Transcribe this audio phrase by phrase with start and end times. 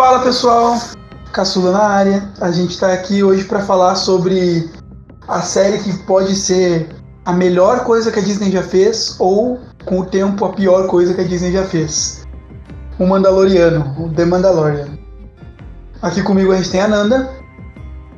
[0.00, 0.78] Fala pessoal,
[1.30, 2.32] Caçula na área.
[2.40, 4.66] A gente está aqui hoje para falar sobre
[5.28, 6.88] a série que pode ser
[7.22, 11.12] a melhor coisa que a Disney já fez ou, com o tempo, a pior coisa
[11.12, 12.26] que a Disney já fez.
[12.98, 14.98] O Mandaloriano, o The Mandalorian.
[16.00, 17.30] Aqui comigo a gente tem a Nanda.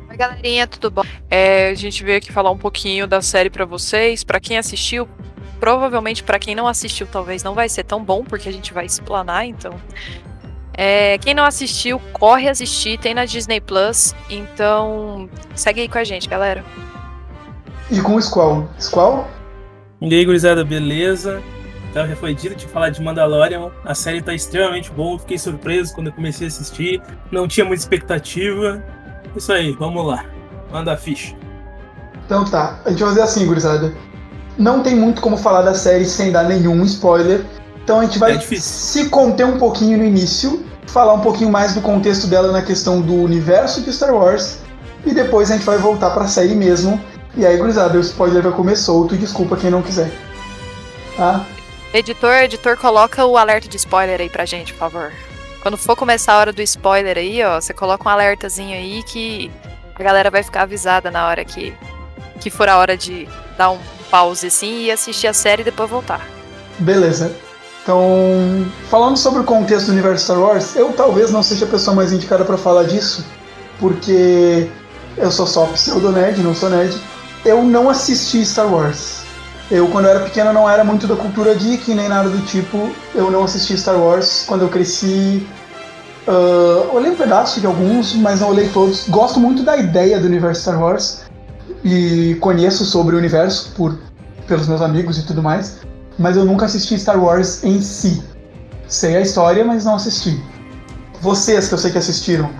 [0.08, 1.02] Oi, galerinha, tudo bom?
[1.28, 4.22] É, a gente veio aqui falar um pouquinho da série para vocês.
[4.22, 5.08] Para quem assistiu,
[5.58, 8.86] provavelmente para quem não assistiu, talvez não vai ser tão bom, porque a gente vai
[8.86, 9.74] explanar, então.
[10.74, 16.04] É, quem não assistiu, corre assistir, tem na Disney Plus, então segue aí com a
[16.04, 16.64] gente, galera.
[17.90, 18.68] E com o Squall.
[18.80, 19.28] Squall?
[20.00, 21.42] E aí, gurizada, beleza?
[21.90, 23.70] Então, já foi dito de falar de Mandalorian.
[23.84, 25.18] A série tá extremamente boa.
[25.18, 27.02] Fiquei surpreso quando eu comecei a assistir.
[27.30, 28.82] Não tinha muita expectativa.
[29.36, 30.24] Isso aí, vamos lá.
[30.72, 31.36] Manda a ficha.
[32.24, 33.92] Então tá, a gente vai fazer assim, gurizada.
[34.56, 37.44] Não tem muito como falar da série sem dar nenhum spoiler.
[37.84, 41.74] Então a gente vai É se conter um pouquinho no início, falar um pouquinho mais
[41.74, 44.58] do contexto dela na questão do universo de Star Wars.
[45.04, 47.02] E depois a gente vai voltar pra série mesmo.
[47.36, 49.16] E aí, gurizada, o spoiler vai comer solto.
[49.16, 50.12] Desculpa quem não quiser.
[51.16, 51.44] Tá?
[51.94, 55.12] Editor, editor, coloca o alerta de spoiler aí pra gente, por favor.
[55.62, 59.50] Quando for começar a hora do spoiler aí, ó, você coloca um alertazinho aí que
[59.94, 61.74] a galera vai ficar avisada na hora que,
[62.40, 63.78] que for a hora de dar um
[64.10, 66.26] pause assim e assistir a série e depois voltar.
[66.78, 67.34] Beleza.
[67.82, 71.96] Então, falando sobre o contexto do universo Star Wars, eu talvez não seja a pessoa
[71.96, 73.24] mais indicada para falar disso,
[73.80, 74.70] porque
[75.16, 76.96] eu sou só pseudo-nerd, não sou nerd.
[77.44, 79.22] Eu não assisti Star Wars.
[79.68, 82.88] Eu, quando eu era pequeno, não era muito da cultura geek, nem nada do tipo.
[83.14, 84.44] Eu não assisti Star Wars.
[84.46, 85.44] Quando eu cresci,
[86.28, 89.08] ah, olhei um pedaço de alguns, mas não olhei todos.
[89.08, 91.22] Gosto muito da ideia do universo Star Wars
[91.84, 93.98] e conheço sobre o universo por,
[94.46, 95.80] pelos meus amigos e tudo mais
[96.18, 98.22] mas eu nunca assisti Star Wars em si.
[98.88, 100.42] Sei a história, mas não assisti.
[101.20, 102.50] Vocês que eu sei que assistiram,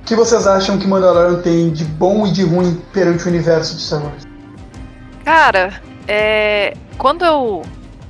[0.00, 3.76] o que vocês acham que Mandalorian tem de bom e de ruim perante o universo
[3.76, 4.24] de Star Wars?
[5.24, 7.62] Cara, é, quando eu.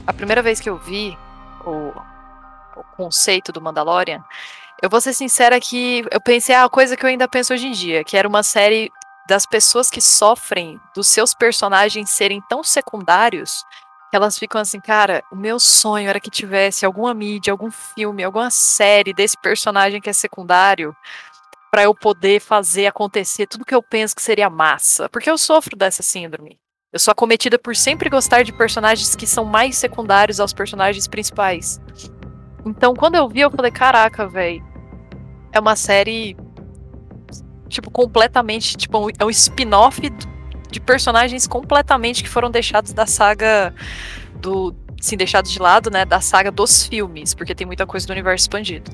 [0.07, 1.17] A primeira vez que eu vi
[1.65, 1.89] o,
[2.77, 4.23] o conceito do Mandalorian,
[4.83, 7.73] eu vou ser sincera que eu pensei a coisa que eu ainda penso hoje em
[7.73, 8.91] dia, que era uma série
[9.27, 13.65] das pessoas que sofrem dos seus personagens serem tão secundários
[14.17, 18.51] elas ficam assim, cara, o meu sonho era que tivesse alguma mídia, algum filme, alguma
[18.51, 20.95] série desse personagem que é secundário
[21.71, 25.77] para eu poder fazer acontecer tudo que eu penso que seria massa, porque eu sofro
[25.77, 26.59] dessa síndrome.
[26.93, 31.81] Eu sou acometida por sempre gostar de personagens que são mais secundários aos personagens principais.
[32.65, 34.65] Então, quando eu vi, eu falei, caraca, velho,
[35.53, 36.37] é uma série
[37.69, 40.01] tipo completamente, tipo, é um spin-off
[40.75, 43.73] de personagens completamente que foram deixados da saga
[44.35, 44.75] do.
[45.01, 46.05] Sim, deixados de lado, né?
[46.05, 48.91] Da saga dos filmes, porque tem muita coisa do universo expandido.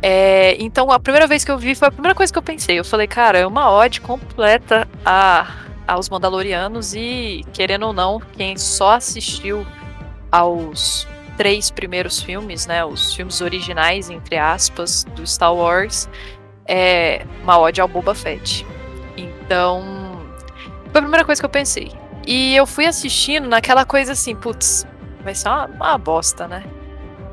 [0.00, 2.78] É, então, a primeira vez que eu vi foi a primeira coisa que eu pensei.
[2.78, 5.50] Eu falei, cara, é uma ode completa a,
[5.86, 9.66] aos Mandalorianos e, querendo ou não, quem só assistiu
[10.30, 12.84] aos três primeiros filmes, né?
[12.84, 16.08] Os filmes originais, entre aspas, do Star Wars,
[16.68, 18.66] é uma ode ao Boba Fett.
[19.16, 20.11] Então,
[20.92, 21.90] foi a primeira coisa que eu pensei.
[22.26, 24.86] E eu fui assistindo naquela coisa assim, putz,
[25.24, 26.62] vai ser uma, uma bosta, né?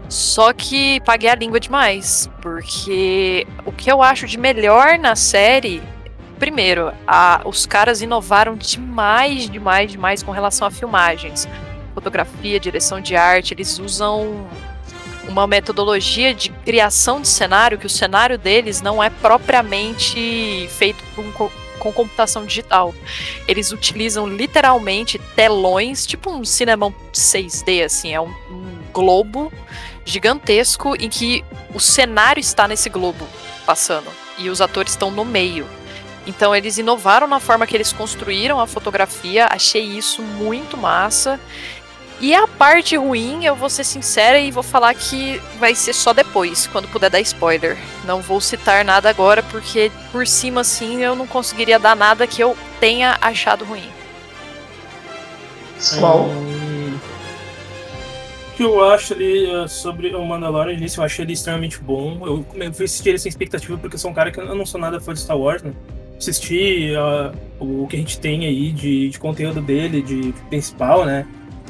[0.08, 5.84] Só que paguei a língua demais, porque o que eu acho de melhor na série,
[6.40, 11.47] primeiro, a, os caras inovaram demais, demais, demais com relação a filmagens,
[11.94, 14.47] fotografia, direção de arte, eles usam
[15.28, 21.24] uma metodologia de criação de cenário que o cenário deles não é propriamente feito por
[21.24, 21.31] um
[21.79, 22.94] com computação digital.
[23.47, 29.51] Eles utilizam literalmente telões, tipo um cinema 6D, assim, é um, um globo
[30.06, 33.28] gigantesco em que o cenário está nesse globo
[33.66, 34.07] passando
[34.38, 35.67] e os atores estão no meio.
[36.25, 41.40] Então eles inovaram na forma que eles construíram a fotografia, achei isso muito massa.
[42.22, 46.12] E a parte ruim, eu vou ser sincera e vou falar que vai ser só
[46.14, 47.78] depois, quando puder dar spoiler.
[48.04, 52.42] Não vou citar nada agora, porque por cima assim eu não conseguiria dar nada que
[52.44, 53.90] eu tenha achado ruim.
[55.98, 56.30] Qual?
[56.30, 57.00] Hum,
[58.48, 62.26] O que eu acho ali uh, sobre o Mandalorian, início, eu achei ele extremamente bom.
[62.26, 64.66] Eu, eu fui assistir ele sem expectativa, porque eu sou um cara que eu não
[64.66, 65.74] sou nada fã de Star Wars, né?
[66.18, 71.06] Assisti uh, o que a gente tem aí de, de conteúdo dele, de, de principal,
[71.06, 71.26] né?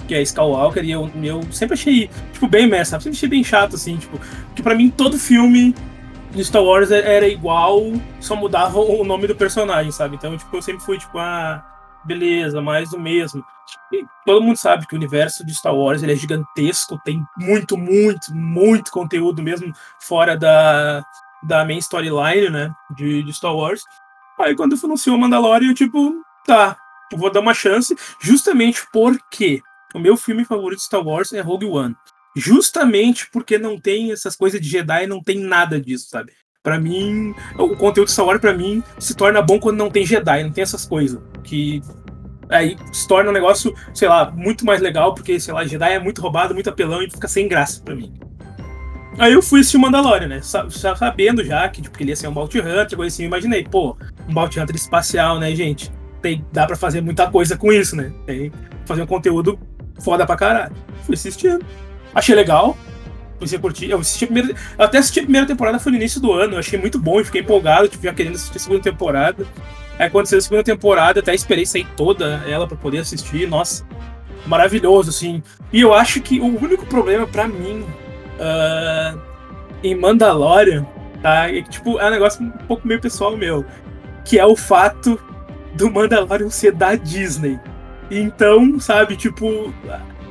[0.10, 3.04] Que é Skywalker, e eu, eu sempre achei, tipo, bem sabe?
[3.04, 4.20] Sempre achei bem chato, assim, tipo,
[4.56, 5.76] que pra mim todo filme
[6.32, 7.80] de Star Wars era igual,
[8.20, 10.16] só mudava o nome do personagem, sabe?
[10.16, 11.64] Então, tipo, eu sempre fui, tipo, ah,
[12.04, 13.46] beleza, mais do mesmo.
[13.94, 17.78] E todo mundo sabe que o universo de Star Wars ele é gigantesco, tem muito,
[17.78, 21.06] muito, muito conteúdo mesmo fora da,
[21.44, 22.74] da main storyline, né?
[22.96, 23.84] De, de Star Wars.
[24.40, 26.16] Aí quando anunciou Mandalorian, eu tipo,
[26.48, 26.76] tá,
[27.14, 29.62] vou dar uma chance, justamente porque
[29.94, 31.96] o meu filme favorito de Star Wars é Rogue One.
[32.36, 36.32] Justamente porque não tem essas coisas de Jedi, não tem nada disso, sabe?
[36.62, 40.06] Para mim, o conteúdo de Star Wars para mim se torna bom quando não tem
[40.06, 41.82] Jedi, não tem essas coisas que
[42.50, 46.00] aí se torna um negócio, sei lá, muito mais legal, porque, sei lá, Jedi é
[46.00, 48.14] muito roubado, muito apelão e fica sem graça para mim.
[49.18, 50.42] Aí eu fui assistir Mandalorian, né?
[50.42, 53.98] Sabendo já que tipo, ele ia ser um Bounty Hunter, coisa assim, eu imaginei, pô,
[54.28, 55.92] um Bounty Hunter espacial, né, gente?
[56.22, 58.14] Tem, dá pra fazer muita coisa com isso, né?
[58.26, 58.52] Tem
[58.86, 59.60] fazer um conteúdo
[60.00, 60.76] foda pra caralho.
[61.04, 61.66] Fui assistindo.
[62.14, 62.78] Achei legal.
[63.36, 63.90] Comecei a curtir.
[63.90, 66.56] Eu, assisti a primeira, eu até assisti a primeira temporada, foi no início do ano.
[66.56, 69.46] Eu achei muito bom e fiquei empolgado, tipo, já querendo assistir a segunda temporada.
[69.98, 73.48] Aí aconteceu a segunda temporada, até esperei sair toda ela para poder assistir.
[73.48, 73.86] Nossa,
[74.46, 75.42] maravilhoso, assim.
[75.72, 77.86] E eu acho que o único problema para mim
[78.40, 79.20] uh,
[79.84, 80.86] em Mandalorian,
[81.22, 81.50] tá?
[81.50, 83.66] É que, tipo, é um negócio um pouco meio pessoal meu.
[84.26, 85.20] Que é o fato
[85.76, 87.60] do Mandalorian ser da Disney.
[88.10, 89.74] Então, sabe, tipo,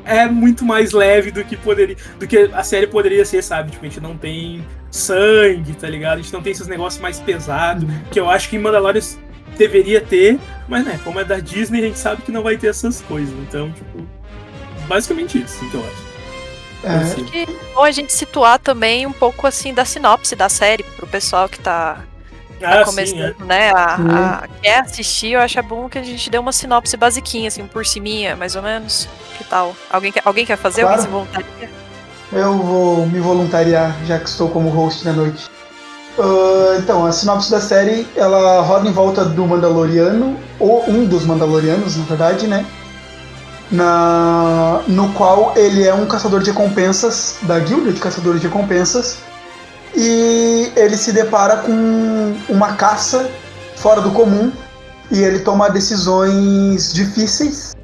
[0.05, 3.71] é muito mais leve do que poderia, do que a série poderia ser, sabe?
[3.71, 6.19] Tipo, a gente não tem sangue, tá ligado?
[6.19, 9.03] A gente não tem esses negócios mais pesados, que eu acho que em Mandalorian
[9.57, 12.69] deveria ter, mas né, como é da Disney, a gente sabe que não vai ter
[12.69, 13.35] essas coisas.
[13.41, 14.07] Então, tipo,
[14.89, 16.09] basicamente isso, então eu acho.
[16.85, 16.89] É.
[16.89, 17.23] Assim.
[17.23, 20.83] Acho que é bom a gente situar também um pouco assim da sinopse da série
[20.83, 22.05] pro pessoal que tá
[22.63, 23.45] ah, começando, sim, é.
[23.45, 23.71] né?
[23.71, 27.67] A, a, quer assistir, eu acho bom que a gente dê uma sinopse basiquinha, assim,
[27.67, 29.09] por cima, mais ou menos.
[29.37, 29.75] Que tal?
[29.91, 30.83] Alguém quer, alguém quer fazer?
[30.83, 30.95] Claro.
[30.95, 31.71] Alguém se voluntaria?
[32.33, 35.49] Eu vou me voluntariar, já que estou como host da noite.
[36.19, 41.25] Uh, então, a sinopse da série, ela roda em volta do Mandaloriano, ou um dos
[41.25, 42.67] Mandalorianos, na verdade, né?
[43.71, 49.19] Na, no qual ele é um caçador de recompensas, da guilda de caçadores de recompensas,
[49.95, 53.29] e ele se depara com uma caça
[53.77, 54.53] fora do comum,
[55.11, 57.75] e ele toma decisões difíceis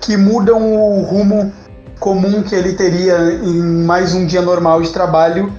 [0.00, 1.52] que mudam o rumo
[2.00, 5.52] comum que ele teria em mais um dia normal de trabalho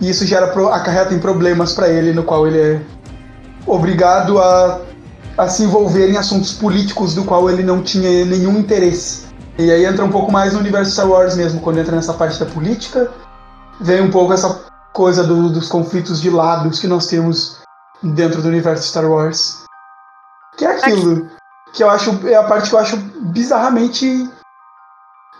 [0.00, 2.80] e isso gera acarreta em problemas para ele, no qual ele é
[3.66, 4.80] obrigado a,
[5.36, 9.24] a se envolver em assuntos políticos do qual ele não tinha nenhum interesse.
[9.58, 12.40] E aí entra um pouco mais no universo Star Wars mesmo, quando entra nessa parte
[12.40, 13.10] da política,
[13.78, 17.60] vem um pouco essa coisa do, dos conflitos de lados que nós temos
[18.02, 19.64] dentro do universo Star Wars.
[20.56, 21.28] Que é aquilo
[21.72, 24.28] que eu acho é a parte que eu acho bizarramente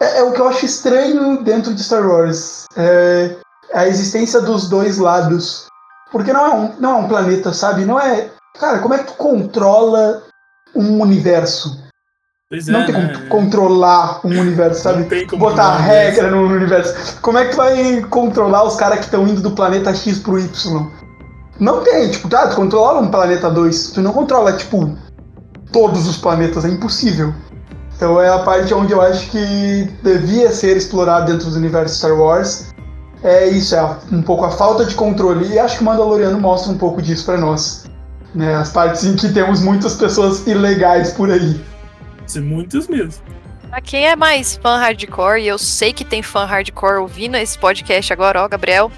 [0.00, 2.64] é, é o que eu acho estranho dentro de Star Wars.
[2.76, 3.36] É,
[3.72, 5.66] a existência dos dois lados.
[6.10, 7.84] Porque não é um, não é um planeta, sabe?
[7.84, 8.30] Não é.
[8.58, 10.24] Cara, como é que tu controla
[10.74, 11.78] um universo?
[12.50, 13.26] Pois não é, tem como né?
[13.28, 15.26] controlar um universo, sabe?
[15.26, 17.20] Como Botar regra no universo.
[17.22, 20.36] Como é que tu vai controlar os caras que estão indo do planeta X pro
[20.38, 20.86] Y?
[21.60, 24.96] Não tem, tipo, tá, tu controla um planeta 2, tu não controla, tipo,
[25.70, 27.32] todos os planetas, é impossível.
[27.94, 32.18] Então é a parte onde eu acho que devia ser explorado dentro do universo Star
[32.18, 32.70] Wars
[33.22, 35.52] é isso, é um pouco a falta de controle.
[35.52, 37.84] E acho que o Mandaloriano mostra um pouco disso para nós.
[38.34, 38.54] Né?
[38.54, 41.60] As partes em que temos muitas pessoas ilegais por aí.
[42.30, 43.24] Sim, muitos mesmo.
[43.68, 47.58] Pra quem é mais fã hardcore, e eu sei que tem fã hardcore ouvindo esse
[47.58, 48.90] podcast agora, ó, Gabriel,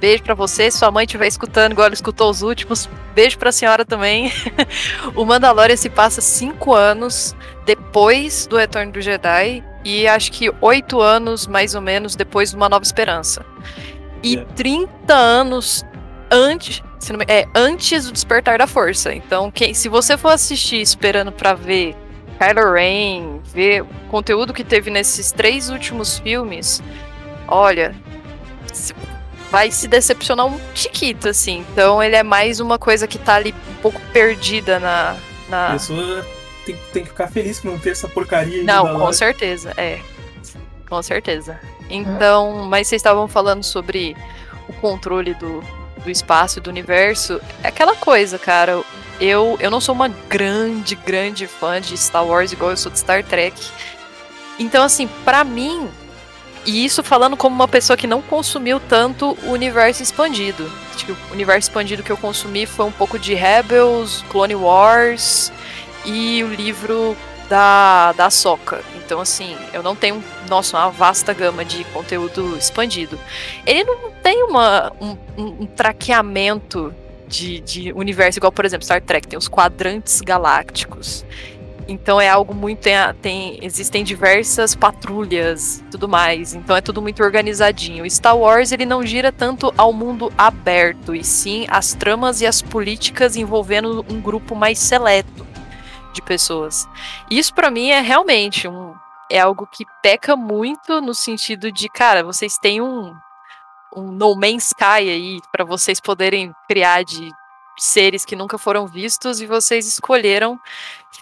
[0.00, 0.70] beijo para você.
[0.70, 4.32] Se sua mãe estiver escutando, igual ela escutou os últimos, beijo pra senhora também.
[5.14, 11.00] o Mandalorian se passa cinco anos depois do Retorno do Jedi e acho que oito
[11.00, 13.46] anos, mais ou menos, depois de Uma Nova Esperança.
[14.22, 14.44] E é.
[14.56, 15.84] 30 anos
[16.28, 16.82] antes,
[17.28, 19.14] é, antes do Despertar da Força.
[19.14, 21.96] Então, quem, se você for assistir esperando para ver
[22.40, 26.82] Kylo Ren, ver o conteúdo que teve nesses três últimos filmes,
[27.46, 27.94] olha,
[29.50, 31.66] vai se decepcionar um chiquito, assim.
[31.70, 35.16] Então, ele é mais uma coisa que tá ali um pouco perdida na...
[35.50, 35.72] na...
[35.72, 36.24] Pessoa
[36.64, 38.64] tem, tem que ficar feliz por não ter essa porcaria.
[38.64, 40.00] Não, com certeza, é.
[40.88, 41.60] Com certeza.
[41.90, 44.16] Então, mas vocês estavam falando sobre
[44.66, 45.62] o controle do,
[46.02, 47.38] do espaço e do universo.
[47.62, 48.82] É aquela coisa, cara.
[49.20, 52.98] Eu, eu não sou uma grande, grande fã de Star Wars igual eu sou de
[52.98, 53.60] Star Trek.
[54.58, 55.88] Então, assim, para mim,
[56.64, 60.70] e isso falando como uma pessoa que não consumiu tanto o universo expandido.
[60.96, 65.52] Tipo, o universo expandido que eu consumi foi um pouco de Rebels, Clone Wars
[66.04, 67.16] e o livro
[67.48, 68.82] da, da Soca.
[68.96, 73.18] Então, assim, eu não tenho, nossa, uma vasta gama de conteúdo expandido.
[73.66, 76.94] Ele não tem uma, um, um traqueamento
[77.30, 81.24] de, de universo, igual, por exemplo, Star Trek, tem os quadrantes galácticos.
[81.86, 82.80] Então é algo muito.
[82.80, 86.54] Tem, tem, existem diversas patrulhas tudo mais.
[86.54, 88.08] Então é tudo muito organizadinho.
[88.08, 92.60] Star Wars ele não gira tanto ao mundo aberto, e sim as tramas e as
[92.60, 95.46] políticas envolvendo um grupo mais seleto
[96.12, 96.88] de pessoas.
[97.30, 98.94] Isso para mim é realmente um.
[99.30, 103.14] É algo que peca muito no sentido de, cara, vocês têm um,
[103.94, 107.30] um No Man's Sky aí para vocês poderem criar de
[107.78, 110.58] seres que nunca foram vistos e vocês escolheram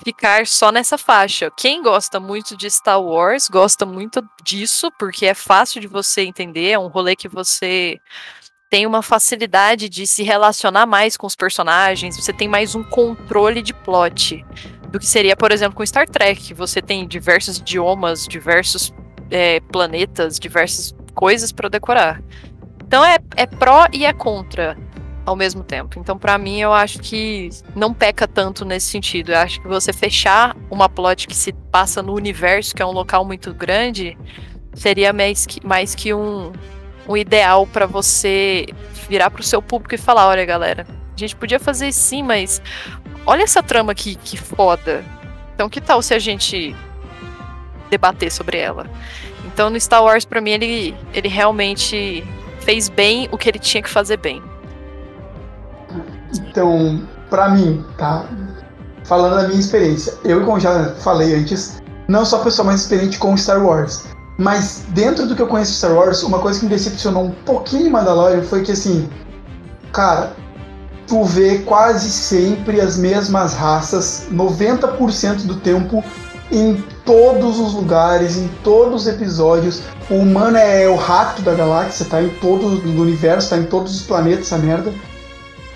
[0.04, 1.50] ficar só nessa faixa.
[1.56, 6.70] Quem gosta muito de Star Wars gosta muito disso, porque é fácil de você entender,
[6.70, 8.00] é um rolê que você
[8.70, 13.62] tem uma facilidade de se relacionar mais com os personagens, você tem mais um controle
[13.62, 14.44] de plot
[14.90, 16.54] do que seria, por exemplo, com Star Trek.
[16.54, 18.92] Você tem diversos idiomas, diversos
[19.30, 22.22] é, planetas, diversas coisas para decorar.
[22.88, 24.74] Então é, é pró e é contra
[25.26, 25.98] ao mesmo tempo.
[26.00, 29.30] Então, para mim, eu acho que não peca tanto nesse sentido.
[29.30, 32.90] Eu acho que você fechar uma plot que se passa no universo, que é um
[32.90, 34.16] local muito grande,
[34.72, 36.50] seria mais que, mais que um,
[37.06, 38.64] um ideal para você
[39.06, 42.62] virar pro seu público e falar: olha, galera, a gente podia fazer sim, mas
[43.26, 45.04] olha essa trama aqui, que foda.
[45.54, 46.74] Então, que tal se a gente
[47.90, 48.86] debater sobre ela?
[49.44, 52.24] Então, no Star Wars, para mim, ele, ele realmente
[52.68, 54.42] fez bem o que ele tinha que fazer bem.
[56.34, 58.26] Então, para mim, tá?
[59.06, 63.18] Falando da minha experiência, eu, como já falei antes, não sou a pessoa mais experiente
[63.18, 64.04] com Star Wars.
[64.36, 67.30] Mas dentro do que eu conheço de Star Wars, uma coisa que me decepcionou um
[67.30, 69.08] pouquinho Mandalorian foi que assim,
[69.90, 70.34] cara,
[71.06, 76.04] tu vê quase sempre as mesmas raças, 90% do tempo,
[76.50, 79.82] em todos os lugares, em todos os episódios.
[80.10, 83.94] O humano é o rato da galáxia, tá em todo o universo, tá em todos
[83.94, 84.92] os planetas, essa merda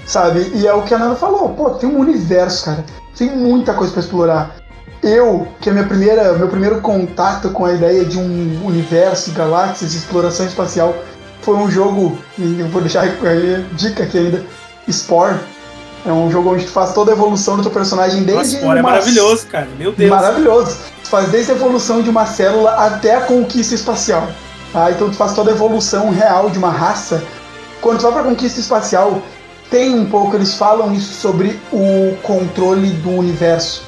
[0.07, 0.50] sabe?
[0.55, 2.85] E é o que a Nana falou, pô, tem um universo, cara.
[3.17, 4.57] Tem muita coisa para explorar.
[5.02, 9.95] Eu, que é minha primeira, meu primeiro contato com a ideia de um universo, galáxias,
[9.95, 10.95] exploração espacial,
[11.41, 12.17] foi um jogo,
[12.71, 14.45] vou deixar aí, dica aqui ainda,
[14.88, 15.41] Spore.
[16.05, 18.57] É um jogo onde tu faz toda a evolução do teu personagem desde.
[18.57, 18.79] Nossa, uma...
[18.79, 19.69] é maravilhoso, cara.
[19.79, 20.11] Meu Deus.
[20.11, 20.77] Maravilhoso.
[21.05, 24.29] Tu faz desde a evolução de uma célula até a conquista espacial.
[24.73, 24.91] Tá?
[24.91, 27.23] Então tu faz toda a evolução real de uma raça.
[27.81, 29.23] Quando tu vai pra conquista espacial,
[29.71, 33.83] tem um pouco, eles falam isso sobre o controle do universo.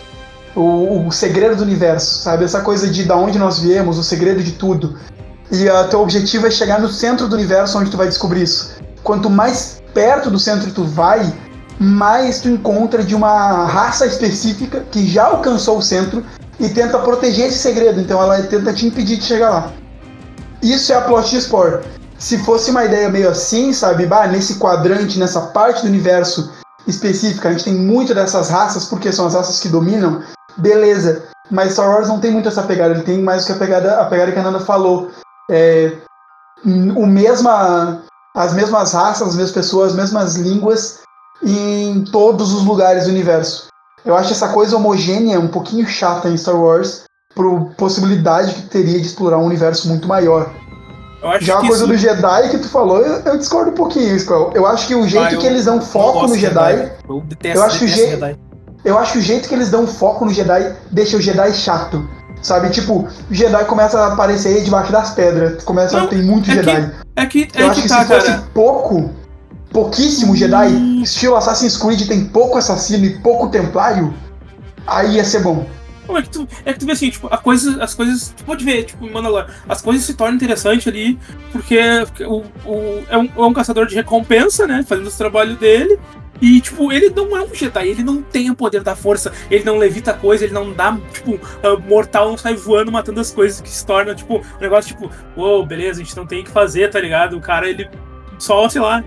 [0.54, 2.44] O, o segredo do universo, sabe?
[2.44, 4.96] Essa coisa de da onde nós viemos, o segredo de tudo.
[5.50, 8.76] E o teu objetivo é chegar no centro do universo onde tu vai descobrir isso.
[9.02, 11.32] Quanto mais perto do centro tu vai,
[11.78, 16.24] mais tu encontra de uma raça específica que já alcançou o centro
[16.58, 18.00] e tenta proteger esse segredo.
[18.00, 19.72] Então ela tenta te impedir de chegar lá.
[20.62, 21.80] Isso é a plot de Spore
[22.18, 26.50] se fosse uma ideia meio assim, sabe, bah, nesse quadrante, nessa parte do universo
[26.86, 30.22] específica, a gente tem muito dessas raças, porque são as raças que dominam,
[30.56, 31.24] beleza.
[31.50, 34.06] Mas Star Wars não tem muito essa pegada, ele tem mais que a pegada, a
[34.06, 35.10] pegada que a Nanda falou.
[35.50, 35.92] É,
[36.64, 38.02] o mesma,
[38.34, 41.00] as mesmas raças, as mesmas pessoas, as mesmas línguas
[41.42, 43.68] em todos os lugares do universo.
[44.04, 49.00] Eu acho essa coisa homogênea um pouquinho chata em Star Wars, por possibilidade que teria
[49.00, 50.50] de explorar um universo muito maior.
[51.40, 51.86] Já a coisa isso...
[51.86, 54.52] do Jedi que tu falou, eu, eu discordo um pouquinho, Squall.
[54.54, 56.76] Eu acho que o jeito ah, eu, que eles dão foco no Jedi.
[56.76, 56.92] Jedi.
[57.08, 58.10] Eu detesto, eu acho que o je...
[58.10, 58.38] Jedi.
[58.84, 62.06] Eu acho que o jeito que eles dão foco no Jedi deixa o Jedi chato.
[62.42, 65.64] Sabe, tipo, o Jedi começa a aparecer debaixo das pedras.
[65.64, 66.90] Começa Não, a ter muito é Jedi.
[66.90, 68.44] Que, é que, é eu acho que, tá, se fosse cara.
[68.52, 69.10] pouco,
[69.74, 74.14] pouquíssimo Jedi, estilo Assassin's Creed tem pouco assassino e pouco templário,
[74.86, 75.66] aí ia ser bom.
[76.08, 78.32] É que tu, é que tu vê assim, tipo, a coisa, as coisas.
[78.36, 81.18] Tu pode ver, tipo, Mandalorian, as coisas se tornam interessantes ali,
[81.50, 81.78] porque
[82.20, 84.84] o, o, é, um, é um caçador de recompensa, né?
[84.86, 85.98] Fazendo o trabalho dele.
[86.42, 89.64] E, tipo, ele não é um Jedi, ele não tem o poder da força, ele
[89.64, 93.60] não levita coisa, ele não dá, tipo, uh, mortal não sai voando matando as coisas
[93.60, 96.44] que se torna, tipo, um negócio tipo, uou, wow, beleza, a gente não tem o
[96.44, 97.36] que fazer, tá ligado?
[97.36, 97.88] O cara, ele
[98.38, 99.02] só, sei lá,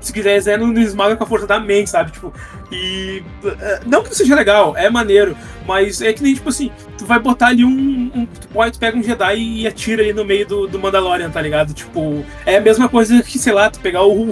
[0.00, 2.12] se quiser, Zé não esmaga com a força da mente, sabe?
[2.12, 2.32] Tipo,
[2.70, 3.22] e.
[3.44, 5.36] Eh, não que não seja legal, é maneiro,
[5.66, 8.10] mas é que nem, tipo assim, tu vai botar ali um.
[8.14, 11.40] um tu, pode, pega um Jedi e atira ali no meio do, do Mandalorian, tá
[11.40, 11.74] ligado?
[11.74, 14.22] Tipo, é a mesma coisa que, sei lá, tu pegar o.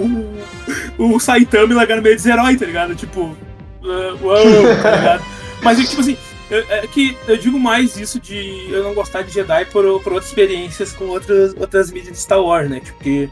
[0.97, 2.95] o, o Saitama e largar no meio dos heróis, tá ligado?
[2.95, 3.35] Tipo.
[3.83, 5.23] Uh, uou, tá ligado?
[5.61, 6.17] Mas é que, tipo assim,
[6.49, 10.27] é que eu digo mais isso de eu não gostar de Jedi por, por outras
[10.27, 12.79] experiências com outras, outras mídias de Star Wars, né?
[12.79, 13.29] Porque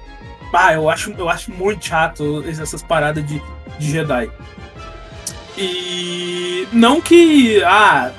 [0.53, 3.41] ah, eu acho, eu acho muito chato essas paradas de,
[3.77, 4.29] de Jedi.
[5.57, 7.63] E não que.
[7.63, 8.11] Ah,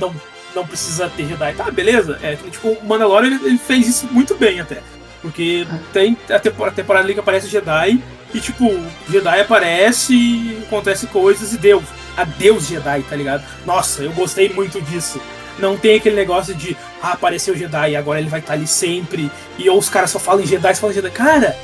[0.00, 0.14] não,
[0.54, 1.54] não precisa ter Jedi.
[1.54, 2.18] Tá, beleza.
[2.22, 4.82] É que tipo, o Mandalorian ele, ele fez isso muito bem até.
[5.20, 8.68] Porque tem a temporada, a temporada ali que aparece Jedi e tipo,
[9.08, 11.82] Jedi aparece, acontece coisas e deu.
[12.16, 13.44] adeus Jedi, tá ligado?
[13.64, 15.20] Nossa, eu gostei muito disso.
[15.58, 19.30] Não tem aquele negócio de, ah, apareceu o Jedi, agora ele vai estar ali sempre.
[19.58, 21.10] E ou os caras só falam em Jedi, só falam Jedi.
[21.10, 21.56] Cara,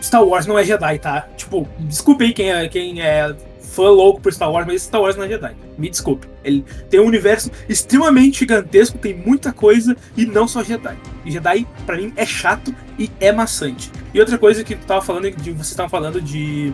[0.00, 1.28] Star Wars não é Jedi, tá?
[1.36, 3.34] Tipo, desculpe aí quem é, quem é
[3.72, 5.56] fã louco por Star Wars, mas Star Wars não é Jedi.
[5.78, 6.28] Me desculpe.
[6.44, 10.96] Ele tem um universo extremamente gigantesco, tem muita coisa e não só Jedi.
[11.24, 13.90] E Jedi, pra mim, é chato e é maçante.
[14.12, 16.72] E outra coisa que tu tava falando, de, vocês estavam falando de,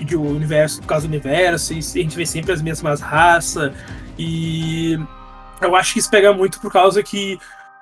[0.00, 3.72] de o universo, por causa do universo, e a gente vê sempre as mesmas raças.
[4.18, 4.98] E
[5.66, 7.38] eu acho que isso pega muito por causa que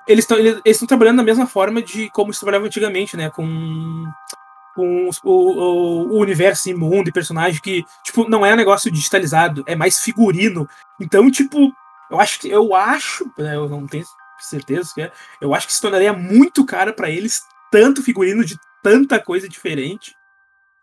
[0.07, 3.29] eles estão eles, eles trabalhando da mesma forma de como se trabalhava antigamente, né?
[3.29, 4.05] Com
[4.73, 8.89] com o, o, o, universo e mundo e personagem que, tipo, não é um negócio
[8.89, 10.65] digitalizado, é mais figurino.
[10.97, 11.73] Então, tipo,
[12.09, 14.05] eu acho que eu acho, né, eu não tenho
[14.39, 15.11] certeza que é,
[15.41, 20.15] eu acho que se tornaria muito caro para eles tanto figurino de tanta coisa diferente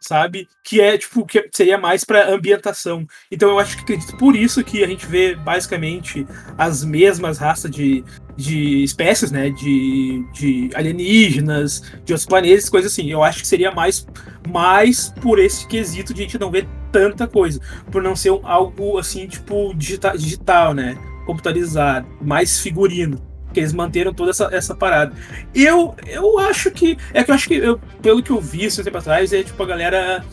[0.00, 0.49] sabe?
[0.62, 3.07] Que é tipo que seria mais para ambientação.
[3.31, 6.26] Então eu acho que acredito por isso que a gente vê basicamente
[6.57, 8.05] as mesmas raças de,
[8.37, 9.50] de espécies, né?
[9.50, 13.11] De, de alienígenas, de outros planetas, coisas assim.
[13.11, 14.07] Eu acho que seria mais
[14.49, 18.99] mais por esse quesito de a gente não ver tanta coisa, por não ser algo
[18.99, 20.97] assim tipo digital, digital né?
[21.26, 23.27] Computarizado, mais figurino
[23.59, 25.12] que eles manteram toda essa, essa parada.
[25.55, 26.97] Eu, eu acho que.
[27.12, 29.61] É que eu acho que, eu, pelo que eu vi esse tempo atrás, é tipo
[29.62, 30.25] a galera.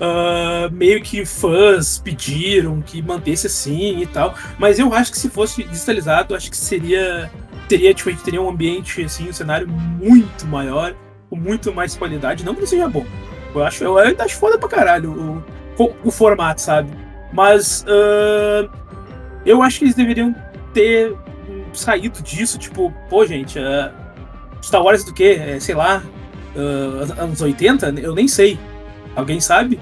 [0.00, 4.32] Uh, meio que fãs pediram que mantesse assim e tal.
[4.56, 7.28] Mas eu acho que se fosse digitalizado, acho que seria.
[7.68, 10.94] Teria, tipo, a gente teria um ambiente, assim, um cenário muito maior,
[11.28, 12.44] com muito mais qualidade.
[12.44, 13.04] Não que não seja bom.
[13.54, 15.42] Eu acho, eu ainda acho foda pra caralho
[15.76, 16.90] o, o, o formato, sabe?
[17.32, 18.70] Mas uh,
[19.44, 20.34] eu acho que eles deveriam
[20.72, 21.14] ter
[21.78, 23.90] saído disso, tipo, pô, gente, uh,
[24.62, 25.24] Star Wars do que?
[25.24, 26.02] É, sei lá,
[26.54, 27.94] uh, anos 80?
[28.00, 28.58] Eu nem sei.
[29.16, 29.80] Alguém sabe?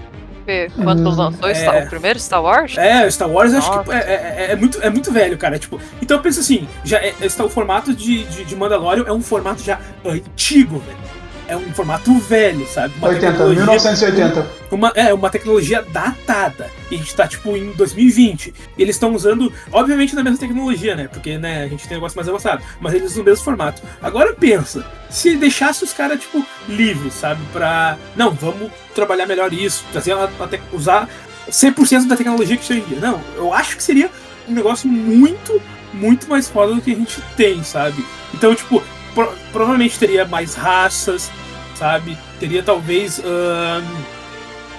[0.82, 2.78] Quando hum, lançou é, o primeiro Star Wars?
[2.78, 3.68] É, Star Wars Nossa.
[3.68, 5.58] acho que é, é, é, muito, é muito velho, cara.
[5.58, 9.20] Tipo, então pensa assim, já é, está o formato de, de, de Mandalorian é um
[9.20, 11.15] formato já antigo, velho
[11.48, 12.94] é um formato velho, sabe?
[12.98, 14.46] Uma 80, 1980.
[14.70, 16.70] Uma, é, uma tecnologia datada.
[16.90, 18.52] E a gente tá, tipo, em 2020.
[18.76, 21.08] E eles estão usando, obviamente, na mesma tecnologia, né?
[21.08, 22.62] Porque, né, a gente tem um negócio mais avançado.
[22.80, 23.82] Mas eles no mesmo formato.
[24.02, 27.40] Agora pensa, se deixasse os caras, tipo, livres, sabe?
[27.52, 27.96] Pra.
[28.16, 31.08] Não, vamos trabalhar melhor isso, trazer a, a usar
[31.48, 33.00] 100% da tecnologia que tem hoje em dia.
[33.00, 34.10] Não, eu acho que seria
[34.48, 35.60] um negócio muito,
[35.92, 38.04] muito mais foda do que a gente tem, sabe?
[38.34, 38.82] Então, tipo,
[39.16, 41.32] pro, provavelmente teria mais raças,
[41.74, 42.16] sabe?
[42.38, 43.18] Teria talvez.
[43.18, 44.16] Um,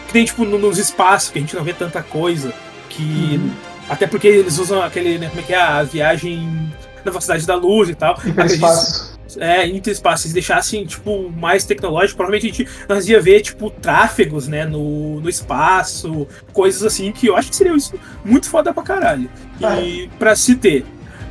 [0.06, 2.54] que tem tipo nos espaços, que a gente não vê tanta coisa.
[2.88, 3.02] Que.
[3.04, 3.52] Uhum.
[3.90, 5.18] Até porque eles usam aquele.
[5.18, 5.60] Né, como é que é?
[5.60, 6.72] A viagem
[7.04, 8.18] na velocidade da luz e tal.
[8.24, 9.18] Interespaço.
[9.40, 10.28] É, interespaço.
[10.28, 15.20] Se deixassem, tipo, mais tecnológico, provavelmente a gente, nós ia ver, tipo, tráfegos, né, no,
[15.20, 19.30] no espaço, coisas assim, que eu acho que seria isso muito foda pra caralho.
[19.60, 20.16] E ah.
[20.18, 20.86] pra se ter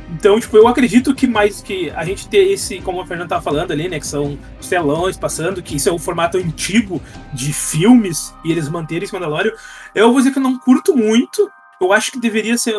[0.09, 3.41] então, tipo, eu acredito que mais que a gente ter esse, como a Fernanda tava
[3.41, 7.01] falando ali, né, que são os telões passando, que isso é um formato antigo
[7.33, 9.51] de filmes e eles manterem esse Mandalorian,
[9.93, 11.49] eu vou dizer que eu não curto muito.
[11.79, 12.73] Eu acho que deveria ser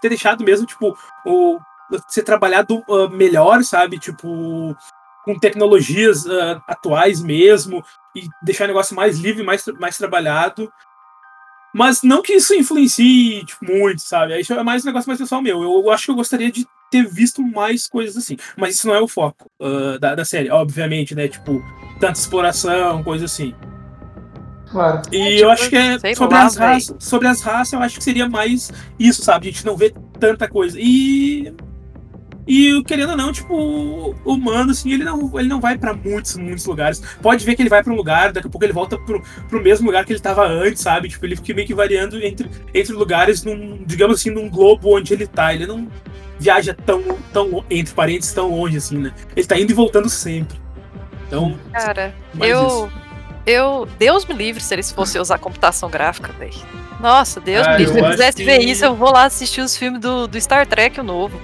[0.00, 1.58] ter deixado mesmo, tipo, o
[2.06, 3.98] ser trabalhado uh, melhor, sabe?
[3.98, 4.76] Tipo,
[5.24, 10.72] com tecnologias uh, atuais mesmo e deixar o negócio mais livre, mais, mais trabalhado.
[11.78, 14.36] Mas não que isso influencie tipo, muito, sabe?
[14.40, 15.62] Isso é mais um negócio mais pessoal meu.
[15.62, 18.36] Eu, eu, acho que eu gostaria de ter visto mais coisas assim.
[18.56, 21.28] Mas isso não é o foco uh, da, da série, obviamente, né?
[21.28, 21.62] Tipo,
[22.00, 23.54] tanta exploração, coisa assim.
[24.72, 25.02] Claro.
[25.12, 26.96] E é, tipo, eu acho que é sobre lá, as raças.
[26.98, 29.46] Sobre as raças, eu acho que seria mais isso, sabe?
[29.48, 30.76] A gente não vê tanta coisa.
[30.80, 31.54] E
[32.48, 36.34] e querendo ou não, tipo, o Mando, assim, ele não, ele não vai para muitos,
[36.38, 37.02] muitos lugares.
[37.20, 39.62] Pode ver que ele vai para um lugar, daqui a pouco ele volta pro, pro
[39.62, 41.10] mesmo lugar que ele tava antes, sabe?
[41.10, 45.12] Tipo, ele fica meio que variando entre, entre lugares, num, digamos assim, num globo onde
[45.12, 45.52] ele tá.
[45.52, 45.88] Ele não
[46.38, 47.02] viaja tão,
[47.34, 49.12] tão, entre parentes, tão longe, assim, né?
[49.36, 50.58] Ele tá indo e voltando sempre.
[51.26, 51.54] Então.
[51.70, 52.66] Cara, eu.
[52.66, 52.92] Isso.
[53.44, 53.88] Eu.
[53.98, 56.54] Deus me livre se eles fossem usar computação gráfica, velho.
[56.98, 57.92] Nossa, Deus ah, me livre.
[57.92, 58.44] Se eu quisesse que...
[58.44, 61.38] ver isso, eu vou lá assistir os filmes do, do Star Trek, o novo.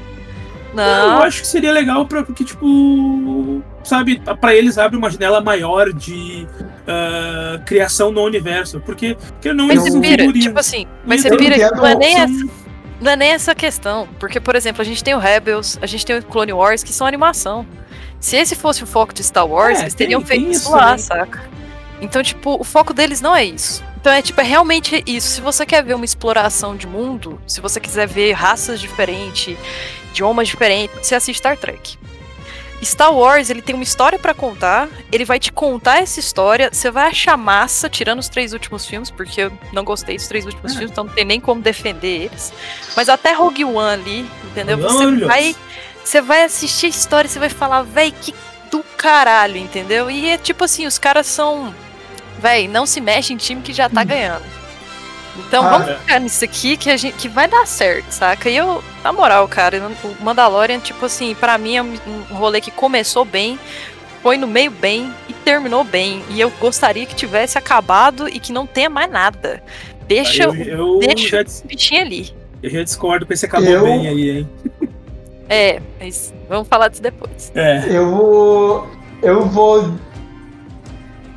[0.75, 1.17] Não.
[1.19, 5.93] Eu acho que seria legal pra, porque, tipo, sabe, para eles abre uma janela maior
[5.93, 6.47] de
[6.83, 8.81] uh, criação no universo.
[8.81, 12.19] Porque, porque não mas você pira, tipo assim, mas você pira que não é nem
[12.19, 12.65] essa.
[13.01, 16.07] Não é nem essa questão, porque, por exemplo, a gente tem o Rebels, a gente
[16.07, 17.67] tem o Clone Wars, que são animação.
[18.19, 20.71] Se esse fosse o foco de Star Wars, é, eles teriam tem, feito tem isso
[20.71, 20.99] lá, né?
[20.99, 21.43] saca?
[22.01, 23.83] Então, tipo, o foco deles não é isso.
[24.05, 25.29] Então é tipo, é realmente isso.
[25.29, 29.57] Se você quer ver uma exploração de mundo, se você quiser ver raças diferentes
[30.14, 31.98] idiomas diferentes, você assiste Star Trek.
[32.83, 36.90] Star Wars, ele tem uma história para contar, ele vai te contar essa história, você
[36.90, 40.72] vai achar massa, tirando os três últimos filmes, porque eu não gostei dos três últimos
[40.72, 40.74] é.
[40.74, 42.53] filmes, então não tem nem como defender eles.
[42.96, 44.77] Mas até Rogue One ali, entendeu?
[44.79, 45.57] Você vai,
[46.05, 48.35] você vai assistir a história, você vai falar, véi, que
[48.70, 50.11] do caralho, entendeu?
[50.11, 51.74] E é tipo assim, os caras são,
[52.38, 54.07] véi, não se mexe em time que já tá hum.
[54.07, 54.63] ganhando.
[55.37, 55.97] Então ah, vamos é.
[55.97, 58.49] ficar nisso aqui que, a gente, que vai dar certo, saca?
[58.49, 61.99] E eu, na moral, cara, o Mandalorian, tipo assim, para mim é um
[62.31, 63.59] rolê que começou bem,
[64.23, 66.23] foi no meio bem e terminou bem.
[66.31, 69.62] E eu gostaria que tivesse acabado e que não tenha mais nada.
[70.07, 72.33] Deixa, eu, eu deixa o bichinho ali.
[72.62, 73.85] Eu já discordo com esse acabou eu...
[73.85, 74.49] bem aí, hein?
[75.49, 77.53] É, mas vamos falar disso depois.
[77.55, 77.85] É.
[77.90, 78.88] Eu vou.
[79.23, 79.94] Eu vou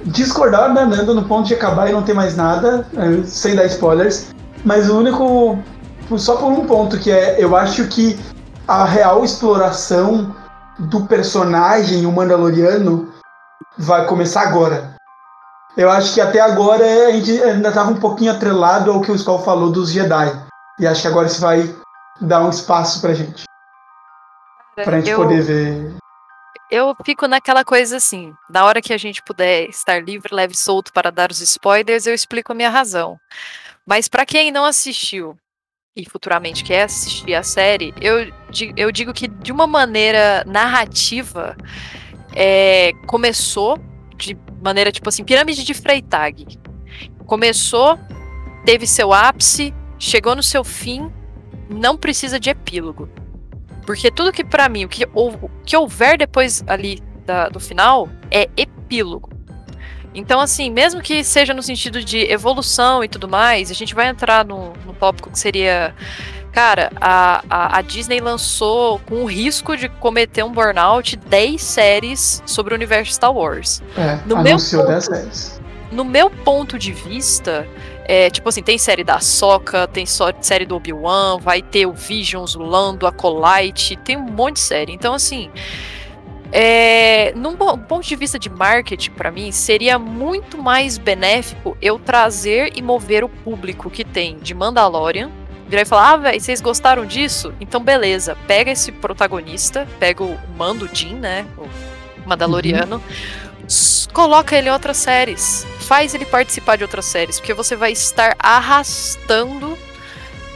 [0.08, 3.66] discordar da Nanda no ponto de acabar e não ter mais nada, eh, sem dar
[3.66, 4.34] spoilers.
[4.64, 5.60] Mas o único.
[6.18, 7.36] Só por um ponto, que é.
[7.44, 8.20] Eu acho que
[8.68, 10.36] a real exploração
[10.80, 13.12] do personagem, o Mandaloriano,
[13.78, 14.96] vai começar agora.
[15.76, 19.16] Eu acho que até agora a gente ainda estava um pouquinho atrelado ao que o
[19.16, 20.34] Skull falou dos Jedi.
[20.80, 21.74] E acho que agora isso vai
[22.20, 23.44] dar um espaço pra gente.
[24.76, 25.18] Pra gente eu...
[25.18, 25.98] poder ver
[26.70, 30.58] eu fico naquela coisa assim, na hora que a gente puder estar livre, leve e
[30.58, 33.18] solto para dar os spoilers, eu explico a minha razão.
[33.86, 35.38] Mas para quem não assistiu
[35.96, 38.32] e futuramente quer assistir a série, eu,
[38.76, 41.56] eu digo que de uma maneira narrativa,
[42.36, 43.80] é, começou
[44.16, 46.60] de maneira tipo assim, pirâmide de Freytag.
[47.26, 47.98] Começou,
[48.66, 51.12] teve seu ápice, chegou no seu fim,
[51.70, 53.10] não precisa de epílogo.
[53.88, 58.10] Porque tudo que para mim, o que, o que houver depois ali da, do final
[58.30, 59.30] é epílogo.
[60.14, 64.10] Então, assim, mesmo que seja no sentido de evolução e tudo mais, a gente vai
[64.10, 65.96] entrar no, no tópico que seria.
[66.52, 72.44] Cara, a, a, a, Disney lançou, com o risco de cometer um burnout, 10 séries
[72.46, 73.82] sobre o universo Star Wars.
[73.96, 75.62] É, no anunciou meu ponto, 10 séries.
[75.92, 77.66] No meu ponto de vista,
[78.08, 81.92] é, tipo assim, tem série da Soca, tem só série do Obi-Wan, vai ter o
[81.92, 84.94] Visions, o Lando, a Colite, tem um monte de série.
[84.94, 85.52] Então, assim,
[86.54, 92.72] é, num ponto de vista de marketing, para mim, seria muito mais benéfico eu trazer
[92.78, 95.30] e mover o público que tem de Mandalorian.
[95.68, 97.54] Virar e falar, ah, velho, vocês gostaram disso?
[97.60, 101.46] Então, beleza, pega esse protagonista, pega o Mando Jin, né?
[101.58, 101.68] O
[102.26, 102.96] Mandaloriano.
[102.96, 103.48] Uhum
[104.18, 105.68] coloca ele em outras séries.
[105.88, 109.78] Faz ele participar de outras séries, porque você vai estar arrastando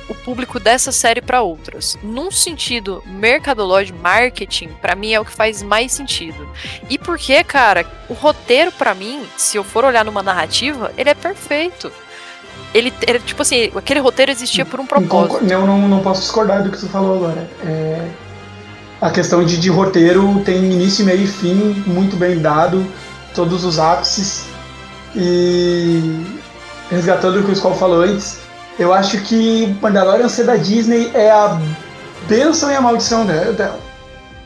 [0.10, 1.98] o público dessa série para outras.
[2.04, 6.50] Num sentido mercadológico, marketing, para mim é o que faz mais sentido.
[6.90, 11.16] E porque, cara, o roteiro para mim, se eu for olhar numa narrativa, ele é
[11.16, 11.90] perfeito.
[12.74, 15.46] Ele, ele, tipo assim, aquele roteiro existia por um propósito.
[15.50, 17.50] Eu não, não posso discordar do que você falou agora.
[17.66, 18.06] É,
[19.00, 22.86] a questão de, de roteiro tem início, meio e fim muito bem dado,
[23.34, 24.52] todos os ápices.
[25.16, 26.26] E
[26.90, 28.40] resgatando o que o Skull falou antes,
[28.80, 31.60] eu acho que Mandalorian ser da Disney é a
[32.28, 33.80] bênção e a maldição dela.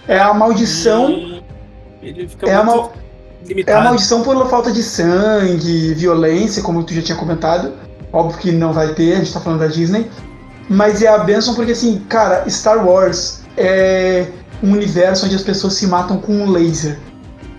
[0.07, 1.41] É a maldição.
[2.43, 2.93] é, a mal,
[3.65, 7.73] é a maldição por falta de sangue, violência, como tu já tinha comentado.
[8.11, 10.09] Óbvio que não vai ter, a gente tá falando da Disney.
[10.69, 14.27] Mas é a bênção porque, assim, cara, Star Wars é
[14.63, 16.97] um universo onde as pessoas se matam com um laser.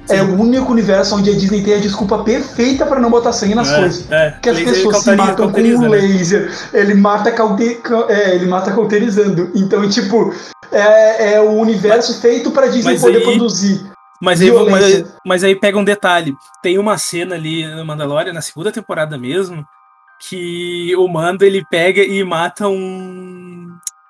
[0.07, 0.15] Sim.
[0.17, 3.55] É o único universo onde a Disney tem a desculpa perfeita para não botar sangue
[3.55, 4.11] nas é, coisas.
[4.11, 4.31] É.
[4.41, 5.89] Que as pessoas se matam com um né?
[5.89, 6.51] laser.
[6.73, 7.81] Ele mata, caute...
[8.09, 9.51] é, ele mata cauterizando.
[9.55, 10.33] Então, tipo,
[10.71, 13.85] é, é o universo mas, feito para Disney poder aí, produzir.
[14.21, 16.35] Mas aí, mas, mas, aí pega um detalhe.
[16.63, 19.67] Tem uma cena ali no Mandalorian, na segunda temporada mesmo,
[20.21, 23.36] que o Mando ele pega e mata um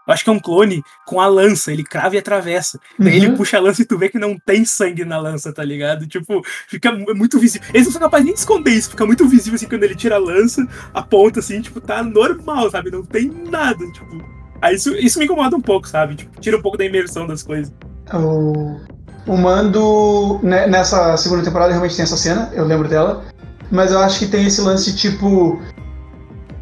[0.06, 2.78] eu acho que é um clone com a lança, ele crava e atravessa.
[2.98, 3.04] Uhum.
[3.04, 5.64] Daí ele puxa a lança e tu vê que não tem sangue na lança, tá
[5.64, 6.06] ligado?
[6.06, 7.68] Tipo, fica muito visível.
[7.74, 10.16] Eles não são capazes nem de esconder isso, fica muito visível assim quando ele tira
[10.16, 12.90] a lança, a ponta assim, tipo, tá normal, sabe?
[12.90, 14.24] Não tem nada, tipo.
[14.62, 16.14] Aí isso, isso me incomoda um pouco, sabe?
[16.14, 17.72] Tipo, tira um pouco da imersão das coisas.
[18.14, 18.80] O,
[19.26, 23.24] o Mando, né, nessa segunda temporada, realmente tem essa cena, eu lembro dela.
[23.70, 25.60] Mas eu acho que tem esse lance, tipo,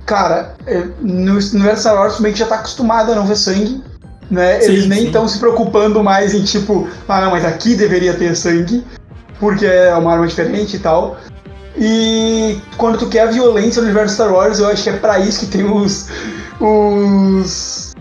[0.06, 3.82] cara, é, no universo Star Wars meio que já tá acostumado a não ver sangue,
[4.30, 4.60] né?
[4.60, 8.34] Sim, Eles nem estão se preocupando mais em tipo, ah não, mas aqui deveria ter
[8.36, 8.84] sangue,
[9.38, 11.16] porque é uma arma diferente e tal.
[11.76, 15.18] E quando tu quer a violência no universo Star Wars, eu acho que é para
[15.18, 16.08] isso que tem os
[16.60, 17.94] os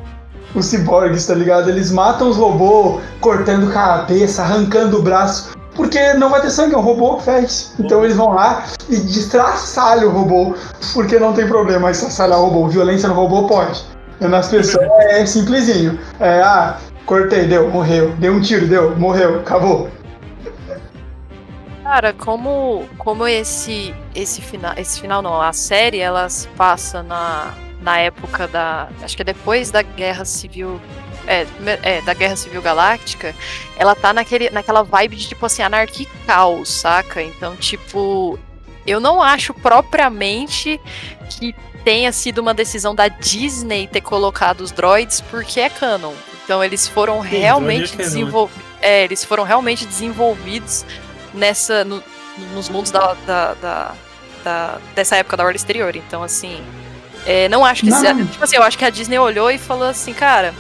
[0.54, 1.70] os ciborgues, tá ligado?
[1.70, 6.78] Eles matam os robôs cortando cabeça, arrancando o braço porque não vai ter sangue, é
[6.78, 7.74] um robô que faz.
[7.80, 10.56] Então eles vão lá e destraçalham o robô,
[10.94, 12.68] porque não tem problema estraçalhar o robô.
[12.68, 13.84] Violência no robô pode.
[14.20, 16.00] Nas pessoas é simplesinho.
[16.20, 18.16] É, ah, Cortei, deu, morreu.
[18.16, 19.90] Deu um tiro, deu, morreu, acabou.
[21.84, 24.74] Cara, como, como esse, esse final.
[24.78, 28.88] Esse final não, a série ela se passa na, na época da.
[29.02, 30.80] Acho que é depois da Guerra Civil.
[31.26, 31.48] É,
[31.84, 33.34] é, da Guerra Civil Galáctica,
[33.78, 37.22] ela tá naquele, naquela vibe de tipo assim, anarquia caos, saca?
[37.22, 38.38] Então, tipo,
[38.86, 40.80] eu não acho propriamente
[41.30, 46.14] que tenha sido uma decisão da Disney ter colocado os droids porque é canon.
[46.44, 48.64] Então eles foram realmente é desenvolvidos.
[48.82, 50.86] É, eles foram realmente desenvolvidos
[51.34, 51.86] nessa.
[51.86, 52.04] No,
[52.54, 53.96] nos mundos da, da, da,
[54.44, 55.96] da, dessa época da Ordem Exterior.
[55.96, 56.62] Então, assim.
[57.26, 57.90] É, não acho que.
[57.90, 58.00] Não.
[58.00, 60.54] Se, tipo assim, eu acho que a Disney olhou e falou assim, cara,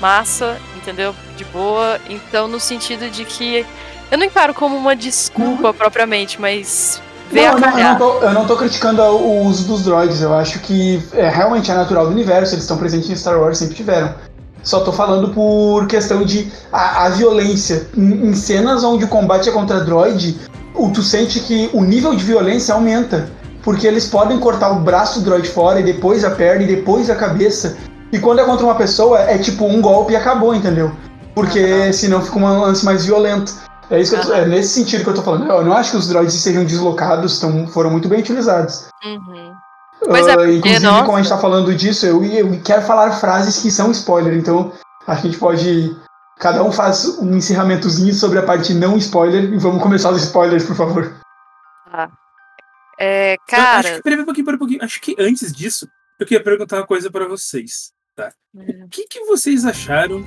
[0.00, 1.14] massa, entendeu?
[1.36, 1.98] De boa.
[2.08, 3.66] Então, no sentido de que.
[4.10, 7.00] Eu não encaro como uma desculpa propriamente, mas
[7.32, 10.60] não, não, eu, não tô, eu não tô criticando o uso dos droids, eu acho
[10.60, 14.14] que é, realmente é natural do universo, eles estão presentes em Star Wars, sempre tiveram.
[14.62, 17.86] Só tô falando por questão de a, a violência.
[17.96, 20.38] Em, em, cenas onde o combate é contra droid,
[20.74, 23.28] o, tu sente que o nível de violência aumenta.
[23.62, 27.10] Porque eles podem cortar o braço do droid fora, e depois a perna, e depois
[27.10, 27.76] a cabeça.
[28.14, 30.92] E quando é contra uma pessoa, é tipo um golpe e acabou, entendeu?
[31.34, 33.52] Porque senão fica um lance mais violento.
[33.90, 35.50] É, isso tô, é nesse sentido que eu tô falando.
[35.50, 38.88] Eu não acho que os droids seriam deslocados, tão, foram muito bem utilizados.
[39.04, 39.52] Uhum.
[40.06, 41.04] Pois é, uh, inclusive, nossa.
[41.04, 44.72] como a gente tá falando disso, eu, eu quero falar frases que são spoiler, então
[45.08, 45.96] acho que a gente pode.
[46.38, 50.64] Cada um faz um encerramentozinho sobre a parte não spoiler e vamos começar os spoilers,
[50.64, 51.12] por favor.
[51.92, 52.08] Ah.
[52.96, 53.78] É, cara.
[53.80, 54.84] acho, que, peraí, um pouquinho, peraí, um pouquinho.
[54.84, 55.88] acho que antes disso,
[56.20, 57.93] eu queria perguntar uma coisa para vocês.
[58.14, 58.32] Tá?
[58.54, 58.84] Hum.
[58.84, 60.24] O que, que vocês acharam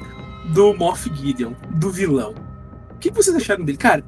[0.54, 2.36] do Moff Gideon, do vilão?
[2.92, 3.78] O que vocês acharam dele?
[3.78, 4.04] Cara,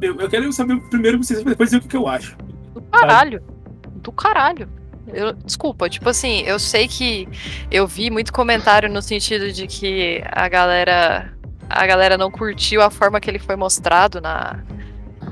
[0.00, 2.36] eu, eu quero saber primeiro vocês, depois dizer o que, que eu acho.
[2.74, 3.40] Do caralho.
[3.40, 4.00] Sabe?
[4.00, 4.68] Do caralho.
[5.06, 7.28] Eu, desculpa, tipo assim, eu sei que
[7.70, 11.34] eu vi muito comentário no sentido de que a galera
[11.68, 14.62] a galera não curtiu a forma que ele foi mostrado na,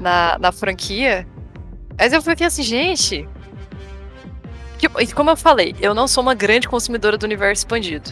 [0.00, 1.26] na, na franquia.
[1.98, 3.28] Mas eu fiquei assim, gente.
[4.82, 8.10] Tipo, como eu falei, eu não sou uma grande consumidora do universo expandido.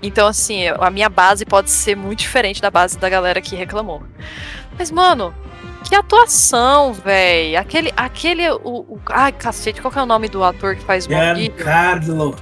[0.00, 4.04] Então, assim, a minha base pode ser muito diferente da base da galera que reclamou.
[4.78, 5.34] Mas, mano,
[5.82, 7.58] que atuação, velho.
[7.58, 7.92] Aquele.
[7.96, 11.08] aquele o, o, ai, cacete, qual que é o nome do ator que faz o
[11.08, 12.36] Giancarlo.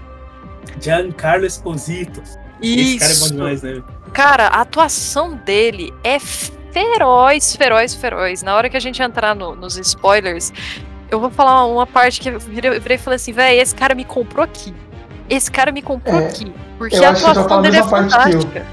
[0.78, 2.22] Giancarlo Esposito.
[2.60, 2.96] Isso.
[2.96, 3.82] Esse cara é bom demais, né?
[4.12, 8.42] Cara, a atuação dele é feroz, feroz, feroz.
[8.42, 10.52] Na hora que a gente entrar no, nos spoilers,
[11.14, 13.94] eu vou falar uma parte que eu virei, virei e falei assim, velho, esse cara
[13.94, 14.74] me comprou aqui.
[15.30, 16.52] Esse cara me comprou é, aqui.
[16.76, 18.66] Porque a atuação dele é fantástica.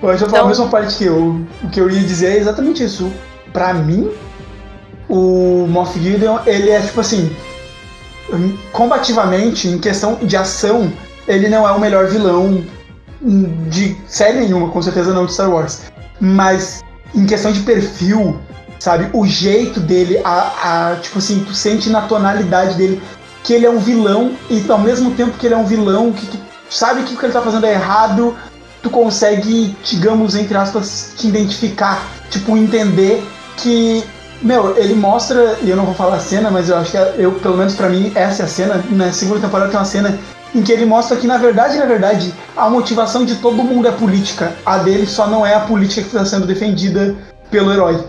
[0.00, 0.44] Eu acho que eu então...
[0.44, 1.44] a mesma parte que eu.
[1.62, 3.12] O que eu ia dizer é exatamente isso.
[3.52, 4.10] Pra mim,
[5.08, 7.34] o Moff Gideon, ele é tipo assim.
[8.72, 10.90] Combativamente, em questão de ação,
[11.28, 12.64] ele não é o melhor vilão
[13.68, 15.82] de série nenhuma, com certeza não de Star Wars.
[16.20, 16.82] Mas
[17.14, 18.40] em questão de perfil,
[18.82, 19.08] sabe?
[19.12, 23.00] O jeito dele, a, a tipo assim, tu sente na tonalidade dele
[23.44, 26.28] que ele é um vilão e ao mesmo tempo que ele é um vilão que
[26.68, 28.36] sabe que o que ele tá fazendo é errado,
[28.82, 33.22] tu consegue, digamos, entre aspas, te identificar, tipo, entender
[33.56, 34.02] que,
[34.40, 37.14] meu, ele mostra, e eu não vou falar a cena, mas eu acho que é,
[37.18, 40.18] eu, pelo menos para mim, essa é a cena, na segunda temporada tem uma cena
[40.52, 43.92] em que ele mostra que, na verdade, na verdade, a motivação de todo mundo é
[43.92, 47.14] política, a dele só não é a política que está sendo defendida
[47.48, 48.04] pelo herói.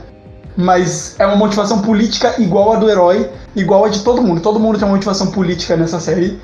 [0.55, 4.41] Mas é uma motivação política igual a do herói, igual a de todo mundo.
[4.41, 6.39] Todo mundo tem uma motivação política nessa série.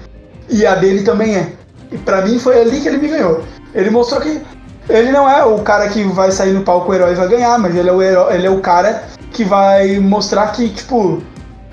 [0.50, 1.54] E a dele também é.
[1.92, 3.44] E pra mim foi ali que ele me ganhou.
[3.74, 4.42] Ele mostrou que
[4.90, 7.76] ele não é o cara que vai sair no palco o herói vai ganhar, mas
[7.76, 11.22] ele é o herói, ele é o cara que vai mostrar que, tipo,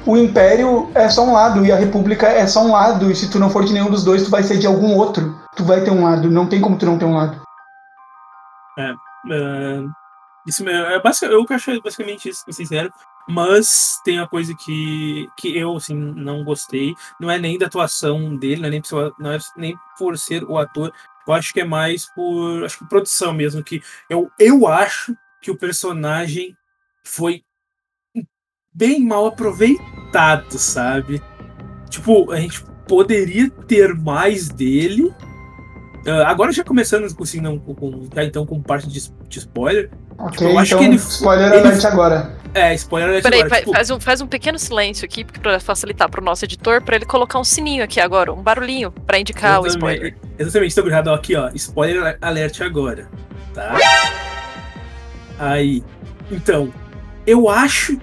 [0.04, 3.30] o Império é só um lado e a República é só um lado, e se
[3.30, 5.34] tu não for de nenhum dos dois, tu vai ser de algum outro.
[5.56, 7.40] Tu vai ter um lado, não tem como tu não ter um lado.
[8.78, 8.90] É,
[9.32, 9.80] é
[10.46, 12.92] isso é basicamente, eu acho basicamente isso, sincero.
[13.28, 16.94] Mas tem uma coisa que, que eu assim, não gostei.
[17.20, 20.44] Não é nem da atuação dele, não é nem, por, não é nem por ser
[20.44, 20.92] o ator.
[21.26, 23.64] Eu acho que é mais por acho que produção mesmo.
[23.64, 26.56] Que eu, eu acho que o personagem
[27.04, 27.42] foi
[28.72, 31.20] bem mal aproveitado, sabe?
[31.90, 35.12] Tipo, a gente poderia ter mais dele.
[36.06, 39.90] Uh, agora já começando assim, não, com, já então com parte de, de spoiler.
[40.18, 42.36] Ok, tipo, eu acho então, que ele, spoiler ele, alert agora.
[42.54, 43.60] É, spoiler Peraí, agora.
[43.60, 43.72] Tipo...
[43.72, 47.38] faz, um, faz um pequeno silêncio aqui para facilitar pro nosso editor, para ele colocar
[47.38, 50.16] um sininho aqui agora, um barulhinho, para indicar exatamente, o spoiler.
[50.38, 51.50] Exatamente, estou errado aqui, ó.
[51.54, 53.08] Spoiler alert agora.
[53.52, 53.76] Tá?
[55.38, 55.84] Aí.
[56.30, 56.72] Então,
[57.26, 57.98] eu acho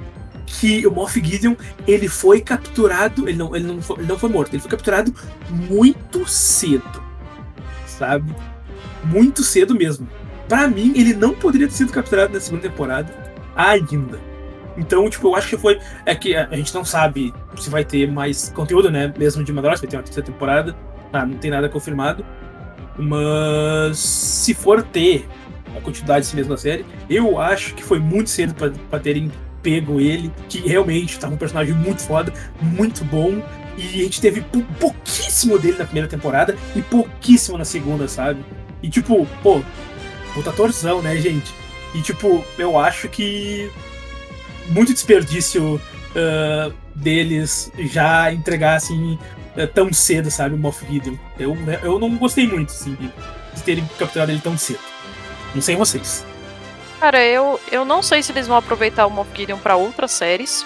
[0.46, 1.56] que o Moff Gideon
[1.88, 3.28] ele foi capturado.
[3.28, 5.14] Ele não, ele, não foi, ele não foi morto, ele foi capturado
[5.50, 7.04] muito cedo.
[7.88, 8.34] Sabe?
[9.06, 10.08] muito cedo mesmo.
[10.48, 13.14] Para mim, ele não poderia ter sido capturado na segunda temporada
[13.56, 14.20] ainda.
[14.78, 15.80] Então, tipo, eu acho que foi.
[16.06, 19.14] É que a gente não sabe se vai ter mais conteúdo, né?
[19.18, 20.76] Mesmo de Mandalorian, vai ter uma terceira temporada.
[21.12, 22.26] Ah, não tem nada confirmado.
[22.98, 25.28] Mas se for ter
[25.76, 30.32] a continuidade desse mesma série, eu acho que foi muito cedo para terem pego ele,
[30.50, 33.42] que realmente estava um personagem muito foda, muito bom.
[33.78, 34.44] E a gente teve
[34.80, 38.44] pouquíssimo dele na primeira temporada e pouquíssimo na segunda, sabe?
[38.84, 39.64] E tipo, pô,
[40.34, 41.54] puta torzão, né, gente?
[41.94, 43.72] E tipo, eu acho que
[44.68, 49.18] muito desperdício uh, deles já entregar assim
[49.56, 51.16] uh, tão cedo, sabe, o Moff Gideon.
[51.38, 53.08] Eu, eu não gostei muito, assim, de,
[53.56, 54.80] de terem capturado ele tão cedo.
[55.54, 56.26] Não sei vocês.
[57.00, 60.66] Cara, eu, eu não sei se eles vão aproveitar o Moff Gideon pra outras séries.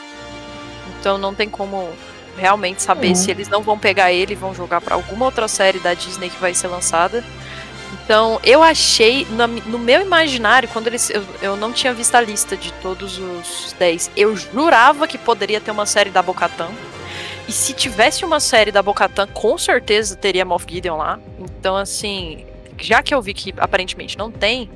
[1.00, 1.90] Então não tem como
[2.38, 3.16] realmente saber uhum.
[3.16, 6.30] se eles não vão pegar ele e vão jogar para alguma outra série da Disney
[6.30, 7.24] que vai ser lançada.
[8.08, 9.28] Então, eu achei,
[9.66, 11.10] no, meu imaginário, quando eles.
[11.10, 14.12] Eu, eu, não tinha visto a lista de todos os 10.
[14.16, 16.70] Eu jurava que poderia ter uma série da Bocatan.
[17.50, 21.20] E se tivesse uma série da Bocatan, com certeza teria Moff Gideon lá.
[21.38, 22.46] Então, assim,
[22.80, 24.70] já que eu vi que aparentemente não tem,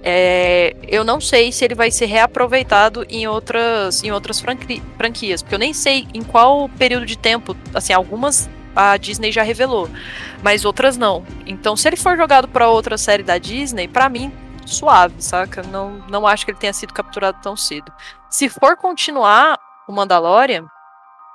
[0.00, 5.56] é, eu não sei se ele vai ser reaproveitado em outras, em outras franquias, porque
[5.56, 9.88] eu nem sei em qual período de tempo, assim, algumas a Disney já revelou,
[10.42, 11.24] mas outras não.
[11.46, 14.32] Então, se ele for jogado para outra série da Disney, para mim
[14.66, 15.62] suave, saca?
[15.62, 17.92] Não, não acho que ele tenha sido capturado tão cedo.
[18.28, 20.66] Se for continuar o Mandalorian,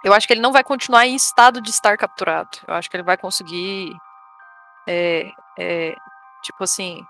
[0.03, 2.49] eu acho que ele não vai continuar em estado de estar capturado.
[2.67, 3.91] Eu acho que ele vai conseguir,
[4.87, 5.95] é, é,
[6.43, 7.03] tipo assim,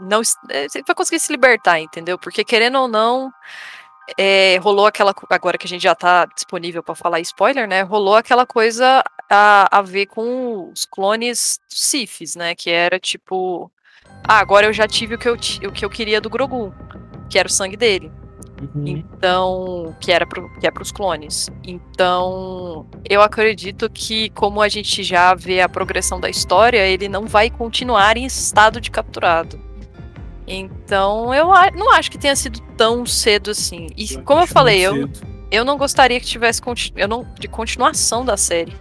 [0.00, 2.18] não é, vai conseguir se libertar, entendeu?
[2.18, 3.32] Porque querendo ou não,
[4.16, 7.82] é, rolou aquela agora que a gente já tá disponível para falar spoiler, né?
[7.82, 12.54] Rolou aquela coisa a, a ver com os clones Sifis, né?
[12.54, 13.70] Que era tipo,
[14.24, 16.74] ah, agora eu já tive o que eu, o que eu queria do Grogu,
[17.28, 18.10] que era o sangue dele.
[18.74, 18.86] Uhum.
[18.86, 21.48] Então, que era pro, que é para os clones.
[21.64, 27.26] Então, eu acredito que como a gente já vê a progressão da história, ele não
[27.26, 29.69] vai continuar em estado de capturado.
[30.46, 33.88] Então, eu não acho que tenha sido tão cedo assim.
[33.96, 35.08] E eu como eu falei, eu,
[35.50, 36.60] eu não gostaria que tivesse
[36.96, 38.76] eu não, de continuação da série.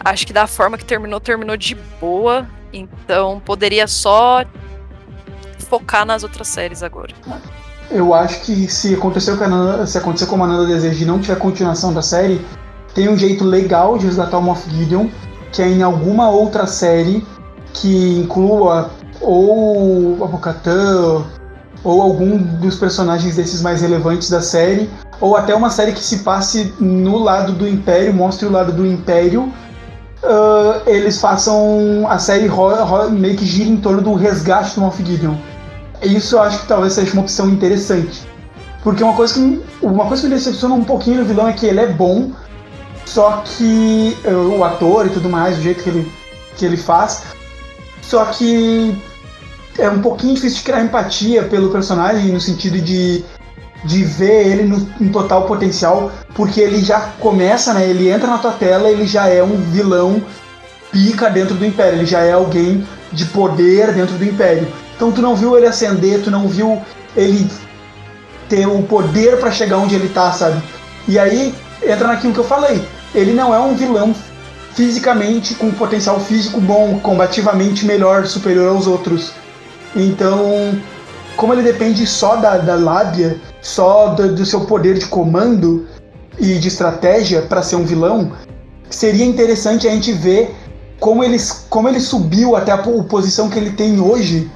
[0.00, 2.46] Acho que da forma que terminou, terminou de boa.
[2.72, 4.44] Então, poderia só
[5.64, 7.14] focar nas outras séries agora.
[7.90, 11.36] Eu acho que se aconteceu com se acontecer com a Mananda Desejo e não tiver
[11.36, 12.44] continuação da série,
[12.94, 15.08] tem um jeito legal de resgatar o Moff Gideon,
[15.52, 17.24] que é em alguma outra série
[17.72, 21.24] que inclua ou a Bocatã,
[21.82, 24.88] ou algum dos personagens desses mais relevantes da série,
[25.20, 28.86] ou até uma série que se passe no lado do Império, mostre o lado do
[28.86, 29.52] Império,
[30.22, 32.50] uh, eles façam a série
[33.10, 35.34] meio que gira em torno do resgate do Moff Gideon.
[36.02, 38.26] Isso eu acho que talvez seja uma opção interessante.
[38.82, 41.66] Porque uma coisa que, uma coisa que me decepciona um pouquinho no vilão é que
[41.66, 42.32] ele é bom,
[43.06, 46.12] só que uh, o ator e tudo mais, o jeito que ele,
[46.56, 47.22] que ele faz,
[48.08, 48.96] só que
[49.78, 53.24] é um pouquinho difícil de criar empatia pelo personagem, no sentido de,
[53.84, 57.88] de ver ele no, em total potencial, porque ele já começa, né?
[57.88, 60.22] Ele entra na tua tela, ele já é um vilão
[60.92, 64.68] pica dentro do Império, ele já é alguém de poder dentro do Império.
[64.94, 66.80] Então tu não viu ele ascender, tu não viu
[67.16, 67.50] ele
[68.48, 70.62] ter o poder para chegar onde ele tá, sabe?
[71.08, 72.86] E aí entra naquilo que eu falei.
[73.14, 74.14] Ele não é um vilão
[74.74, 79.32] fisicamente com potencial físico bom, combativamente melhor, superior aos outros.
[79.94, 80.78] Então,
[81.36, 85.86] como ele depende só da, da lábia, só do, do seu poder de comando
[86.38, 88.32] e de estratégia para ser um vilão,
[88.90, 90.54] seria interessante a gente ver
[90.98, 94.50] como, eles, como ele subiu até a posição que ele tem hoje,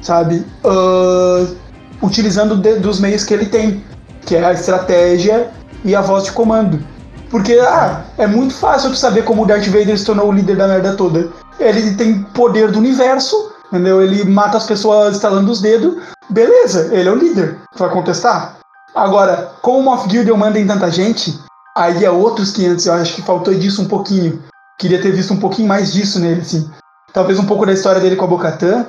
[0.00, 0.44] sabe?
[0.64, 1.56] Uh,
[2.02, 3.82] utilizando de, dos meios que ele tem,
[4.24, 5.50] que é a estratégia
[5.84, 6.95] e a voz de comando.
[7.30, 10.56] Porque, ah, é muito fácil tu saber como o Darth Vader se tornou o líder
[10.56, 11.28] da merda toda.
[11.58, 14.00] Ele tem poder do universo, Entendeu?
[14.00, 16.02] Ele mata as pessoas estalando os dedos.
[16.30, 17.58] Beleza, ele é o líder.
[17.76, 18.58] Vai contestar?
[18.94, 21.32] Agora, como o Moff Gideon manda em tanta gente,
[21.76, 22.86] aí é outros 500.
[22.86, 24.42] Eu acho que faltou disso um pouquinho.
[24.78, 26.70] Queria ter visto um pouquinho mais disso nele, assim.
[27.12, 28.86] Talvez um pouco da história dele com a Bocatã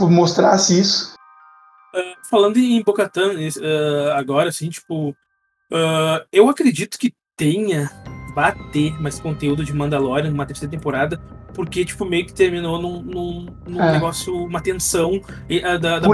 [0.00, 1.14] mostrasse isso.
[1.94, 7.90] Uh, falando em Bocatã, uh, agora, assim, tipo, uh, eu acredito que tenha,
[8.34, 11.20] bater mais conteúdo de Mandalorian numa terceira temporada,
[11.52, 13.92] porque, tipo, meio que terminou num, num, num é.
[13.92, 16.08] negócio, uma tensão uh, da, da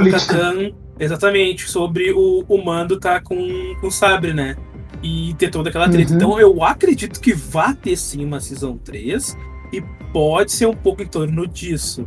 [0.99, 3.37] exatamente, sobre o, o Mando tá com,
[3.81, 4.57] com o Sabre, né?
[5.03, 6.11] E ter toda aquela treta.
[6.11, 6.17] Uhum.
[6.17, 9.37] Então eu acredito que vai ter sim uma Season 3
[9.73, 9.81] e
[10.13, 12.07] pode ser um pouco em torno disso.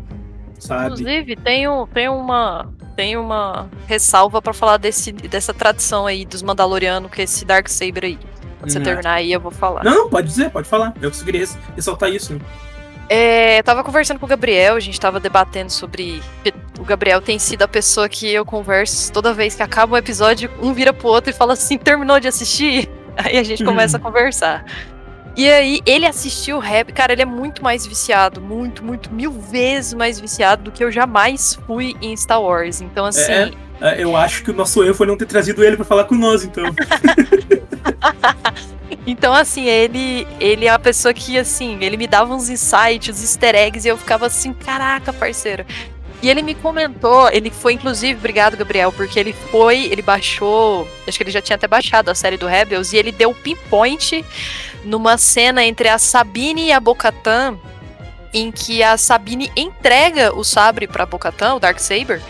[0.60, 0.94] sabe?
[0.94, 6.44] Inclusive, tem, um, tem uma tem uma ressalva pra falar desse, dessa tradição aí dos
[6.44, 8.20] Mandalorianos, que é esse Dark Saber aí.
[8.64, 8.82] Quando você é.
[8.82, 9.84] terminar aí, eu vou falar.
[9.84, 10.94] Não, pode dizer, pode falar.
[11.02, 11.46] Eu só queria
[11.76, 12.34] ressaltar isso.
[12.34, 12.40] né?
[13.10, 16.24] É, eu tava conversando com o Gabriel, a gente tava debatendo sobre.
[16.80, 20.50] O Gabriel tem sido a pessoa que eu converso toda vez que acaba um episódio,
[20.62, 22.90] um vira pro outro e fala assim: terminou de assistir?
[23.18, 24.66] Aí a gente começa a conversar.
[25.36, 29.32] E aí, ele assistiu o rap, cara, ele é muito mais viciado, muito, muito, mil
[29.32, 32.82] vezes mais viciado do que eu jamais fui em Star Wars.
[32.82, 33.52] Então, assim, É.
[33.84, 36.16] Ah, Eu acho que o nosso erro foi não ter trazido ele pra falar com
[36.16, 36.64] nós, então.
[39.06, 43.22] Então, assim, ele, ele é a pessoa que, assim, ele me dava uns insights, uns
[43.22, 45.66] easter eggs, e eu ficava assim, caraca, parceiro.
[46.22, 51.18] E ele me comentou, ele foi, inclusive, obrigado, Gabriel, porque ele foi, ele baixou, acho
[51.18, 54.24] que ele já tinha até baixado a série do Rebels, e ele deu pinpoint
[54.86, 57.60] numa cena entre a Sabine e a Bocatan,
[58.34, 62.22] em que a Sabine entrega o sabre pra Bocatan, o Darksaber,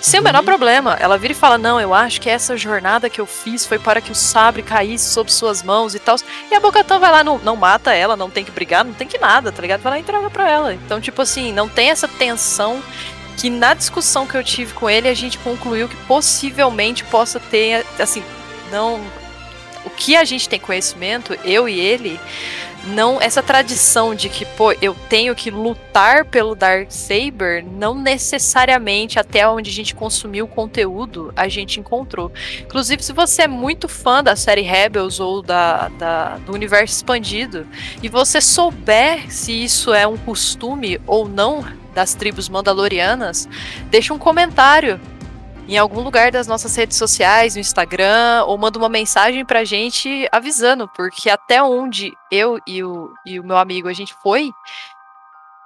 [0.00, 0.44] sem o menor Uhum.
[0.44, 0.96] problema.
[1.00, 4.00] Ela vira e fala: Não, eu acho que essa jornada que eu fiz foi para
[4.00, 6.16] que o sabre caísse sob suas mãos e tal.
[6.50, 9.06] E a Bocatan vai lá, não, não mata ela, não tem que brigar, não tem
[9.06, 9.80] que nada, tá ligado?
[9.82, 10.74] Vai lá e entrega pra ela.
[10.74, 12.82] Então, tipo assim, não tem essa tensão
[13.36, 17.86] que na discussão que eu tive com ele, a gente concluiu que possivelmente possa ter,
[17.98, 18.22] assim,
[18.70, 19.00] não.
[19.84, 22.20] O que a gente tem conhecimento, eu e ele,
[22.86, 29.18] não essa tradição de que, pô, eu tenho que lutar pelo Dark Saber, não necessariamente
[29.18, 32.32] até onde a gente consumiu o conteúdo a gente encontrou.
[32.60, 37.66] Inclusive, se você é muito fã da série Rebels ou da, da- do universo expandido
[38.02, 41.64] e você souber se isso é um costume ou não
[41.94, 43.46] das tribos mandalorianas,
[43.90, 44.98] deixa um comentário
[45.72, 50.28] em algum lugar das nossas redes sociais, no Instagram, ou manda uma mensagem pra gente
[50.30, 54.52] avisando, porque até onde eu e o, e o meu amigo a gente foi,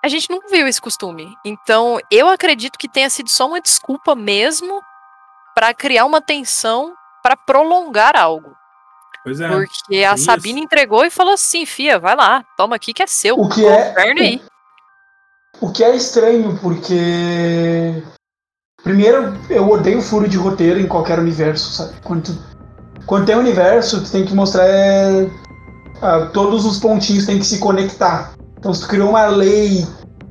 [0.04, 1.36] a gente não viu esse costume.
[1.44, 4.80] Então, eu acredito que tenha sido só uma desculpa mesmo
[5.56, 8.54] pra criar uma tensão pra prolongar algo.
[9.24, 9.48] Pois é.
[9.48, 10.24] Porque a isso.
[10.24, 13.36] Sabine entregou e falou assim: Fia, vai lá, toma aqui que é seu.
[13.36, 14.40] O que é- Governa aí.
[15.60, 18.04] O que é estranho, porque.
[18.86, 21.94] Primeiro, eu odeio furo de roteiro em qualquer universo, sabe?
[22.04, 22.38] Quando, tu-
[23.04, 24.64] quando tem universo, tu tem que mostrar.
[24.64, 25.28] é,
[26.32, 28.30] todos os pontinhos têm que se conectar.
[28.56, 29.84] Então, se tu criou uma lei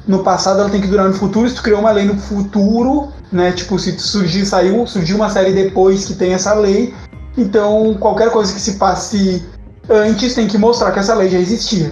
[0.08, 1.50] no passado, ela tem que durar no futuro.
[1.50, 3.52] Se tu criou uma lei no futuro, né?
[3.52, 6.94] Tipo, se tu surgir, saiu, surgiu uma série depois que tem essa lei.
[7.38, 9.44] Então, qualquer coisa que se passe
[9.90, 11.92] antes tem que mostrar que essa lei já existia.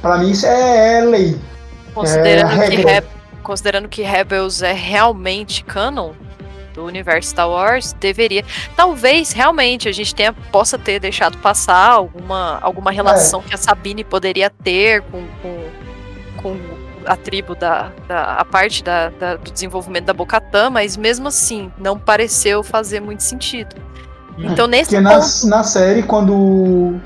[0.00, 1.38] Pra mim, isso é, é lei.
[1.94, 3.04] Considerando, É, que regra.
[3.42, 6.12] Considerando que Rebels é realmente canon
[6.74, 8.44] do universo Star Wars, deveria.
[8.74, 14.02] Talvez realmente a gente tenha, possa ter deixado passar alguma, alguma relação que a Sabine
[14.04, 15.68] poderia ter com, com,
[16.42, 16.56] com
[17.04, 21.70] a tribo da, da a parte da, da- do desenvolvimento da Bocatã, mas mesmo assim
[21.76, 23.76] não pareceu fazer muito sentido.
[24.38, 26.98] Então nesse Porque na, ponto, na série, quando.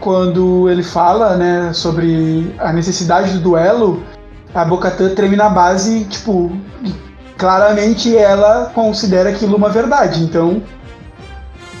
[0.00, 4.02] Quando ele fala, né, sobre a necessidade do duelo,
[4.54, 6.52] a Bocatã treme na base, tipo,
[7.36, 10.22] claramente ela considera aquilo uma verdade.
[10.22, 10.62] Então,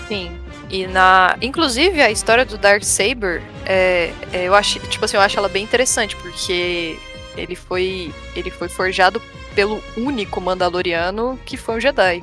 [0.08, 0.32] Sim.
[0.68, 1.36] E na.
[1.40, 5.48] Inclusive, a história do Dark Saber, é, é, eu acho, tipo assim, eu acho ela
[5.48, 6.98] bem interessante, porque
[7.36, 8.12] ele foi.
[8.34, 9.20] Ele foi forjado
[9.54, 12.22] pelo único Mandaloriano que foi um Jedi.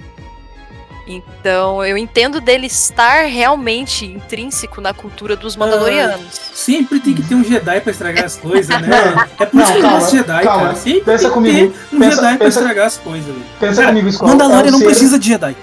[1.12, 6.39] Então, eu entendo dele estar realmente intrínseco na cultura dos Mandalorianos.
[6.53, 8.88] Sempre tem que ter um Jedi pra estragar as coisas, né?
[9.39, 10.62] É por isso que eu gosto de Jedi, calma.
[10.66, 10.76] cara.
[10.76, 11.74] Sempre Pensa tem que comigo.
[11.89, 13.45] ter um Pensa- Jedi pra pensa- estragar as coisas, velho.
[13.60, 14.28] pensa Cara, comigo, Skull.
[14.28, 15.57] Mandalorian é o não ser- precisa de Jedi.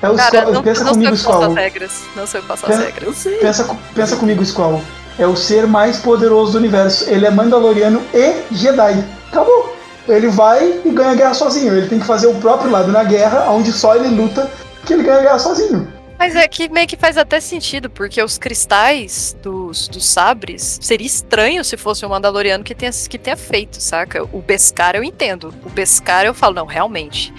[0.00, 1.54] É o Cara, não, pensa não comigo, as Skull.
[1.54, 2.02] regras.
[2.16, 3.02] Não sei eu que faço as Pensa- regras.
[3.08, 3.32] Eu sei.
[3.38, 4.82] Pensa, pensa comigo, Skull.
[5.18, 7.08] É o ser mais poderoso do universo.
[7.10, 9.04] Ele é Mandaloriano e Jedi.
[9.30, 9.71] Acabou.
[10.08, 11.74] Ele vai e ganha a guerra sozinho.
[11.76, 14.50] Ele tem que fazer o próprio lado na guerra, onde só ele luta,
[14.84, 15.86] que ele ganha a guerra sozinho.
[16.18, 21.06] Mas é que meio que faz até sentido, porque os cristais dos, dos sabres seria
[21.06, 24.22] estranho se fosse um Mandaloriano que tenha, que tenha feito, saca?
[24.32, 25.52] O Beskar eu entendo.
[25.64, 27.34] O Beskar eu falo, não, realmente.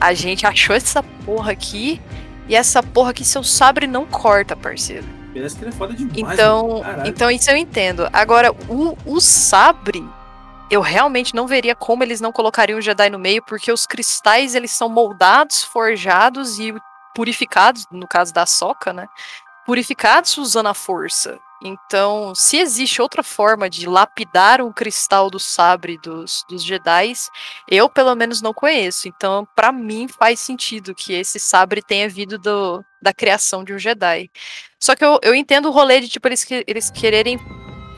[0.00, 2.00] A gente achou essa porra aqui
[2.48, 5.06] e essa porra aqui seu sabre não corta, parceiro.
[5.32, 6.16] Parece que ele é foda demais.
[6.16, 6.80] Então.
[6.82, 7.08] Caralho.
[7.08, 8.08] então isso eu entendo.
[8.12, 10.04] Agora, o, o sabre,
[10.70, 14.54] eu realmente não veria como eles não colocariam o Jedi no meio, porque os cristais
[14.54, 16.72] eles são moldados, forjados e
[17.12, 19.08] purificados, no caso da soca, né?
[19.66, 21.38] Purificados usando a força.
[21.62, 27.12] Então, se existe outra forma de lapidar um cristal do sabre dos, dos Jedi,
[27.68, 29.08] eu pelo menos não conheço.
[29.08, 33.78] Então, pra mim faz sentido que esse sabre tenha vindo do, da criação de um
[33.78, 34.30] Jedi.
[34.78, 37.38] Só que eu, eu entendo o rolê de, tipo, eles, eles quererem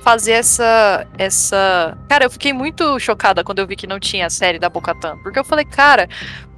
[0.02, 4.30] fazer essa essa, cara, eu fiquei muito chocada quando eu vi que não tinha a
[4.30, 6.08] série da Bocatan, porque eu falei, cara,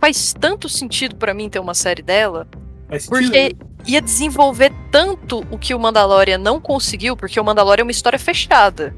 [0.01, 2.47] faz tanto sentido para mim ter uma série dela,
[3.09, 7.90] porque ia desenvolver tanto o que o Mandalorian não conseguiu, porque o Mandalorian é uma
[7.90, 8.95] história fechada.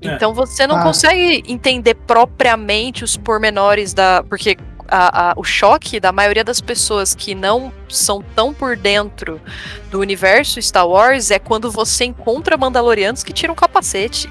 [0.00, 0.14] É.
[0.14, 0.82] Então você não ah.
[0.82, 4.24] consegue entender propriamente os pormenores da.
[4.28, 4.56] Porque
[4.92, 9.40] a, a, o choque da maioria das pessoas que não são tão por dentro
[9.90, 14.28] do universo Star Wars é quando você encontra Mandalorianos que tiram capacete.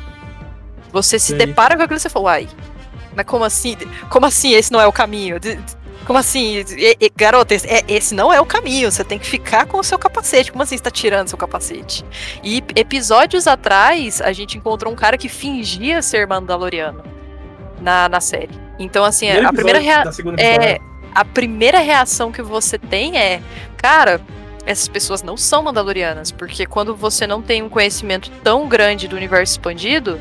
[0.94, 1.38] Você se Sim.
[1.38, 2.50] depara com aquilo e você fala, uai,
[3.16, 3.76] mas como assim?
[4.10, 5.38] Como assim esse não é o caminho?
[6.06, 6.64] Como assim?
[6.78, 8.92] E, e, garota, esse, é, esse, não é o caminho.
[8.92, 10.52] Você tem que ficar com o seu capacete.
[10.52, 12.06] Como assim está tirando seu capacete?
[12.44, 17.04] E episódios atrás, a gente encontrou um cara que fingia ser Mandaloriano
[17.80, 18.71] na, na série.
[18.84, 20.04] Então, assim, a primeira, rea
[20.38, 20.80] é,
[21.14, 23.42] a primeira reação que você tem é,
[23.78, 24.22] cara,
[24.66, 29.16] essas pessoas não são Mandalorianas, porque quando você não tem um conhecimento tão grande do
[29.16, 30.20] universo expandido,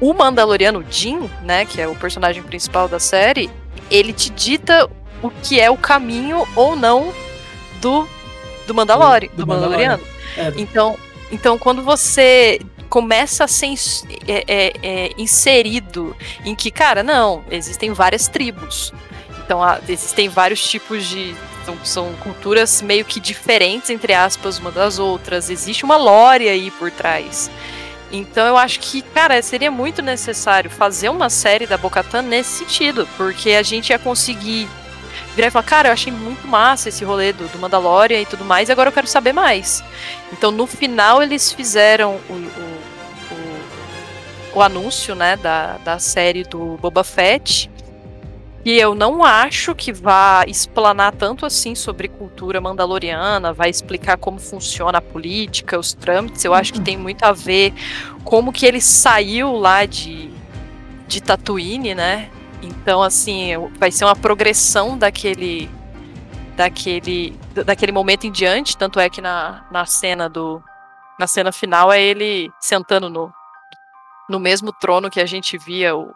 [0.00, 3.50] o Mandaloriano Jin, né, que é o personagem principal da série,
[3.90, 4.88] ele te dita
[5.22, 7.12] o que é o caminho ou não
[7.80, 8.06] do
[8.66, 10.02] do Mandalori, do, do Mandaloriano.
[10.36, 10.52] É.
[10.56, 10.98] Então,
[11.30, 13.74] então quando você começa a ser
[14.26, 18.92] é, é, é, inserido em que, cara, não, existem várias tribos.
[19.44, 21.34] Então, há, existem vários tipos de.
[21.64, 25.50] São, são, culturas meio que diferentes, entre aspas, uma das outras.
[25.50, 27.50] Existe uma lore aí por trás.
[28.10, 33.08] Então, eu acho que, cara, seria muito necessário fazer uma série da Bocatan nesse sentido,
[33.16, 34.68] porque a gente ia conseguir
[35.34, 38.44] virar e falar, cara, eu achei muito massa esse rolê do, do Mandalorian e tudo
[38.44, 39.84] mais, e agora eu quero saber mais.
[40.32, 42.65] Então, no final, eles fizeram o, o,
[44.56, 47.70] o anúncio, né, da, da série do Boba Fett,
[48.64, 54.40] e eu não acho que vá explanar tanto assim sobre cultura mandaloriana, vai explicar como
[54.40, 56.42] funciona a política, os trâmites.
[56.44, 57.72] Eu acho que tem muito a ver
[58.24, 60.30] como que ele saiu lá de,
[61.06, 62.28] de Tatooine, né?
[62.60, 65.70] Então, assim, vai ser uma progressão daquele
[66.56, 70.60] daquele daquele momento em diante, tanto é que na, na cena do
[71.20, 73.32] na cena final é ele sentando no
[74.28, 76.12] no mesmo trono que a gente via o,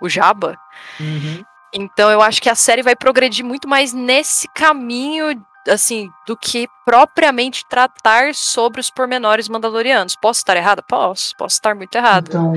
[0.00, 0.58] o Jabba.
[1.00, 1.42] Uhum.
[1.72, 6.68] Então eu acho que a série vai progredir muito mais nesse caminho assim, do que
[6.84, 10.14] propriamente tratar sobre os pormenores mandalorianos.
[10.14, 10.82] Posso estar errada?
[10.88, 12.28] Posso, posso estar muito errada.
[12.28, 12.52] Então,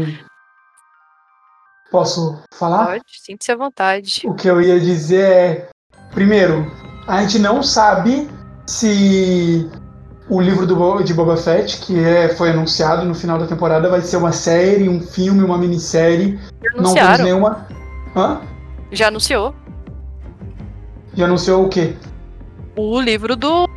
[1.91, 2.85] Posso falar?
[2.85, 4.21] Pode, sinta-se à vontade.
[4.25, 5.69] O que eu ia dizer é:
[6.11, 6.71] primeiro,
[7.07, 8.29] a gente não sabe
[8.65, 9.69] se
[10.30, 14.01] o livro do, de Boba Fett, que é, foi anunciado no final da temporada, vai
[14.01, 16.39] ser uma série, um filme, uma minissérie.
[16.63, 17.67] Já não temos nenhuma.
[18.15, 18.39] Hã?
[18.91, 19.55] Já anunciou.
[21.15, 21.95] Já anunciou o quê?
[22.75, 23.67] O livro do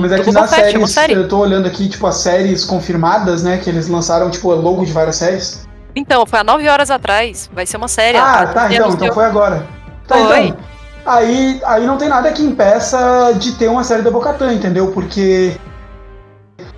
[0.00, 1.12] Mas aqui nas séries, série.
[1.14, 3.58] eu tô olhando aqui, tipo, as séries confirmadas, né?
[3.58, 5.66] Que eles lançaram, tipo, logo de várias séries.
[5.94, 7.50] Então, foi há nove horas atrás.
[7.52, 8.16] Vai ser uma série.
[8.16, 9.66] Ah, tá, então, então foi agora.
[10.06, 10.46] Tá, foi.
[10.46, 10.69] então.
[11.04, 14.92] Aí, aí não tem nada que impeça de ter uma série da Bocatã, entendeu?
[14.92, 15.56] Porque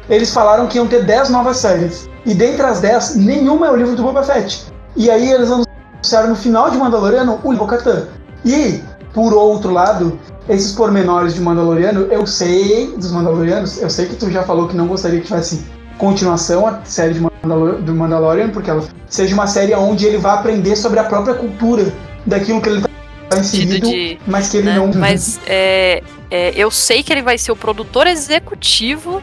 [0.09, 2.09] eles falaram que iam ter dez novas séries.
[2.25, 4.67] E dentre as dez, nenhuma é o livro do Boba Fett.
[4.95, 8.07] E aí eles anunciaram no final de Mandaloriano o Bocatã.
[8.45, 10.19] E, por outro lado,
[10.49, 14.77] esses pormenores de Mandaloriano, eu sei dos Mandalorianos, eu sei que tu já falou que
[14.77, 15.65] não gostaria que tivesse
[15.99, 20.35] continuação a série de Mandalor do Mandalorian, porque ela seja uma série onde ele vai
[20.35, 21.93] aprender sobre a própria cultura
[22.27, 22.92] daquilo que ele
[23.41, 24.77] está inserido, de, mas que ele né?
[24.77, 24.93] não.
[24.95, 29.23] Mas é, é, eu sei que ele vai ser o produtor executivo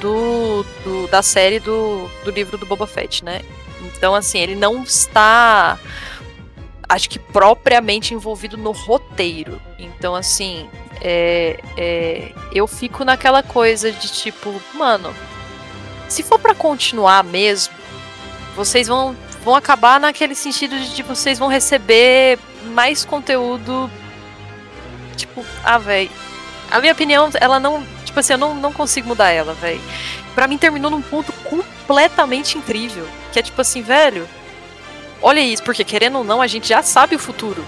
[0.00, 3.42] do, do, da série do, do livro do Boba Fett, né?
[3.82, 5.78] Então, assim, ele não está
[6.88, 9.60] acho que propriamente envolvido no roteiro.
[9.78, 10.68] Então, assim,
[11.00, 15.14] é, é, eu fico naquela coisa de tipo, mano,
[16.08, 17.74] se for para continuar mesmo,
[18.56, 19.14] vocês vão,
[19.44, 23.90] vão acabar naquele sentido de tipo, vocês vão receber mais conteúdo.
[25.16, 26.10] Tipo, ah, velho.
[26.70, 27.84] A minha opinião, ela não.
[28.04, 29.80] Tipo assim, eu não, não consigo mudar ela, velho.
[30.34, 33.06] Pra mim terminou num ponto completamente incrível.
[33.32, 34.28] Que é tipo assim, velho
[35.20, 37.64] Olha isso, porque querendo ou não, a gente já sabe o futuro.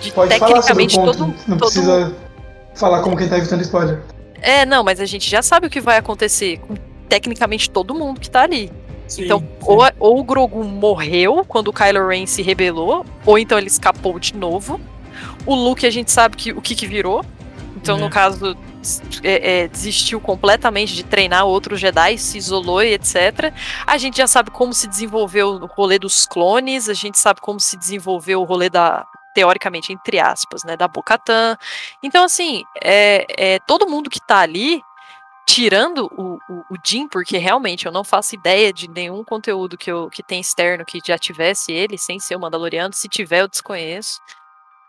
[0.00, 1.36] De, Pode tecnicamente falar sobre o ponto.
[1.36, 1.48] todo.
[1.48, 2.14] Não todo precisa
[2.74, 4.00] falar como quem tá evitando spoiler.
[4.40, 6.74] É, não, mas a gente já sabe o que vai acontecer com
[7.08, 8.70] tecnicamente todo mundo que tá ali.
[9.08, 9.48] Sim, então, sim.
[9.62, 14.18] Ou, ou o Grogu morreu quando o Kylo Ren se rebelou, ou então ele escapou
[14.18, 14.80] de novo.
[15.46, 17.24] O Luke a gente sabe que, o que, que virou.
[17.76, 18.00] Então, é.
[18.00, 18.56] no caso,
[19.22, 23.52] é, é, desistiu completamente de treinar outros Jedi, se isolou e etc.
[23.86, 27.58] A gente já sabe como se desenvolveu o rolê dos clones, a gente sabe como
[27.58, 31.56] se desenvolveu o rolê da, teoricamente, entre aspas, né, da Bocatã.
[32.02, 34.82] Então, assim, é, é, todo mundo que tá ali
[35.48, 39.90] tirando o, o, o Jim, porque realmente eu não faço ideia de nenhum conteúdo que,
[39.90, 42.92] eu, que tem externo que já tivesse ele, sem ser o Mandaloriano.
[42.92, 44.20] Se tiver, eu desconheço.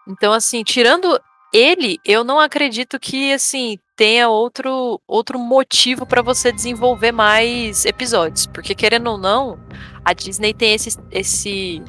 [0.05, 1.17] Então, assim, tirando
[1.53, 8.45] ele, eu não acredito que, assim, tenha outro, outro motivo para você desenvolver mais episódios.
[8.45, 9.57] Porque, querendo ou não,
[10.03, 11.81] a Disney tem esse, esse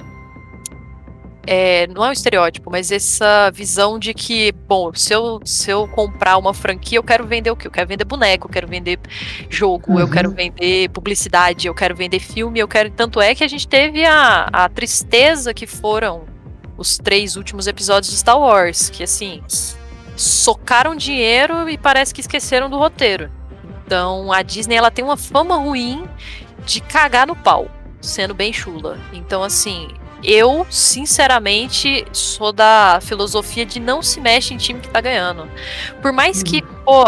[1.46, 5.88] é, não é um estereótipo, mas essa visão de que, bom, se eu, se eu
[5.88, 7.66] comprar uma franquia, eu quero vender o quê?
[7.66, 8.98] Eu quero vender boneco, eu quero vender
[9.48, 10.00] jogo, uhum.
[10.00, 12.90] eu quero vender publicidade, eu quero vender filme, eu quero.
[12.90, 16.24] Tanto é que a gente teve a, a tristeza que foram
[16.76, 19.42] os três últimos episódios de Star Wars, que assim,
[20.16, 23.30] socaram dinheiro e parece que esqueceram do roteiro.
[23.84, 26.04] Então a Disney ela tem uma fama ruim
[26.64, 27.68] de cagar no pau,
[28.00, 28.98] sendo bem chula.
[29.12, 29.88] Então, assim,
[30.22, 35.48] eu, sinceramente, sou da filosofia de não se mexe em time que tá ganhando.
[36.02, 36.84] Por mais que, uhum.
[36.84, 37.04] pô,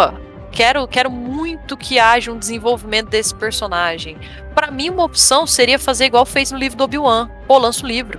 [0.50, 4.16] quero, quero muito que haja um desenvolvimento desse personagem.
[4.54, 7.30] Para mim, uma opção seria fazer igual fez no livro do Obi-Wan.
[7.46, 8.18] Pô, lança o livro.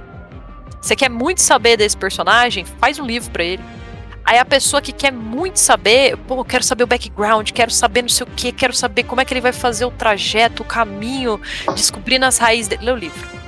[0.79, 2.65] Você quer muito saber desse personagem?
[2.65, 3.63] Faz um livro para ele.
[4.25, 8.09] Aí a pessoa que quer muito saber, pô, quero saber o background, quero saber não
[8.09, 11.41] sei o que, quero saber como é que ele vai fazer o trajeto, o caminho,
[11.73, 12.85] descobrindo as raízes dele.
[12.85, 13.42] Lê o livro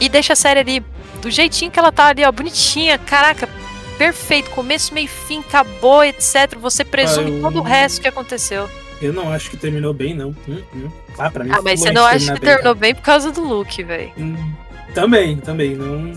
[0.00, 0.84] e deixa a série ali
[1.20, 2.98] do jeitinho que ela tá ali, ó, bonitinha.
[2.98, 3.48] Caraca,
[3.96, 6.56] perfeito, começo, meio fim, acabou, etc.
[6.60, 7.42] Você presume ah, eu...
[7.42, 8.68] todo o resto que aconteceu.
[9.00, 10.30] Eu não acho que terminou bem, não.
[10.48, 10.90] Hum, hum.
[11.18, 13.40] Ah, pra mim ah mas você não acha que terminou bem, bem por causa do
[13.40, 14.12] Luke, velho?
[14.16, 14.52] Hum,
[14.94, 15.74] também, também.
[15.74, 16.12] Não.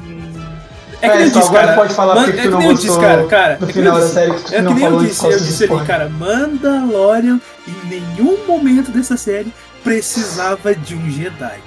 [1.02, 1.74] É que é, nem eu disse, cara.
[1.74, 3.26] pode falar Man, é que nem eu disse, cara.
[3.28, 5.86] cara no é final da série que é que nem eu disse, eu disse ali,
[5.86, 6.10] cara.
[6.10, 9.54] Mandalorian, em nenhum momento dessa série,
[9.84, 11.60] precisava de um Jedi.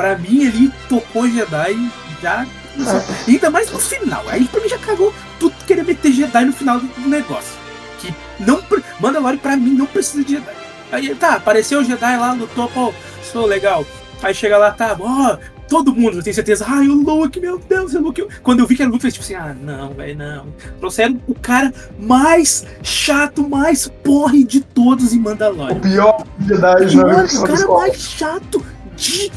[0.00, 1.92] Pra mim, ele tocou Jedi
[2.22, 2.46] já.
[2.46, 3.30] É.
[3.30, 4.24] Ainda mais no final.
[4.28, 7.52] Aí pra mim já cagou tudo querer meter Jedi no final do negócio.
[7.98, 8.62] Que não.
[8.98, 10.54] Mandalorian pra mim não precisa de Jedi.
[10.90, 12.94] Aí tá, apareceu o Jedi lá, lutou, pô,
[13.30, 13.84] sou legal.
[14.22, 15.36] Aí chega lá, tá, ó,
[15.68, 18.26] todo mundo, eu tenho certeza, ai, o Luke, meu Deus, o Luke.
[18.42, 20.46] Quando eu vi que era o Luke, eu falei tipo assim, ah, não, velho, não.
[20.78, 25.76] Trouxeram o cara mais chato, mais porre de todos em Mandalorian.
[25.76, 27.26] O pior Jedi, né?
[27.38, 28.64] O cara mais chato
[28.96, 29.30] de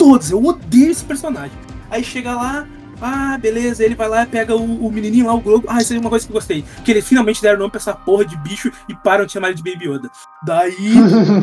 [0.00, 0.30] todos.
[0.30, 1.52] Eu odeio esse personagem.
[1.90, 2.66] Aí chega lá,
[3.02, 5.66] ah, beleza, ele vai lá pega o, o, menininho lá, o Globo.
[5.68, 6.64] Ah, isso é uma coisa que eu gostei.
[6.82, 9.60] Que eles finalmente deram nome pra essa porra de bicho e param de chamar ele
[9.60, 10.10] de Baby Yoda.
[10.42, 10.94] Daí.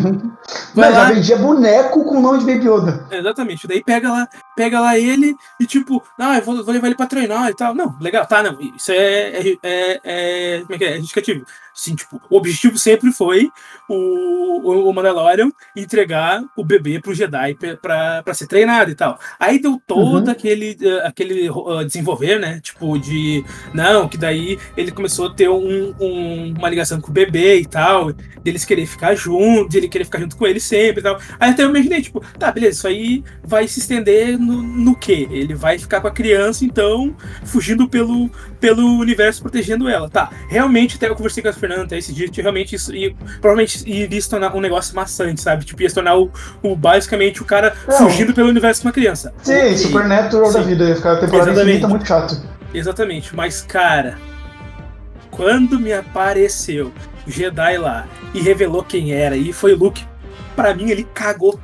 [0.73, 1.07] vai Mas lá...
[1.07, 3.07] já vendia boneco com o nome de Baby Yoda.
[3.11, 3.67] exatamente.
[3.67, 7.05] Daí pega lá, pega lá ele e tipo, ah, eu vou, vou levar ele pra
[7.05, 7.75] treinar e tal.
[7.75, 8.59] Não, legal, tá, não.
[8.59, 9.39] Isso é.
[9.39, 10.93] é, é, é como é que é?
[10.93, 11.45] É justificativo.
[11.77, 13.51] Assim, tipo, o objetivo sempre foi
[13.87, 19.19] o, o Mandalorian entregar o bebê pro Jedi pra, pra ser treinado e tal.
[19.39, 20.31] Aí deu todo uhum.
[20.31, 22.59] aquele, uh, aquele uh, desenvolver, né?
[22.61, 23.45] Tipo, de.
[23.75, 27.65] Não, que daí ele começou a ter um, um, uma ligação com o bebê e
[27.67, 28.11] tal.
[28.41, 31.19] Deles querer ficar junto, de ele querer ficar junto com ele sempre e tal.
[31.39, 35.27] Aí até eu imaginei, tipo, tá, beleza, isso aí vai se estender no, no quê?
[35.29, 37.15] Ele vai ficar com a criança, então,
[37.45, 40.09] fugindo pelo, pelo universo, protegendo ela.
[40.09, 43.83] Tá, realmente, até eu conversei com a Fernanda até esse dia, realmente isso ia, provavelmente
[43.89, 45.65] iria se tornar um negócio maçante, sabe?
[45.65, 46.31] Tipo, ia se tornar o,
[46.61, 47.97] o basicamente o cara Não.
[47.97, 49.33] fugindo pelo universo de uma criança.
[49.41, 50.53] Sim, e, Supernatural sim.
[50.53, 51.69] da vida, ia ficar a temporada Exatamente.
[51.69, 52.41] infinita muito chato.
[52.73, 54.17] Exatamente, mas cara,
[55.31, 56.91] quando me apareceu
[57.25, 60.03] o Jedi lá e revelou quem era, e foi o Luke,
[60.55, 61.59] para mim ele cagou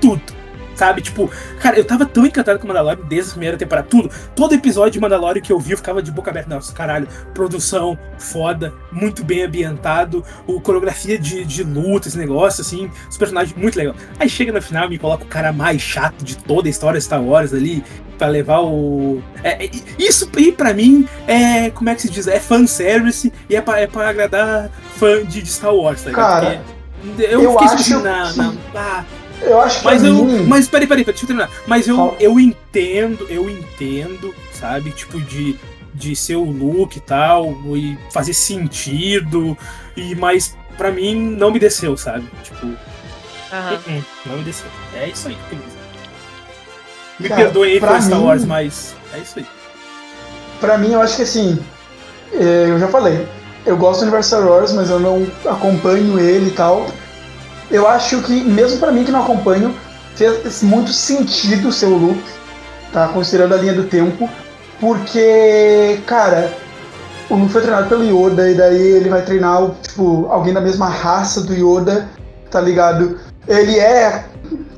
[0.00, 0.35] tudo
[0.76, 1.02] sabe?
[1.02, 4.10] Tipo, cara, eu tava tão encantado com Mandalorian desde a primeira temporada, tudo.
[4.34, 6.54] Todo episódio de Mandalorian que eu vi, eu ficava de boca aberta.
[6.54, 12.90] Nossa, caralho, produção foda, muito bem ambientado, o coreografia de, de luta, esse negócio, assim,
[13.08, 13.94] os personagens muito legal.
[14.18, 17.00] Aí chega no final e me coloca o cara mais chato de toda a história
[17.00, 17.82] Star Wars ali,
[18.16, 19.22] para levar o.
[19.42, 21.70] É, é, isso aí pra mim é.
[21.70, 22.26] Como é que se diz?
[22.26, 26.42] É fanservice e é pra, é pra agradar fã de, de Star Wars, tá ligado?
[26.42, 26.62] Cara,
[27.02, 29.04] Porque eu, eu fiquei acho na, na, ah,
[29.42, 29.84] eu acho que.
[29.84, 30.24] Mas eu.
[30.24, 30.44] Mim...
[30.46, 31.50] Mas peraí, peraí, deixa eu terminar.
[31.66, 34.90] Mas eu, eu entendo, eu entendo, sabe?
[34.90, 35.58] Tipo, de,
[35.94, 39.56] de ser o look e tal, e fazer sentido.
[39.96, 42.28] E, mas pra mim não me desceu, sabe?
[42.42, 42.66] Tipo.
[42.66, 44.02] Uhum.
[44.26, 44.66] Não me desceu.
[44.94, 45.76] É isso aí, beleza.
[47.18, 49.46] Me Cara, perdoe aí por Star Wars, mas é isso aí.
[50.60, 51.58] Pra mim, eu acho que assim.
[52.32, 53.26] É, eu já falei.
[53.64, 56.86] Eu gosto do universo Star Wars, mas eu não acompanho ele e tal
[57.70, 59.74] eu acho que, mesmo para mim que não acompanho,
[60.14, 62.22] fez muito sentido o seu look,
[62.92, 63.08] tá?
[63.08, 64.28] Considerando a linha do tempo,
[64.80, 66.52] porque, cara,
[67.28, 70.88] o Luke foi treinado pelo Yoda, e daí ele vai treinar, tipo, alguém da mesma
[70.88, 72.08] raça do Yoda,
[72.50, 73.18] tá ligado?
[73.48, 74.24] Ele é,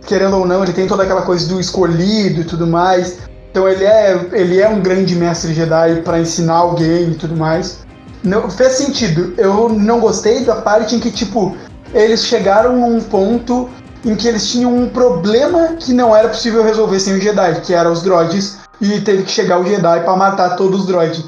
[0.06, 3.18] querendo ou não, ele tem toda aquela coisa do escolhido e tudo mais.
[3.50, 7.80] Então ele é, ele é um grande mestre Jedi para ensinar alguém e tudo mais.
[8.22, 9.34] Não, fez sentido.
[9.36, 11.56] Eu não gostei da parte em que, tipo,
[11.92, 13.68] eles chegaram num ponto
[14.04, 17.74] em que eles tinham um problema que não era possível resolver sem o Jedi, que
[17.74, 21.24] eram os droids, e teve que chegar o Jedi para matar todos os droids.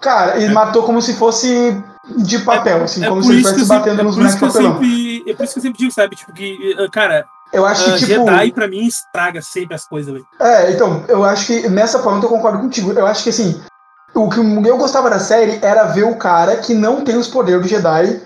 [0.00, 0.52] Cara, ele é.
[0.52, 1.82] matou como se fosse
[2.18, 4.72] de papel, é, assim, é como se ele estivesse batendo é nos bonecos de papelão.
[4.72, 7.84] Sempre, é por isso que eu sempre digo, sabe, tipo, que, uh, cara, eu acho
[7.84, 8.10] que, uh, tipo...
[8.10, 10.26] Jedi, pra mim, estraga sempre as coisas, velho.
[10.40, 12.92] É, então, eu acho que nessa ponta eu concordo contigo.
[12.92, 13.60] Eu acho que, assim,
[14.14, 17.62] o que eu gostava da série era ver o cara que não tem os poderes
[17.62, 18.20] do Jedi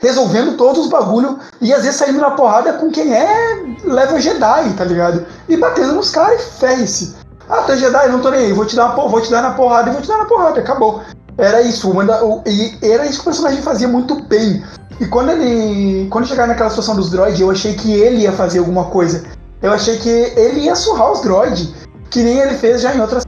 [0.00, 4.72] resolvendo todos os bagulho e às vezes saindo na porrada com quem é level Jedi,
[4.76, 5.26] tá ligado?
[5.48, 7.16] E batendo nos caras e ferre-se.
[7.48, 9.42] Ah, tu é Jedi, não tô nem aí, vou te, dar uma, vou te dar
[9.42, 11.02] na porrada e vou te dar na porrada, acabou.
[11.36, 14.62] Era isso, manda, e era isso que o personagem fazia muito bem.
[15.00, 16.08] E quando ele.
[16.10, 19.24] Quando chegar naquela situação dos droids, eu achei que ele ia fazer alguma coisa.
[19.62, 21.72] Eu achei que ele ia surrar os droids.
[22.10, 23.24] Que nem ele fez já em outras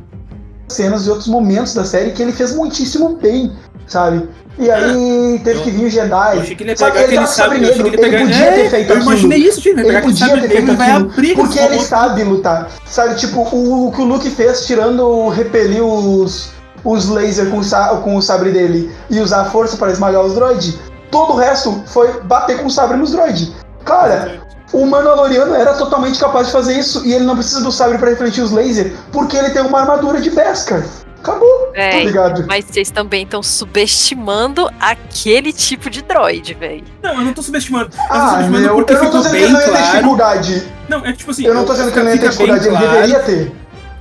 [0.68, 3.52] cenas e outros momentos da série, que ele fez muitíssimo bem,
[3.86, 4.28] sabe?
[4.60, 6.36] E aí teve eu, que vir o Jedi.
[6.36, 7.86] Eu achei que ele ia pegar aquele sabre negro.
[7.86, 9.10] Ele, podia é, ter feito eu aquilo.
[9.10, 11.34] imaginei isso, Ele, ele podia ter feito aquilo.
[11.34, 12.68] Porque ele sabe lutar.
[12.84, 16.50] Sabe, tipo, o, o que o Luke fez, tirando repelir os,
[16.84, 17.60] os lasers com,
[18.02, 20.78] com o sabre dele e usar a força para esmagar os droids,
[21.10, 23.52] todo o resto foi bater com o sabre nos droids.
[23.86, 24.42] Cara,
[24.74, 28.10] o Mandaloriano era totalmente capaz de fazer isso e ele não precisa do sabre para
[28.10, 30.84] refletir os lasers porque ele tem uma armadura de Beskar.
[31.20, 32.46] Acabou, é, tá ligado?
[32.46, 36.82] Mas vocês também estão subestimando aquele tipo de droid, velho.
[37.02, 37.90] Não, eu não tô subestimando.
[37.94, 39.82] Eu ah, tô subestimando meu, porque eu não tô dizendo que ele não ia ter
[39.82, 40.72] dificuldade.
[40.88, 41.44] Não, é tipo assim.
[41.44, 43.52] Eu não tô dizendo que ele não ia ter dificuldade, ele deveria ter.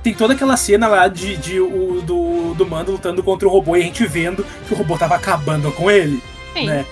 [0.02, 3.76] Tem toda aquela cena lá de, de o, do, do Mando lutando contra o robô
[3.76, 6.22] e a gente vendo que o robô tava acabando com ele.
[6.54, 6.66] Sim.
[6.66, 6.86] Né?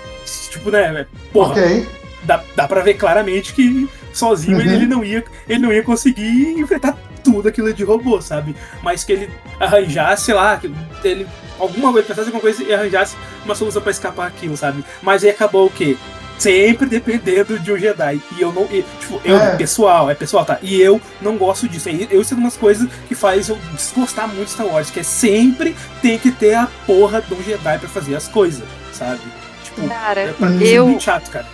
[0.50, 1.06] Tipo, né?
[1.32, 1.52] Porra.
[1.52, 1.88] Ok.
[2.24, 4.62] Dá, dá pra ver claramente que sozinho uhum.
[4.62, 6.98] ele, ele, não ia, ele não ia conseguir enfrentar
[7.32, 8.56] tudo aquilo de robô, sabe?
[8.82, 10.72] Mas que ele arranjasse lá, que
[11.04, 11.26] ele
[11.58, 14.84] alguma coisa, pensasse alguma coisa e arranjasse uma solução para escapar aquilo, sabe?
[15.02, 15.96] Mas aí acabou o quê?
[16.38, 18.22] Sempre dependendo de um Jedi.
[18.36, 18.62] E eu não.
[18.70, 19.56] E, tipo, eu, é.
[19.56, 20.58] pessoal, é pessoal, tá?
[20.62, 21.88] E eu não gosto disso.
[21.88, 25.02] Eu isso é umas coisas que faz eu desgostar muito de Star Wars, que é
[25.02, 28.62] sempre tem que ter a porra de um Jedi pra fazer as coisas,
[28.92, 29.20] sabe?
[29.64, 30.84] Tipo, cara, é, pra mim eu...
[30.84, 31.46] é muito chato, cara.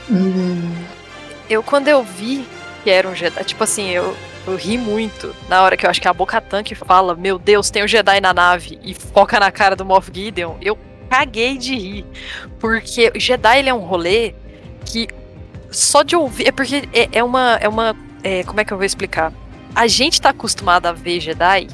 [1.48, 2.46] Eu, quando eu vi
[2.82, 4.14] que era um Jedi, tipo assim, eu
[4.46, 7.70] eu ri muito na hora que eu acho que a Boca Tanque fala: Meu Deus,
[7.70, 10.56] tem um Jedi na nave e foca na cara do Moff Gideon.
[10.60, 10.78] Eu
[11.08, 12.06] caguei de rir.
[12.58, 14.34] Porque o Jedi ele é um rolê
[14.84, 15.08] que
[15.70, 16.48] só de ouvir.
[16.48, 17.58] É porque é, é uma.
[17.60, 19.32] É uma é, como é que eu vou explicar?
[19.74, 21.68] A gente tá acostumado a ver Jedi,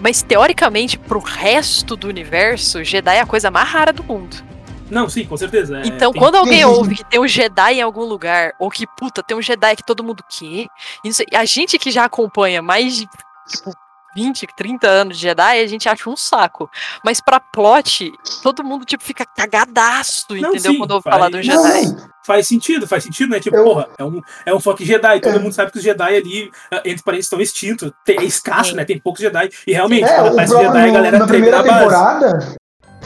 [0.00, 4.49] mas teoricamente, pro resto do universo, Jedi é a coisa mais rara do mundo.
[4.90, 5.78] Não, sim, com certeza.
[5.78, 6.20] É, então, tem...
[6.20, 9.42] quando alguém ouve que tem um Jedi em algum lugar, ou que, puta, tem um
[9.42, 10.66] Jedi que todo mundo quer,
[11.04, 13.08] isso, a gente que já acompanha mais de,
[13.48, 13.72] tipo,
[14.14, 16.68] 20, 30 anos de Jedi, a gente acha um saco.
[17.04, 18.12] Mas pra plot,
[18.42, 20.72] todo mundo, tipo, fica cagadaço, não, entendeu?
[20.72, 21.16] Sim, quando ouve faz...
[21.16, 21.86] falar do Jedi.
[21.86, 22.10] Não.
[22.22, 23.40] Faz sentido, faz sentido, né?
[23.40, 23.64] Tipo, eu...
[23.64, 25.20] porra, é um, é um foco Jedi.
[25.20, 25.38] Todo é.
[25.38, 27.90] mundo sabe que os Jedi ali, ah, entre parentes, estão extintos.
[28.06, 28.84] É escasso, né?
[28.84, 29.48] Tem poucos Jedi.
[29.66, 32.56] E realmente, é, quando aparece Jedi, a galera na primeira temporada,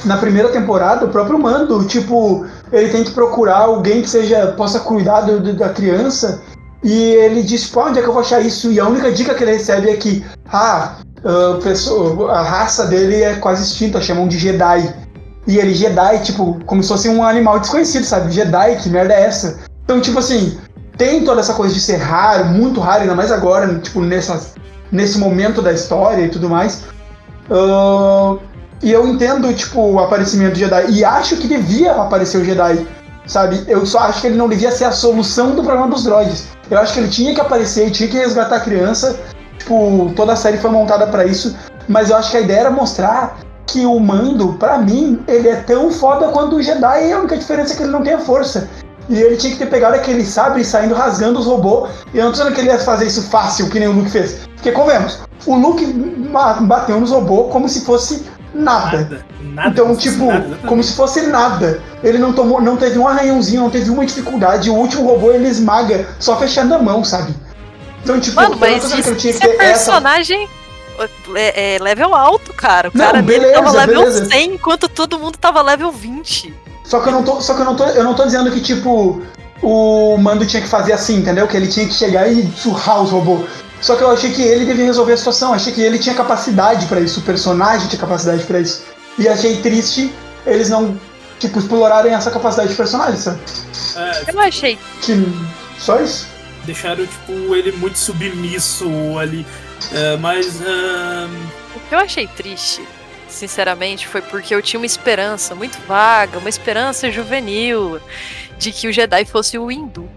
[0.04, 4.80] na primeira temporada, o próprio Mando, tipo, ele tem que procurar alguém que seja possa
[4.80, 6.42] cuidar do, da criança.
[6.82, 8.70] E ele diz, pô, onde é que eu vou achar isso?
[8.70, 13.22] E a única dica que ele recebe é que, ah, a, pessoa, a raça dele
[13.22, 14.94] é quase extinta, chamam de Jedi.
[15.46, 18.32] E ele, Jedi, tipo, como se fosse um animal desconhecido, sabe?
[18.32, 19.60] Jedi, que merda é essa?
[19.84, 20.58] Então, tipo assim,
[20.96, 24.54] tem toda essa coisa de ser raro, muito raro, ainda mais agora, tipo, nessas,
[24.92, 26.82] nesse momento da história e tudo mais.
[27.50, 28.38] Uh,
[28.84, 30.90] e eu entendo, tipo, o aparecimento do Jedi.
[30.90, 32.86] E acho que devia aparecer o Jedi.
[33.26, 33.64] Sabe?
[33.66, 36.48] Eu só acho que ele não devia ser a solução do problema dos droids.
[36.70, 39.18] Eu acho que ele tinha que aparecer, tinha que resgatar a criança.
[39.58, 41.56] Tipo, toda a série foi montada para isso.
[41.88, 45.56] Mas eu acho que a ideia era mostrar que o Mando, para mim, ele é
[45.56, 47.08] tão foda quanto o Jedi.
[47.08, 48.68] E a única diferença é que ele não tem a força.
[49.08, 51.90] E ele tinha que ter pegado aquele sabre saindo rasgando os robôs.
[52.12, 54.10] E eu não tô dizendo que ele ia fazer isso fácil, que nem o Luke
[54.10, 54.40] fez.
[54.56, 55.86] Porque, convenhamos, o Luke
[56.60, 58.24] bateu nos robôs como se fosse
[58.54, 58.98] nada.
[58.98, 61.82] nada, nada então, tipo, nada, como se fosse nada.
[62.02, 64.70] Ele não tomou, não teve um arranhãozinho, não teve uma dificuldade.
[64.70, 67.34] O último robô ele esmaga só fechando a mão, sabe?
[68.02, 70.48] Então, tipo, Mano, mas isso, que eu tinha que ter é personagem
[70.98, 71.38] essa...
[71.38, 72.88] é, é, level alto, cara.
[72.88, 74.24] O não, cara beleza, dele tava level beleza.
[74.26, 76.54] 100 enquanto todo mundo tava level 20.
[76.84, 78.60] Só que eu não tô, só que eu não tô, eu não tô dizendo que
[78.60, 79.22] tipo
[79.62, 81.48] o Mando tinha que fazer assim, entendeu?
[81.48, 83.48] Que ele tinha que chegar e surrar os robôs.
[83.80, 86.86] Só que eu achei que ele devia resolver a situação, achei que ele tinha capacidade
[86.86, 88.84] para isso, o personagem tinha capacidade para isso.
[89.18, 90.12] E achei triste
[90.46, 90.98] eles não,
[91.38, 93.40] tipo, explorarem essa capacidade de personagem, sabe?
[93.96, 94.78] É, eu achei.
[95.00, 95.12] Que.
[95.78, 96.28] Só isso?
[96.64, 98.86] Deixaram, tipo, ele muito submisso
[99.18, 99.46] ali.
[99.92, 100.60] É, mas.
[101.74, 102.82] O que eu achei triste,
[103.28, 108.00] sinceramente, foi porque eu tinha uma esperança muito vaga, uma esperança juvenil.
[108.58, 110.08] de que o Jedi fosse o Windu.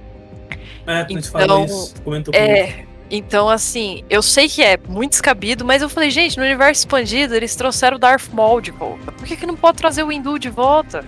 [0.85, 1.93] É, a gente Então, isso.
[2.33, 6.81] É, então assim, eu sei que é muito descabido, mas eu falei, gente, no universo
[6.81, 9.11] expandido eles trouxeram o Darth Maul de volta.
[9.11, 11.05] Por que, que não pode trazer o Windu de volta?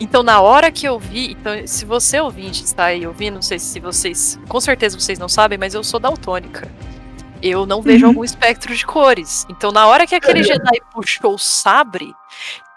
[0.00, 3.58] Então, na hora que eu vi, então, se você ouvinte está aí ouvindo, não sei
[3.58, 6.70] se vocês, com certeza vocês não sabem, mas eu sou daltônica.
[7.42, 8.10] Eu não vejo Uhum.
[8.10, 9.44] algum espectro de cores.
[9.50, 12.12] Então, na hora que aquele Jedi puxou o sabre,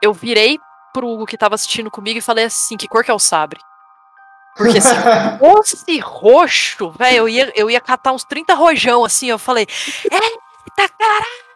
[0.01, 0.57] eu virei
[0.93, 3.59] pro Hugo que tava assistindo comigo e falei assim: que cor que é o sabre?
[4.55, 4.93] Porque se
[5.39, 9.27] fosse roxo, velho, eu ia, eu ia catar uns 30 rojão assim.
[9.27, 9.67] Eu falei:
[10.03, 11.51] Eita caralho!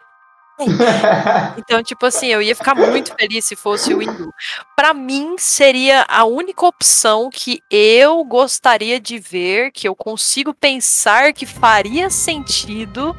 [1.58, 4.32] Então, tipo assim, eu ia ficar muito feliz se fosse o Hindu.
[4.74, 11.32] Pra mim, seria a única opção que eu gostaria de ver, que eu consigo pensar
[11.32, 13.16] que faria sentido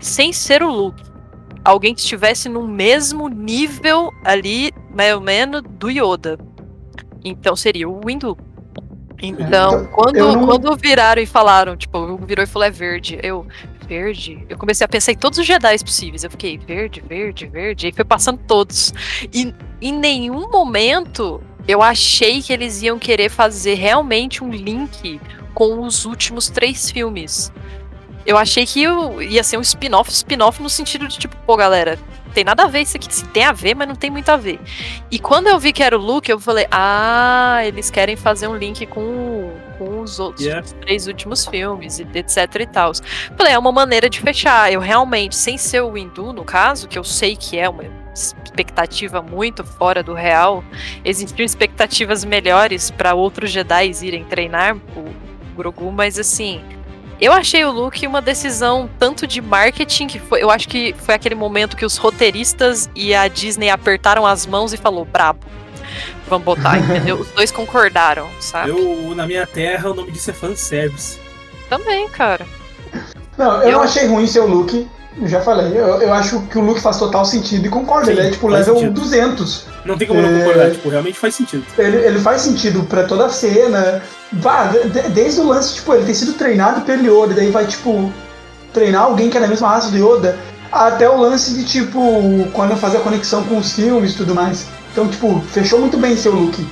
[0.00, 1.02] sem ser o Luke.
[1.64, 6.38] Alguém que estivesse no mesmo nível ali, mais ou menos, do Yoda.
[7.24, 8.36] Então seria o Windu.
[9.22, 13.18] Então, Então, quando, não- quando viraram e falaram, tipo, virou e falou é verde.
[13.22, 13.46] Eu,
[13.86, 14.44] verde?
[14.48, 16.24] Eu comecei a pensar em todos os Jedi possíveis.
[16.24, 17.88] Eu fiquei, verde, verde, verde.
[17.88, 18.92] E foi passando todos.
[19.32, 25.20] E em nenhum momento eu achei que eles iam querer fazer realmente um link
[25.54, 27.52] com os últimos três filmes.
[28.30, 28.84] Eu achei que
[29.28, 31.98] ia ser um spin-off, spin-off no sentido de tipo, pô, galera,
[32.32, 33.12] tem nada a ver isso aqui.
[33.12, 34.60] Se tem a ver, mas não tem muito a ver.
[35.10, 38.54] E quando eu vi que era o Luke, eu falei, ah, eles querem fazer um
[38.54, 40.64] link com, com os outros Yeah.
[40.64, 42.92] os três últimos filmes, e etc e tal.
[43.36, 44.72] Falei, é uma maneira de fechar.
[44.72, 47.82] Eu realmente, sem ser o Hindu, no caso, que eu sei que é uma
[48.14, 50.62] expectativa muito fora do real,
[51.04, 56.62] existiam expectativas melhores para outros Jedi irem treinar o Grogu, mas assim.
[57.20, 61.14] Eu achei o Luke uma decisão tanto de marketing que foi, eu acho que foi
[61.14, 65.40] aquele momento que os roteiristas e a Disney apertaram as mãos e falou brabo.
[66.28, 67.16] Vamos botar, entendeu?
[67.16, 68.70] Os dois concordaram, sabe?
[68.70, 71.18] Eu, na minha terra, o nome disso é fanservice.
[71.68, 72.46] Também, cara.
[73.36, 74.88] Não, eu, Eu- não achei ruim seu look.
[75.20, 75.68] Eu já falei.
[75.76, 78.06] Eu, eu acho que o look faz total sentido e concordo.
[78.06, 79.00] Sim, ele é tipo level sentido.
[79.00, 79.64] 200.
[79.84, 80.22] Não tem como É.
[80.30, 81.64] não concordar, tipo, realmente faz sentido.
[81.78, 84.02] Ele, ele faz sentido pra toda a cena.
[84.32, 87.50] Vá, de- de- desde o lance, tipo, ele ter sido treinado pelo Yoda, e daí
[87.50, 88.12] vai, tipo,
[88.72, 90.36] treinar alguém que é da mesma raça do Yoda,
[90.70, 94.66] até o lance de, tipo, quando fazer a conexão com os filmes e tudo mais.
[94.92, 96.64] Então, tipo, fechou muito bem seu look.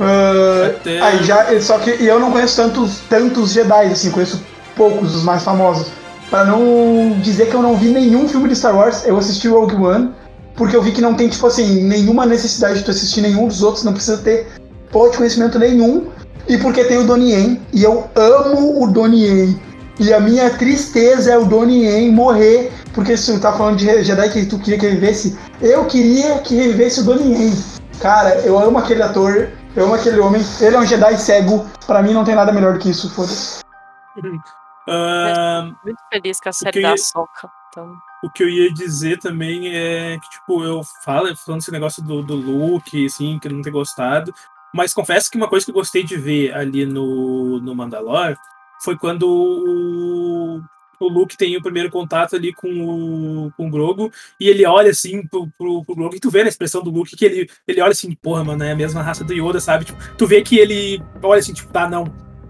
[0.00, 4.40] Ah, Até- Aí já, só que eu não conheço tantos, tantos Jedi, assim, conheço
[4.76, 5.86] poucos, os mais famosos.
[6.30, 9.76] Pra não dizer que eu não vi nenhum filme de Star Wars, eu assisti Rogue
[9.76, 10.14] One,
[10.54, 13.62] porque eu vi que não tem, tipo assim, nenhuma necessidade de tu assistir nenhum dos
[13.62, 14.46] outros, não precisa ter
[14.90, 16.08] de conhecimento nenhum.
[16.46, 19.60] E porque tem o Donnie Yen, e eu amo o Donnie Yen.
[20.00, 24.02] E a minha tristeza é o Donnie Yen morrer, porque se tu tá falando de
[24.02, 27.52] Jedi que tu queria que ele vivesse, eu queria que revivesse o Donnie Yen.
[28.00, 32.02] Cara, eu amo aquele ator, eu amo aquele homem, ele é um Jedi cego, pra
[32.02, 33.60] mim não tem nada melhor do que isso, foda-se.
[34.88, 37.50] Ah, Muito feliz com a série da Soca.
[37.70, 42.02] Então, o que eu ia dizer também é que, tipo, eu falo, falando esse negócio
[42.02, 44.34] do, do look, assim, que eu não ter gostado.
[44.74, 48.36] Mas confesso que uma coisa que eu gostei de ver ali no, no Mandalor
[48.82, 50.62] foi quando o,
[51.00, 54.90] o Luke tem o primeiro contato ali com o, com o Grogo e ele olha
[54.90, 57.80] assim pro, pro, pro Grogo e tu vê na expressão do Luke que ele, ele
[57.80, 59.86] olha assim, porra, mano, é a mesma raça do Yoda, sabe?
[59.86, 62.04] Tipo, tu vê que ele olha assim, tipo, tá, não,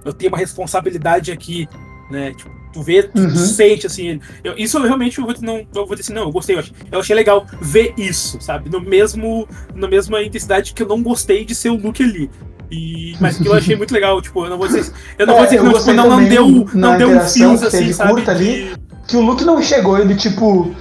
[0.04, 1.68] eu tenho uma responsabilidade aqui,
[2.10, 2.32] né?
[2.32, 3.34] Tipo, tu vê, tu Uhum.
[3.36, 4.20] sente assim.
[4.44, 6.60] eu- isso eu realmente eu vou, não, eu vou dizer assim, não, eu gostei, eu
[6.60, 8.70] achei, eu achei legal ver isso, sabe?
[8.70, 12.30] No mesmo, na mesma intensidade que eu não gostei de ser o Luke ali.
[12.70, 15.36] E, mas que eu achei muito legal, tipo, eu não vou dizer, eu não É,
[15.38, 18.28] vou dizer não, tipo, não, não deu, não deu um fios assim, sabe?
[18.28, 18.72] ali.
[19.06, 20.74] Que o Luke não chegou, ele tipo,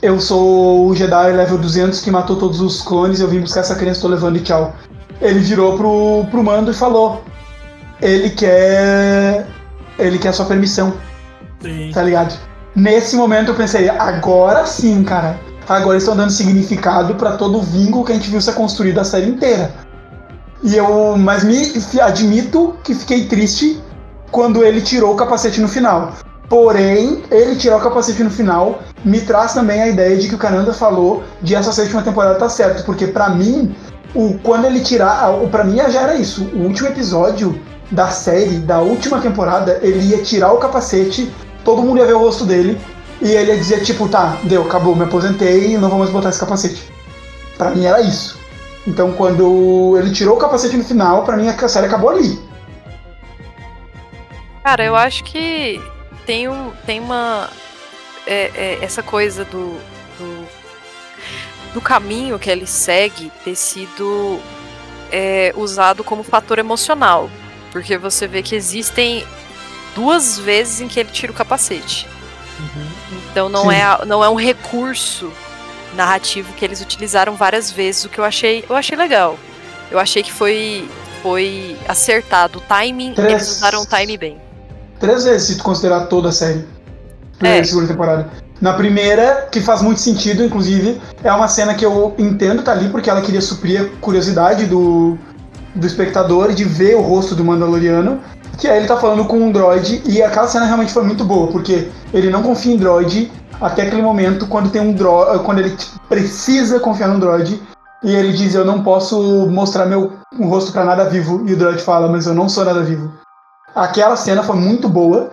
[0.00, 3.74] eu sou o Jedi level 200 que matou todos os clones, eu vim buscar essa
[3.74, 4.74] criança, tô levando e tchau.
[5.20, 7.22] Ele virou pro, pro Mando e falou,
[8.00, 9.46] ele quer,
[9.98, 10.94] ele quer a sua permissão,
[11.60, 11.90] Sim.
[11.92, 12.38] tá ligado?
[12.74, 15.38] Nesse momento eu pensei, agora sim, cara.
[15.68, 19.04] Agora estão dando significado pra todo o vínculo que a gente viu ser construído a
[19.04, 19.72] série inteira.
[20.62, 23.80] E eu, mas me admito que fiquei triste
[24.30, 26.12] quando ele tirou o capacete no final.
[26.48, 30.38] Porém, ele tirar o capacete no final me traz também a ideia de que o
[30.38, 33.74] Cananda falou de essa sétima temporada tá certo, porque pra mim,
[34.14, 36.44] o quando ele tirar, o para mim já era isso.
[36.54, 37.58] O último episódio
[37.90, 41.30] da série, da última temporada, ele ia tirar o capacete,
[41.64, 42.80] todo mundo ia ver o rosto dele
[43.20, 46.40] e ele ia dizer tipo, tá, deu, acabou, me aposentei, não vou mais botar esse
[46.40, 46.90] capacete.
[47.56, 48.38] Pra mim era isso.
[48.86, 52.38] Então quando ele tirou o capacete no final, pra mim a série acabou ali.
[54.62, 55.80] cara, eu acho que
[56.26, 57.48] tem, um, tem uma.
[58.26, 59.78] é, é, essa coisa do,
[60.18, 60.48] do,
[61.74, 64.40] do caminho que ele segue ter sido
[65.10, 67.30] é, usado como fator emocional.
[67.74, 69.26] Porque você vê que existem
[69.96, 72.06] duas vezes em que ele tira o capacete.
[72.60, 72.86] Uhum.
[73.32, 73.74] Então não Sim.
[73.74, 75.28] é, não é um recurso
[75.96, 79.36] narrativo que eles utilizaram várias vezes, o que eu achei, eu achei legal.
[79.90, 80.88] Eu achei que foi
[81.20, 83.32] foi acertado o timing, Três.
[83.32, 84.38] eles usaram o timing bem.
[85.00, 86.64] Três vezes, se tu considerar toda a série.
[87.38, 87.62] Primeira É.
[87.62, 88.30] e segunda temporada.
[88.60, 92.88] Na primeira, que faz muito sentido, inclusive, é uma cena que eu entendo tá ali
[92.88, 95.18] porque ela queria suprir a curiosidade do,
[95.74, 98.20] do espectador de ver o rosto do Mandaloriano.
[98.58, 101.48] Que aí ele tá falando com um droid e aquela cena realmente foi muito boa,
[101.48, 105.42] porque ele não confia em droid até aquele momento quando tem um droid.
[105.44, 107.60] Quando ele tipo, precisa confiar num droid.
[108.02, 111.42] E ele diz, eu não posso mostrar meu um rosto pra nada vivo.
[111.48, 113.12] E o droid fala, mas eu não sou nada vivo.
[113.74, 115.32] Aquela cena foi muito boa.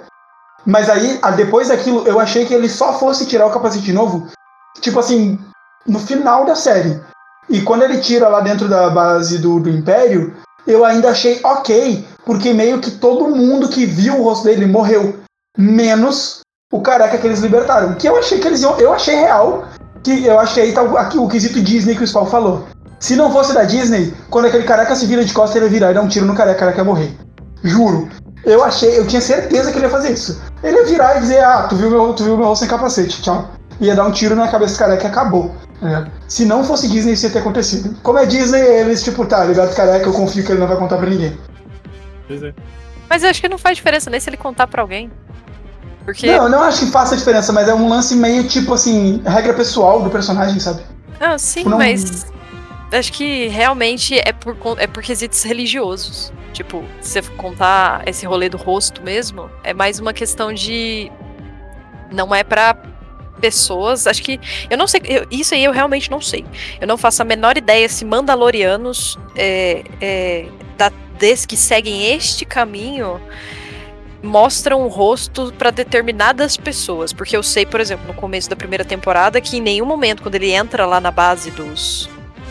[0.66, 4.28] Mas aí, depois daquilo, eu achei que ele só fosse tirar o capacete de novo,
[4.80, 5.40] tipo assim,
[5.88, 7.02] no final da série.
[7.50, 10.34] E quando ele tira lá dentro da base do, do Império,
[10.66, 15.16] eu ainda achei ok, porque meio que todo mundo que viu o rosto dele morreu.
[15.58, 17.96] Menos o careca que eles libertaram.
[17.96, 18.80] Que eu achei que eles iam.
[18.80, 19.66] Eu achei real.
[20.04, 22.68] Que eu achei tá aqui o quesito Disney que o Spawn falou.
[23.00, 25.92] Se não fosse da Disney, quando aquele careca se vira de costas, ele ia virar
[25.92, 27.12] e dar um tiro no careca, o careca ia morrer.
[27.64, 28.08] Juro.
[28.46, 30.42] Eu achei, eu tinha certeza que ele ia fazer isso.
[30.64, 33.22] Ele ia virar e dizer, ah, tu viu meu, tu viu meu rosto sem capacete,
[33.22, 33.50] tchau.
[33.82, 35.54] Ia dar um tiro na cabeça do careca e acabou.
[35.82, 36.10] né?
[36.28, 37.98] Se não fosse Disney, isso ia ter acontecido.
[38.04, 40.98] Como é Disney, eles, tipo, tá, ligado, careca, eu confio que ele não vai contar
[40.98, 41.38] pra ninguém.
[42.28, 42.54] Pois é.
[43.10, 45.12] Mas eu acho que não faz diferença nem se ele contar pra alguém.
[46.06, 49.22] Porque Não, eu não acho que faça diferença, mas é um lance meio, tipo assim,
[49.26, 50.82] regra pessoal do personagem, sabe?
[51.20, 52.26] Ah, sim, Não- mas
[52.92, 56.32] acho que realmente é por, é por quesitos religiosos.
[56.54, 61.12] Tipo, se você contar esse rolê do rosto mesmo, é mais uma questão de.
[62.12, 62.76] Não é pra
[63.42, 64.08] pessoas.
[64.08, 64.40] Acho que.
[64.70, 65.02] Eu não sei.
[65.06, 66.46] eu- isso aí eu realmente não sei.
[66.80, 70.46] Eu não faço a menor ideia se Mandalorianos é, é,
[70.78, 73.20] da, des que seguem este caminho
[74.24, 78.86] mostram o rosto pra determinadas pessoas, porque eu sei, por exemplo, no começo da primeira
[78.86, 82.08] temporada que em nenhum momento quando ele entra lá na base dos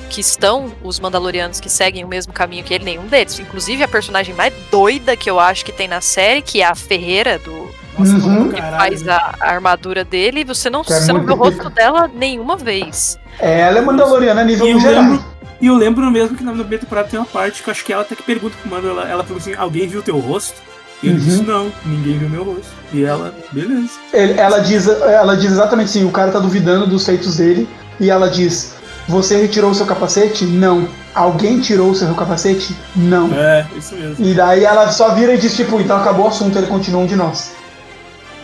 [0.08, 3.38] que estão os Mandalorianos que seguem o mesmo caminho que ele, nenhum deles.
[3.38, 6.74] Inclusive a personagem mais doida que eu acho que tem na série, que é a
[6.74, 7.70] Ferreira do
[8.04, 8.48] Nossa, Uhum.
[8.50, 12.10] que faz a, a armadura dele, você não, é você não vê o rosto dela
[12.12, 13.18] nenhuma vez.
[13.38, 15.02] Ela é Mandaloriana a nível E eu geral.
[15.02, 15.24] lembro,
[15.60, 17.92] e eu lembro mesmo que na primeira temporada tem uma parte que eu acho que
[17.92, 20.54] ela até que pergunta pro Mando, ela, ela falou assim, alguém viu teu rosto?
[21.02, 21.24] E ele Uhum.
[21.24, 22.72] disse, não, ninguém viu meu rosto.
[22.92, 23.90] E ela, beleza.
[24.12, 27.66] Ele- ela, diz, ela diz exatamente assim: o cara tá duvidando dos feitos dele,
[27.98, 28.74] e ela diz:
[29.08, 30.44] Você retirou o seu capacete?
[30.44, 30.86] Não.
[31.14, 32.76] Alguém tirou o seu capacete?
[32.94, 33.30] Não.
[33.32, 34.24] É, isso mesmo.
[34.24, 37.06] E daí ela só vira e diz: Tipo, então acabou o assunto, ele continua um
[37.06, 37.52] de nós.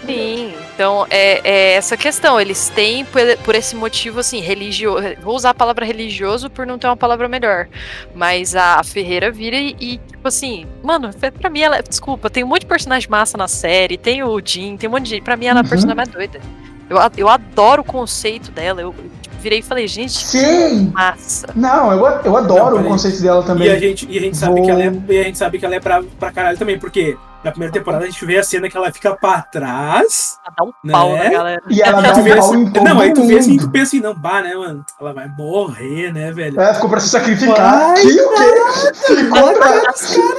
[0.04, 2.40] Sim, então é, é essa questão.
[2.40, 5.04] Eles têm, por, por esse motivo, assim, religioso.
[5.22, 7.66] Vou usar a palavra religioso por não ter uma palavra melhor.
[8.14, 11.82] Mas a Ferreira vira e, e, tipo assim, mano, pra mim ela.
[11.82, 15.04] Desculpa, tem um monte de personagem massa na série, tem o Jim, tem um monte
[15.04, 15.22] de gente.
[15.22, 15.68] Pra mim ela é a Uhum.
[15.68, 16.40] personagem mais doida.
[16.88, 18.80] Eu, eu adoro o conceito dela.
[18.80, 20.90] Eu, eu, tipo, virei e falei, gente, que Sim!
[20.94, 21.48] massa.
[21.54, 23.78] Não, eu, eu adoro Não, o conceito dela E a também.
[23.80, 25.74] gente, e a gente sabe Vou- que ela é, e a gente sabe que ela
[25.74, 27.16] é brava pra caralho também, porque
[27.46, 30.36] na primeira temporada a gente vê a cena que ela fica pra trás.
[30.44, 30.92] Ela dá um Né?
[30.92, 31.62] pau na galera.
[31.70, 33.84] E ela dá um pau assim- em todo não, aí tu vê assim, tu pensa
[33.84, 34.84] assim, não, bah, né, mano?
[35.00, 36.60] Ela vai morrer, né, velho?
[36.60, 37.78] Ela ficou pra se sacrificar.
[37.94, 38.92] Vai, que o quê?
[39.14, 39.92] Ficou pra,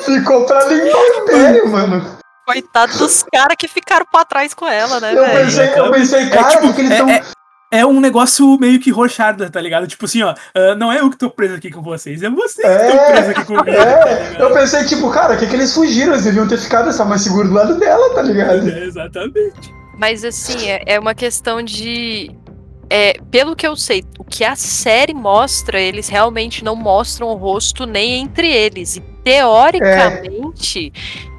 [0.06, 2.18] ficou pra limpar o império, mano.
[2.46, 5.46] Coitado dos caras que ficaram pra trás com ela, né, Eu velho?
[5.46, 7.10] pensei, eu pensei, cara, tipo, o que, que eles é- estão.
[7.10, 7.24] é-
[7.70, 9.86] É um negócio meio que rochada, tá ligado?
[9.88, 12.56] Tipo assim, ó, ah, não é eu que tô preso aqui com vocês, é vocês
[12.56, 13.66] que É, estão presos aqui comigo.
[13.66, 14.42] tá É, ligado?
[14.42, 16.14] eu pensei, tipo, cara, o que, que eles fugiram?
[16.14, 18.70] Eles deviam ter ficado, estavam mais seguros do lado dela, tá ligado?
[18.70, 19.74] É, exatamente.
[20.00, 22.32] Mas assim, é, é uma questão de.
[22.90, 27.36] É, pelo que eu sei, o que a série mostra, eles realmente não mostram o
[27.36, 28.96] rosto nem entre eles.
[28.96, 30.94] E teoricamente,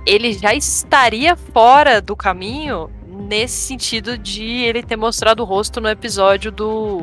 [0.06, 2.90] ele já estaria fora do caminho
[3.28, 7.02] nesse sentido de ele ter mostrado o rosto no episódio do.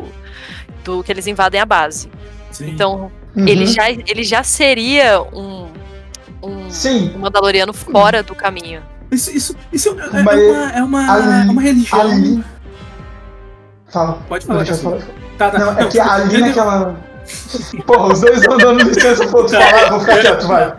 [0.83, 2.09] do que eles invadem a base.
[2.51, 2.71] Sim.
[2.71, 3.47] Então, Uhum.
[3.47, 5.67] ele, já, ele já seria um.
[6.41, 8.81] um Sim, um Mandaloriano fora do caminho.
[9.11, 12.01] Isso, isso, isso é, é uma, é uma, ali- é uma religião.
[12.01, 12.43] ali.
[13.87, 14.13] Fala.
[14.27, 15.01] Pode falar, falar.
[15.37, 15.59] Tá, tá.
[15.59, 16.95] Não, é que ali naquela.
[17.85, 19.65] Porra, os dois estão dando licença pro outro Tá.
[19.67, 20.75] falar, vou ficar quieto, vai.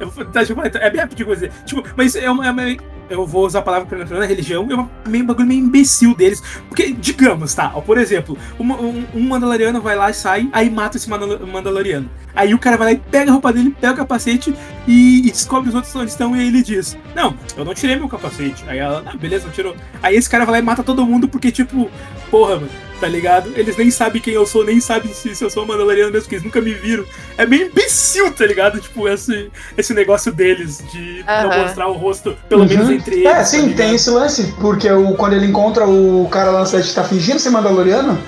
[0.00, 1.48] Eu, tá, tipo, é bem rapidinho coisa.
[1.66, 2.46] Tipo, mas é uma.
[2.46, 2.62] É uma
[3.10, 4.66] eu vou usar a palavra não religião,
[5.04, 6.42] é meio um bagulho meio imbecil deles.
[6.68, 7.72] Porque, digamos, tá?
[7.74, 11.46] Ó, por exemplo, uma- um, um Mandaloriano vai lá e sai, aí mata esse Mandal-
[11.46, 12.10] Mandaloriano.
[12.34, 14.54] Aí o cara vai lá e pega a roupa dele, pega o capacete
[14.86, 17.96] e, e descobre os outros onde estão, e aí ele diz: Não, eu não tirei
[17.96, 18.62] meu capacete.
[18.68, 19.74] Aí ela, ah, beleza, não tirou.
[20.02, 21.90] Aí esse cara vai lá e mata todo mundo porque, tipo,
[22.30, 22.68] porra, mano.
[23.00, 23.52] Tá ligado?
[23.56, 26.34] Eles nem sabem quem eu sou, nem sabem se, se eu sou Mandaloriano mesmo, porque
[26.36, 27.04] eles nunca me viram.
[27.36, 28.80] É meio imbecil, tá ligado?
[28.80, 32.68] Tipo, esse, esse negócio deles de não mostrar o rosto, pelo Uhum.
[32.68, 33.26] menos entre eles.
[33.26, 33.76] É, tá sim, ligado?
[33.76, 37.04] tem esse lance, porque o, quando ele encontra o cara lá na cidade que tá
[37.04, 38.18] fingindo ser Mandaloriano,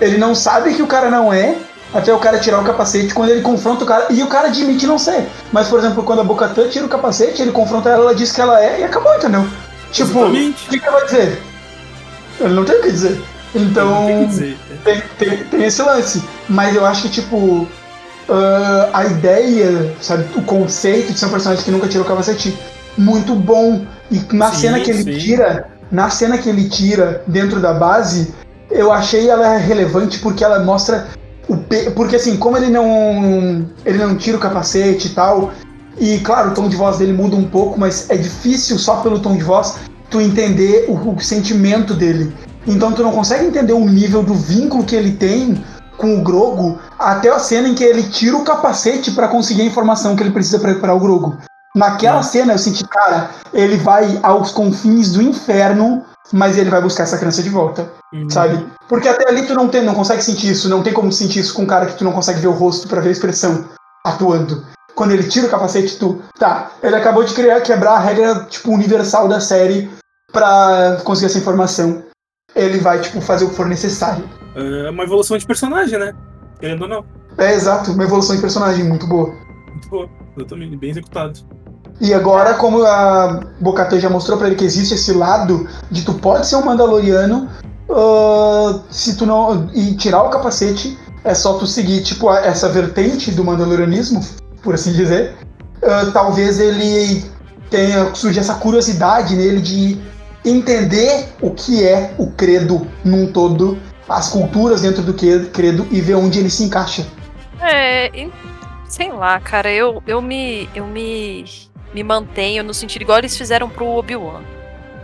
[0.00, 1.56] ele não sabe que o cara não é,
[1.94, 4.86] até o cara tirar o capacete, quando ele confronta o cara, e o cara admite
[4.86, 5.26] não ser.
[5.52, 8.40] Mas, por exemplo, quando a Bocatã tira o capacete, ele confronta ela, ela diz que
[8.40, 9.46] ela é, e acabou, entendeu?
[9.90, 11.38] Tipo, o que, que ele vai dizer?
[12.40, 13.18] Ele não tem o que dizer.
[13.54, 14.28] Então,
[14.84, 16.22] tem tem, tem, esse lance.
[16.48, 17.66] Mas eu acho que, tipo,
[18.28, 22.56] ah, a ideia, sabe, o conceito de ser um personagem que nunca tirou o capacete,
[22.96, 23.86] muito bom.
[24.10, 25.18] E na Sim, cena que ele sim.
[25.18, 28.34] tira, na cena que ele tira dentro da base,
[28.70, 31.08] eu achei ela relevante porque ela mostra
[31.48, 31.90] o pe...
[31.90, 35.52] porque assim, como ele não ele não tira o capacete e tal,
[35.98, 39.20] e claro, o tom de voz dele muda um pouco, mas é difícil só pelo
[39.20, 39.76] tom de voz
[40.10, 42.32] tu entender o, o sentimento dele.
[42.68, 45.64] Então tu não consegue entender o nível do vínculo que ele tem
[45.96, 49.64] com o Grogo até a cena em que ele tira o capacete pra conseguir a
[49.64, 51.36] informação que ele precisa pra recuperar o Grogo.
[51.74, 52.22] Naquela Hum.
[52.24, 57.18] cena eu senti, cara, ele vai aos confins do inferno, mas ele vai buscar essa
[57.18, 58.28] criança de volta, Uhum.
[58.30, 58.64] sabe?
[58.88, 61.54] Porque até ali tu não tem, não consegue sentir isso, não tem como sentir isso
[61.54, 63.64] com um cara que tu não consegue ver o rosto pra ver a expressão
[64.06, 64.64] atuando.
[64.94, 68.70] Quando ele tira o capacete, tu, tá, ele acabou de criar, quebrar a regra tipo
[68.72, 69.90] universal da série
[70.32, 72.02] pra conseguir essa informação.
[72.54, 74.24] Ele vai tipo fazer o que for necessário.
[74.54, 76.12] É uma evolução de personagem, né?
[76.58, 77.04] Querendo ou não.
[77.36, 79.32] É exato, uma evolução de personagem muito boa.
[79.70, 80.08] Muito boa.
[80.36, 81.40] Exatamente, bem executado.
[82.00, 86.14] E agora, como a Bocatã já mostrou pra ele que existe esse lado de tu
[86.14, 87.48] pode ser um Mandaloriano
[87.90, 92.68] ah, se tu não e tirar o capacete, é só tu seguir tipo a- essa
[92.68, 94.20] vertente do Mandalorianismo,
[94.62, 95.36] por assim dizer.
[95.82, 97.24] Ah, talvez ele
[97.70, 99.98] tenha surge essa curiosidade nele de
[100.44, 103.78] entender o que é o credo num todo,
[104.08, 107.06] as culturas dentro do credo e ver onde ele se encaixa.
[107.60, 108.28] É,
[108.88, 110.68] sei lá, cara, eu, eu me.
[110.74, 111.44] Eu me.
[111.94, 114.42] Me mantenho no sentido igual eles fizeram pro Obi-Wan.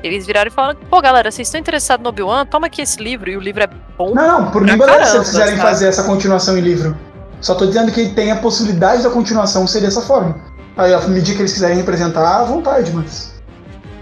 [0.02, 2.44] Eles viraram e falaram, pô, galera, vocês estão interessados no Obi-Wan?
[2.44, 3.66] Toma aqui esse livro, e o livro é
[3.96, 4.14] bom.
[4.14, 5.66] Não, não, por mim beleza se eles quiserem sabe?
[5.66, 6.94] fazer essa continuação em livro.
[7.40, 10.36] Só tô dizendo que tem a possibilidade da continuação ser dessa forma.
[10.76, 13.33] Aí, à medida que eles quiserem representar, à vontade, mas.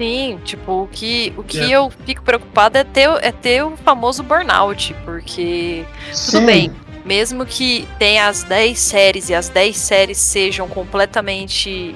[0.03, 1.77] Sim, tipo, o que, o que É.
[1.77, 6.45] eu fico preocupada é ter, é ter o famoso burnout, porque Sim.
[6.45, 6.73] bem.
[7.05, 11.95] mesmo que tenha as 10 séries e as 10 séries sejam completamente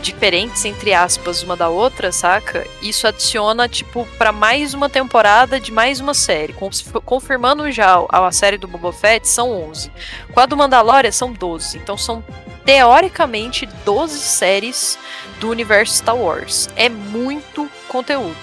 [0.00, 2.66] diferentes, entre aspas, uma da outra, saca?
[2.82, 6.52] Isso adiciona, tipo, pra mais uma temporada de mais uma série.
[6.54, 9.92] Conf- Confirmando já a a série do Boba Fett, são 11.
[10.32, 11.78] Com a do Mandalorian, são 12.
[11.78, 12.24] Então são,
[12.64, 14.98] teoricamente, 12 séries
[15.40, 16.68] do universo Star Wars.
[16.76, 18.36] É muito conteúdo.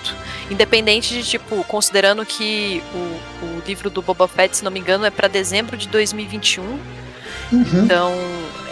[0.49, 5.05] Independente de, tipo, considerando que o, o livro do Boba Fett, se não me engano,
[5.05, 6.63] é pra dezembro de 2021.
[6.63, 6.79] Uhum.
[7.51, 8.13] Então,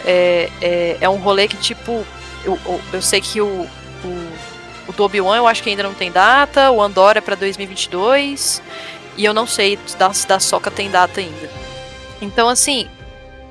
[0.05, 2.05] é, é, é um rolê que, tipo,
[2.43, 3.67] eu, eu, eu sei que o,
[4.03, 4.31] o,
[4.87, 8.61] o do Obi-Wan eu acho que ainda não tem data, o Andor é pra 2022,
[9.15, 11.49] e eu não sei se da, da Soca tem data ainda.
[12.21, 12.87] Então, assim,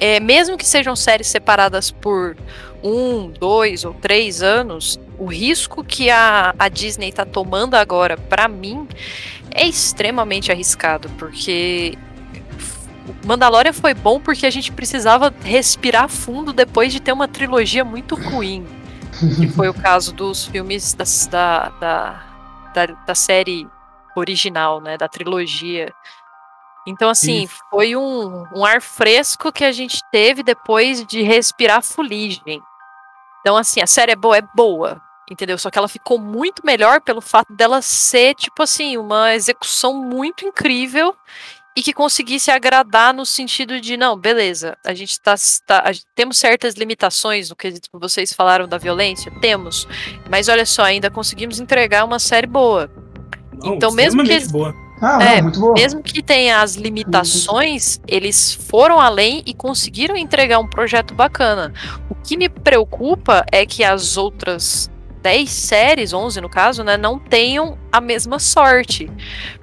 [0.01, 2.36] é, mesmo que sejam séries separadas por
[2.82, 8.49] um, dois ou três anos, o risco que a, a Disney tá tomando agora, pra
[8.49, 8.86] mim,
[9.51, 11.97] é extremamente arriscado, porque
[13.24, 18.14] Mandalorian foi bom porque a gente precisava respirar fundo depois de ter uma trilogia muito
[18.14, 18.66] ruim.
[19.36, 22.26] Que foi o caso dos filmes da, da,
[22.74, 23.66] da, da série
[24.14, 24.99] original, né?
[24.99, 25.92] Da trilogia.
[26.87, 27.55] Então, assim, Isso.
[27.70, 32.62] foi um, um ar fresco que a gente teve depois de respirar fuligem.
[33.40, 35.01] Então, assim, a série é boa, é boa.
[35.28, 35.59] Entendeu?
[35.59, 40.44] Só que ela ficou muito melhor pelo fato dela ser, tipo assim, uma execução muito
[40.44, 41.16] incrível
[41.77, 45.35] e que conseguisse agradar no sentido de, não, beleza, a gente tá,
[45.66, 49.86] tá- a temos certas limitações no que vocês falaram da violência, temos,
[50.31, 52.90] mas olha só, ainda conseguimos entregar uma série boa.
[53.52, 54.74] Não, Então, mesmo que boa.
[55.01, 55.74] Ah, É, muito boa.
[55.74, 61.73] Mesmo que tenha as limitações, eles foram além e conseguiram entregar um projeto bacana.
[62.09, 64.90] O que me preocupa é que as outras
[65.23, 69.10] 10 séries, 11 no caso, né, não tenham a mesma sorte.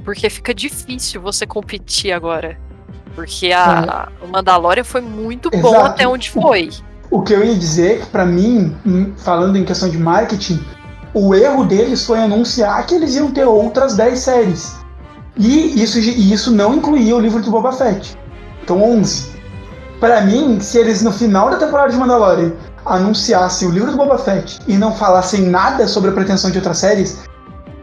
[0.03, 2.59] Porque fica difícil você competir agora.
[3.15, 5.85] Porque a, o Mandalorian foi muito bom Exato.
[5.85, 6.69] até onde foi.
[7.09, 8.75] O que eu ia dizer, que pra mim,
[9.17, 10.59] falando em questão de marketing,
[11.13, 14.82] o erro deles foi anunciar que eles iam ter outras 10 séries.
[15.37, 18.15] E isso, e isso não incluía o livro do Boba Fett.
[18.63, 19.33] Então 11.
[19.99, 22.51] Pra mim, se eles no final da temporada de Mandalorian
[22.85, 26.77] anunciassem o livro do Boba Fett e não falassem nada sobre a pretensão de outras
[26.77, 27.23] séries,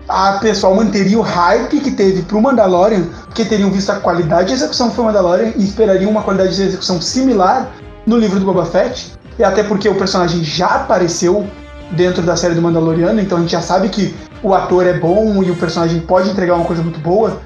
[0.08, 4.54] a pessoal manteria o hype que teve pro Mandalorian, porque teriam visto a qualidade de
[4.54, 7.70] execução que foi Mandalorian e esperariam uma qualidade de execução similar
[8.06, 11.46] no livro do Boba Fett, e até porque o personagem já apareceu
[11.92, 15.42] dentro da série do Mandaloriano, então a gente já sabe que o ator é bom
[15.42, 17.40] e o personagem pode entregar uma coisa muito boa.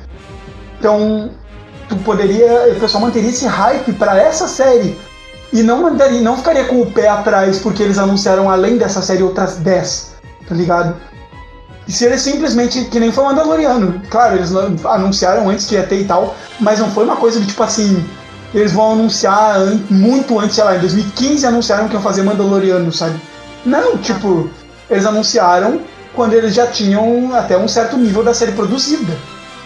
[0.79, 1.31] Então,
[1.89, 4.99] tu poderia, o pessoal manteria esse hype para essa série
[5.53, 9.23] e não mandaria, não ficaria com o pé atrás porque eles anunciaram além dessa série
[9.23, 10.15] outras 10,
[10.49, 10.97] tá ligado?
[11.87, 14.01] E seria simplesmente que nem foi o Mandaloriano.
[14.09, 14.51] Claro, eles
[14.85, 18.05] anunciaram antes que ia ter e tal, mas não foi uma coisa de tipo assim,
[18.55, 19.59] eles vão anunciar
[19.91, 23.21] muito antes, sei lá, em 2015 anunciaram que iam fazer Mandaloriano, sabe?
[23.67, 24.49] Não, tipo,
[24.89, 25.81] eles anunciaram
[26.15, 29.17] quando eles já tinham até um certo nível da série produzida.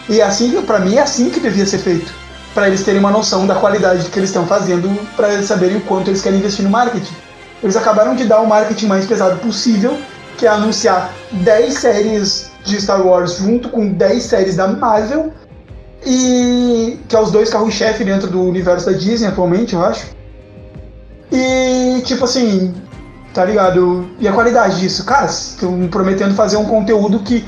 [0.07, 2.11] E assim, para mim, é assim que devia ser feito.
[2.53, 5.81] Para eles terem uma noção da qualidade que eles estão fazendo, para eles saberem o
[5.81, 7.13] quanto eles querem investir no marketing.
[7.61, 9.97] Eles acabaram de dar o marketing mais pesado possível,
[10.37, 15.31] que é anunciar 10 séries de Star Wars junto com 10 séries da Marvel,
[16.05, 20.07] e que é os dois carros-chefe dentro do universo da Disney atualmente, eu acho.
[21.31, 22.73] E tipo assim,
[23.33, 24.09] tá ligado?
[24.19, 27.47] E a qualidade disso, cara, estão prometendo fazer um conteúdo que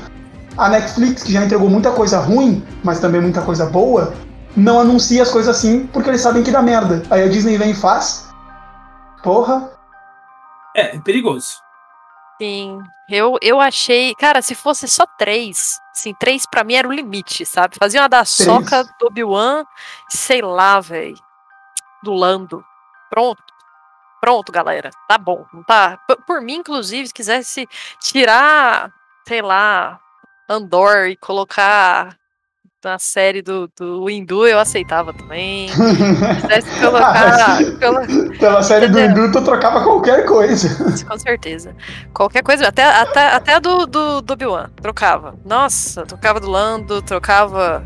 [0.56, 4.14] a Netflix, que já entregou muita coisa ruim, mas também muita coisa boa,
[4.56, 7.02] não anuncia as coisas assim porque eles sabem que dá merda.
[7.10, 8.28] Aí a Disney vem e faz.
[9.22, 9.70] Porra.
[10.76, 11.62] É, é perigoso.
[12.40, 14.14] Sim, eu, eu achei.
[14.16, 17.76] Cara, se fosse só três, assim, três pra mim era o limite, sabe?
[17.78, 18.30] Fazia uma da três.
[18.30, 19.64] soca do Obi-Wan,
[20.08, 21.16] sei lá, velho.
[22.02, 22.64] Do Lando.
[23.08, 23.51] Pronto.
[24.22, 24.90] Pronto, galera.
[25.08, 25.44] Tá bom.
[25.52, 25.98] Não tá.
[26.06, 27.68] Por, por mim, inclusive, se quisesse
[28.00, 28.92] tirar,
[29.26, 29.98] sei lá,
[30.48, 32.16] Andor e colocar
[32.84, 35.68] na série do, do Hindu, eu aceitava também.
[35.70, 37.58] Se quisesse colocar.
[37.80, 38.06] pela,
[38.38, 40.68] pela série do Hindu, tu trocava qualquer coisa.
[41.04, 41.74] Com certeza.
[42.14, 45.34] Qualquer coisa, até, até, até a do, do, do Obi-Wan, trocava.
[45.44, 47.84] Nossa, trocava do Lando, trocava.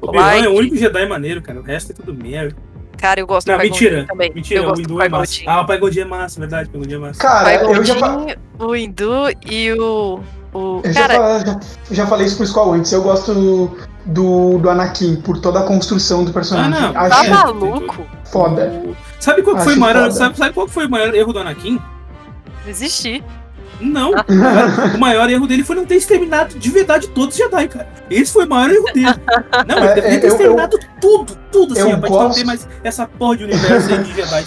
[0.00, 1.60] O Obi-Wan é o único Jedi maneiro, cara.
[1.60, 2.65] O resto é tudo merda.
[2.96, 4.06] Cara, eu gosto Não, do mentira.
[4.06, 4.32] também.
[4.32, 5.42] Mentira, eu o Hindu é massa.
[5.46, 6.68] Ah, o Pai Godinho é massa, verdade.
[6.68, 7.20] O Pai Godinho é massa.
[7.20, 7.94] Cara, eu já.
[8.58, 10.20] O Hindu e o
[10.56, 11.14] o, eu cara...
[11.14, 11.60] já, já,
[11.90, 12.90] já, falei isso pro Skull antes.
[12.90, 13.34] Eu gosto
[14.06, 16.72] do, do Anakin por toda a construção do personagem.
[16.72, 17.00] Ah, não.
[17.00, 18.06] Acho tá maluco?
[18.24, 18.82] Foda.
[19.20, 21.78] Sabe qual foi o maior, sabe, sabe qual foi o maior erro do Anakin?
[22.66, 23.22] Existir.
[23.80, 24.12] Não,
[24.94, 27.88] o maior erro dele foi não ter exterminado de verdade todos os Jedi, cara.
[28.10, 29.14] Esse foi o maior erro dele.
[29.66, 32.22] Não, ele é, deveria ter exterminado eu, tudo, tudo, assim, eu pra gosto...
[32.22, 34.44] não ter mais essa porra de universo aí de Jedi.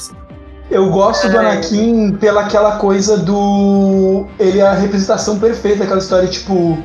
[0.71, 1.39] Eu gosto do é.
[1.39, 4.27] Anakin pela aquela coisa do.
[4.39, 6.77] Ele é a representação perfeita daquela história, tipo.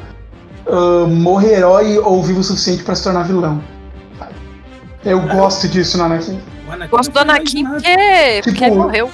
[0.67, 3.63] Uh, morrer herói ou vivo o suficiente para se tornar vilão.
[5.05, 5.27] Eu é.
[5.35, 6.41] gosto disso no Anakin.
[6.71, 7.97] Anakin gosto do Anakin porque,
[8.37, 9.11] tipo, porque ele morreu.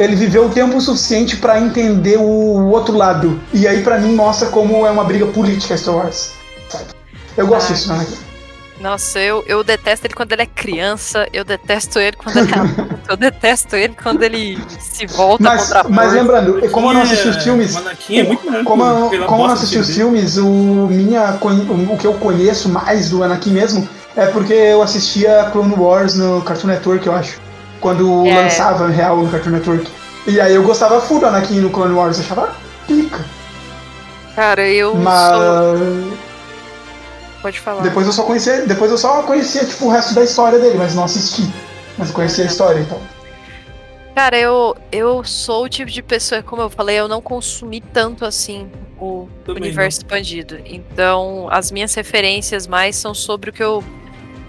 [0.00, 3.38] Ele viveu o tempo suficiente para entender o outro lado.
[3.52, 6.32] E aí, para mim, mostra como é uma briga política Star Wars.
[7.36, 7.74] Eu gosto ah.
[7.74, 8.30] disso Anakin.
[8.80, 12.58] Nossa, eu, eu detesto ele quando ele é criança, eu detesto ele quando ele é
[12.58, 16.94] adulto, eu detesto ele quando ele se volta mas, contra a Mas lembrando, como eu
[16.94, 17.76] não assisti os filmes.
[17.76, 20.46] É muito como, eu, como eu não assisti os filmes, o,
[20.90, 21.38] minha,
[21.90, 23.86] o que eu conheço mais do Anakin mesmo
[24.16, 27.49] é porque eu assistia Clone Wars no Cartoon Network, eu acho.
[27.80, 28.34] Quando é.
[28.34, 29.90] lançava real no Cartoon Network.
[30.26, 32.54] E aí eu gostava full do Anakin no Clone Wars, eu achava
[32.86, 33.24] pica.
[34.34, 34.94] Cara, eu.
[34.94, 35.32] Mas.
[35.32, 36.30] Sou
[37.42, 37.82] Pode falar.
[37.82, 40.94] Depois eu só conhecia, depois eu só conhecia tipo o resto da história dele, mas
[40.94, 41.42] não assisti.
[41.96, 43.00] Mas eu conhecia a história então.
[44.14, 48.24] Cara, eu, eu sou o tipo de pessoa, como eu falei, eu não consumi tanto
[48.24, 50.06] assim o Também universo não.
[50.06, 50.58] expandido.
[50.66, 53.82] Então, as minhas referências mais são sobre o que eu.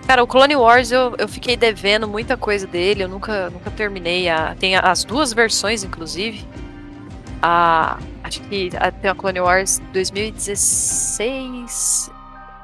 [0.07, 4.30] Cara, o Clone Wars eu, eu fiquei devendo muita coisa dele, eu nunca, nunca terminei.
[4.30, 6.48] A, tem as duas versões, inclusive.
[7.41, 12.11] A, acho que a, tem a Clone Wars 2016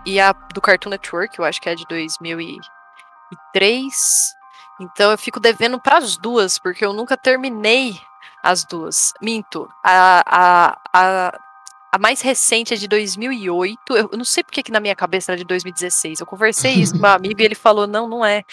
[0.05, 4.35] e a do Cartoon Network, eu acho que é de 2003.
[4.79, 7.99] Então eu fico devendo para as duas, porque eu nunca terminei
[8.43, 9.11] as duas.
[9.21, 9.67] Minto.
[9.83, 11.39] A, a, a,
[11.97, 13.79] a mais recente é de 2008.
[13.89, 16.19] Eu não sei porque que na minha cabeça era de 2016.
[16.19, 18.43] Eu conversei isso com meu amigo e ele falou: não, não é.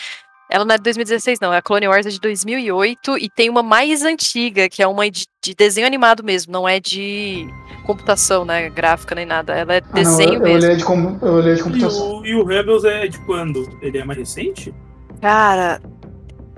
[0.50, 1.52] Ela não é de 2016, não.
[1.52, 5.10] É a Clone Wars é de 2008 e tem uma mais antiga, que é uma
[5.10, 7.48] de, de desenho animado mesmo, não é de
[7.84, 8.68] computação, né?
[8.70, 9.54] Gráfica nem nada.
[9.54, 10.58] Ela é ah, desenho não, eu, mesmo.
[10.58, 12.26] Eu olhei de, com, eu olhei de computação.
[12.26, 13.78] E o, e o Rebels é de quando?
[13.82, 14.74] Ele é mais recente?
[15.20, 15.82] Cara,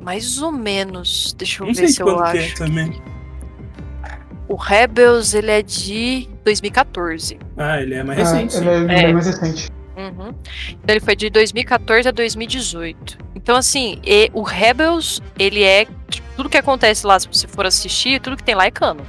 [0.02, 1.34] mais ou menos.
[1.36, 2.36] Deixa eu não ver se eu acho.
[2.36, 3.15] É também.
[4.48, 7.38] O Rebels, ele é de 2014.
[7.56, 8.56] Ah, ele é mais recente.
[8.56, 9.12] Ah, ele é, é.
[9.12, 9.68] mais recente.
[9.96, 10.34] Uhum.
[10.70, 13.18] Então ele foi de 2014 a 2018.
[13.34, 15.86] Então, assim, e, o Rebels, ele é.
[16.36, 19.06] Tudo que acontece lá, se você for assistir, tudo que tem lá é cano.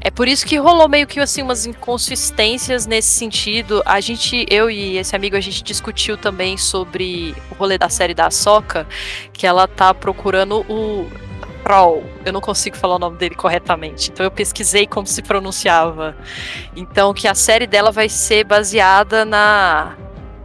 [0.00, 3.82] É por isso que rolou meio que assim umas inconsistências nesse sentido.
[3.84, 8.14] A gente, eu e esse amigo, a gente discutiu também sobre o rolê da série
[8.14, 8.86] da Soca,
[9.32, 11.10] que ela tá procurando o
[11.64, 12.04] Kroll.
[12.24, 14.10] Eu não consigo falar o nome dele corretamente.
[14.10, 16.16] Então eu pesquisei como se pronunciava.
[16.74, 19.96] Então que a série dela vai ser baseada na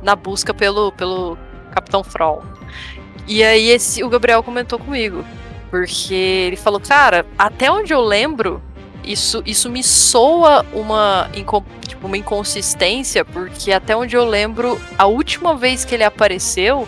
[0.02, 1.38] na busca pelo pelo
[1.74, 2.44] Capitão Froll.
[3.28, 5.24] E aí esse, o Gabriel comentou comigo,
[5.70, 8.62] porque ele falou, cara, até onde eu lembro,
[9.04, 11.30] isso, isso me soa uma,
[11.88, 16.88] tipo, uma inconsistência, porque até onde eu lembro, a última vez que ele apareceu,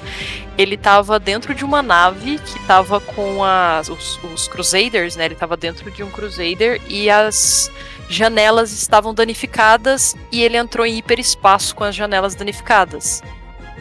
[0.58, 5.26] ele estava dentro de uma nave que estava com as, os, os Crusaders, né?
[5.26, 7.72] Ele estava dentro de um Crusader e as
[8.08, 13.22] janelas estavam danificadas e ele entrou em hiperespaço com as janelas danificadas.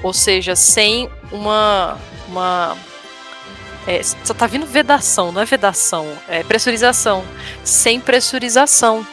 [0.02, 1.98] Ou seja, sem uma.
[2.28, 2.76] uma
[3.86, 7.24] é, só tá vindo vedação, não é vedação, é pressurização.
[7.64, 9.06] Sem pressurização.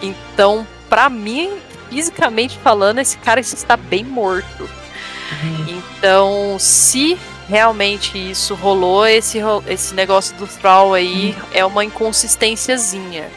[0.00, 1.50] Então, para mim,
[1.90, 4.62] fisicamente falando, esse cara está bem morto.
[4.62, 5.66] Uhum.
[5.68, 7.18] Então, se
[7.48, 9.38] realmente isso rolou, esse,
[9.68, 11.46] esse negócio do Thrall aí uhum.
[11.52, 13.28] é uma inconsistênciazinha.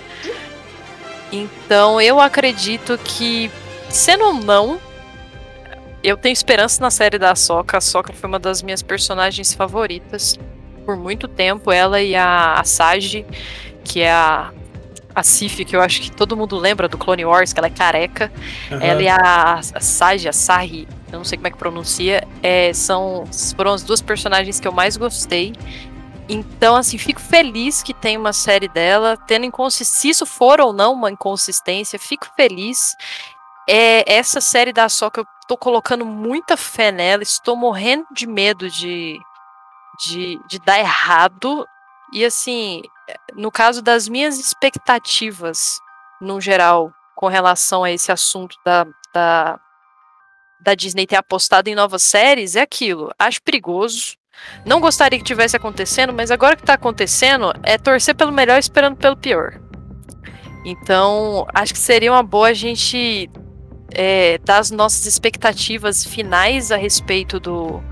[1.32, 3.52] Então, eu acredito que,
[3.90, 4.80] sendo ou não,
[6.02, 7.78] eu tenho esperança na série da Soca.
[7.78, 10.40] A Soca foi uma das minhas personagens favoritas
[10.90, 11.72] por muito tempo.
[11.72, 13.24] Ela e a, a Sage,
[13.84, 14.52] que é a,
[15.14, 17.72] a Sif, que eu acho que todo mundo lembra do Clone Wars, que ela é
[17.72, 18.32] careca.
[18.72, 18.82] Uhum.
[18.82, 22.74] Ela e a, a Sage, a Sahi, eu não sei como é que pronuncia, é,
[22.74, 23.24] são,
[23.56, 25.54] foram as duas personagens que eu mais gostei.
[26.28, 30.74] Então, assim, fico feliz que tem uma série dela, tendo inconsistência, se isso for ou
[30.74, 32.96] não uma inconsistência, fico feliz.
[33.68, 38.70] É, essa série da Soca, eu tô colocando muita fé nela, estou morrendo de medo
[38.70, 39.20] de,
[40.06, 41.66] de, de dar errado.
[42.14, 42.82] E assim,
[43.36, 45.80] no caso das minhas expectativas,
[46.22, 49.60] no geral, com relação a esse assunto da, da,
[50.62, 53.12] da Disney ter apostado em novas séries, é aquilo.
[53.20, 54.18] Acho perigoso.
[54.66, 58.96] Não gostaria que tivesse acontecendo, mas agora que tá acontecendo, é torcer pelo melhor esperando
[58.96, 59.60] pelo pior.
[60.66, 63.30] Então, acho que seria uma boa a gente
[63.94, 67.84] é, dar as nossas expectativas finais a respeito do,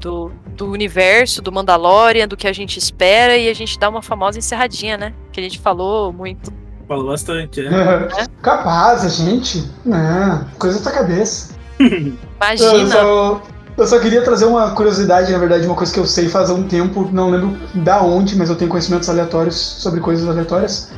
[0.00, 4.02] do, do universo, do Mandalorian, do que a gente espera, e a gente dá uma
[4.02, 5.14] famosa encerradinha, né?
[5.30, 6.52] Que a gente falou muito.
[6.88, 7.66] Falou bastante, é.
[7.66, 8.26] é.
[8.42, 9.64] Capaz, a gente.
[9.84, 11.54] Não, coisa da cabeça.
[11.78, 12.78] Imagina.
[12.78, 13.42] Eu só,
[13.76, 16.64] eu só queria trazer uma curiosidade, na verdade, uma coisa que eu sei faz um
[16.64, 20.90] tempo, não lembro da onde, mas eu tenho conhecimentos aleatórios sobre coisas aleatórias.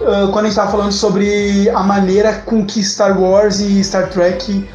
[0.00, 4.08] Uh, quando a gente estava falando sobre a maneira com que Star Wars e Star
[4.08, 4.66] Trek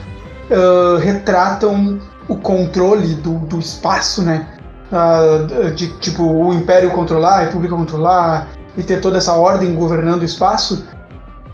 [0.51, 4.47] uh, retratam o controle do, do espaço, né?
[4.91, 8.47] Uh, de tipo o Império controlar, a República controlar
[8.77, 10.85] e ter toda essa ordem governando o espaço.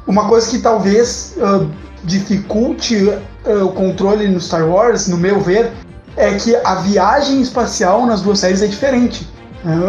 [0.06, 1.70] Uma coisa que talvez uh,
[2.04, 5.72] dificulte uh, o controle no Star Wars, no meu ver,
[6.18, 9.28] é que a viagem espacial nas duas séries é diferente.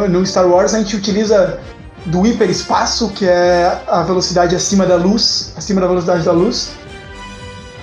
[0.09, 1.59] no Star Wars a gente utiliza
[2.07, 6.73] do hiperespaço, que é a velocidade acima da luz, acima da velocidade da luz,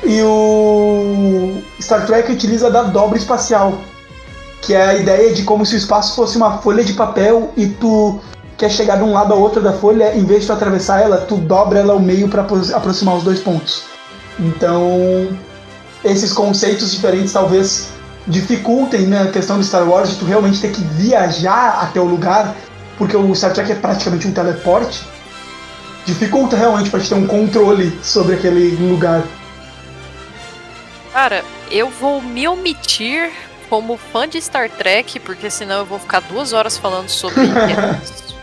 [0.03, 3.77] e o Star Trek utiliza da dobra espacial,
[4.61, 7.67] que é a ideia de como se o espaço fosse uma folha de papel e
[7.67, 8.19] tu
[8.57, 11.17] quer chegar de um lado ao outro da folha, em vez de tu atravessar ela,
[11.17, 13.83] tu dobra ela ao meio para aproximar os dois pontos.
[14.37, 15.29] Então,
[16.03, 17.89] esses conceitos diferentes talvez
[18.27, 22.05] dificultem né, a questão do Star Wars de tu realmente ter que viajar até o
[22.05, 22.55] lugar,
[22.97, 25.07] porque o Star Trek é praticamente um teleporte.
[26.05, 29.23] Dificulta realmente para te ter um controle sobre aquele lugar.
[31.21, 33.29] Cara, eu vou me omitir
[33.67, 37.41] como fã de Star Trek, porque senão eu vou ficar duas horas falando sobre
[38.01, 38.37] isso.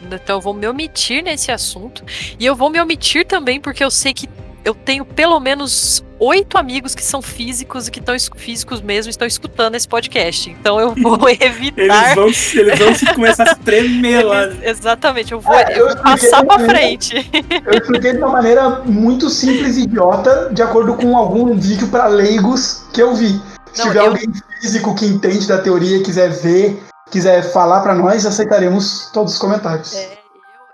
[0.00, 2.04] Então eu vou me omitir nesse assunto.
[2.38, 4.28] E eu vou me omitir também porque eu sei que
[4.64, 9.26] eu tenho pelo menos oito amigos que são físicos e que estão físicos mesmo estão
[9.26, 10.50] escutando esse podcast.
[10.50, 12.12] Então eu vou evitar.
[12.12, 14.44] eles, vão, eles vão começar a tremer lá.
[14.62, 17.28] Exatamente, eu vou, é, eu eu passar para frente.
[17.66, 22.06] Eu expliquei de uma maneira muito simples e idiota, de acordo com algum vídeo para
[22.06, 23.40] leigos que eu vi.
[23.72, 24.06] Se Não, tiver eu...
[24.06, 24.26] alguém
[24.60, 26.80] físico que entende da teoria e quiser ver,
[27.10, 29.94] quiser falar para nós, aceitaremos todos os comentários.
[29.94, 30.21] É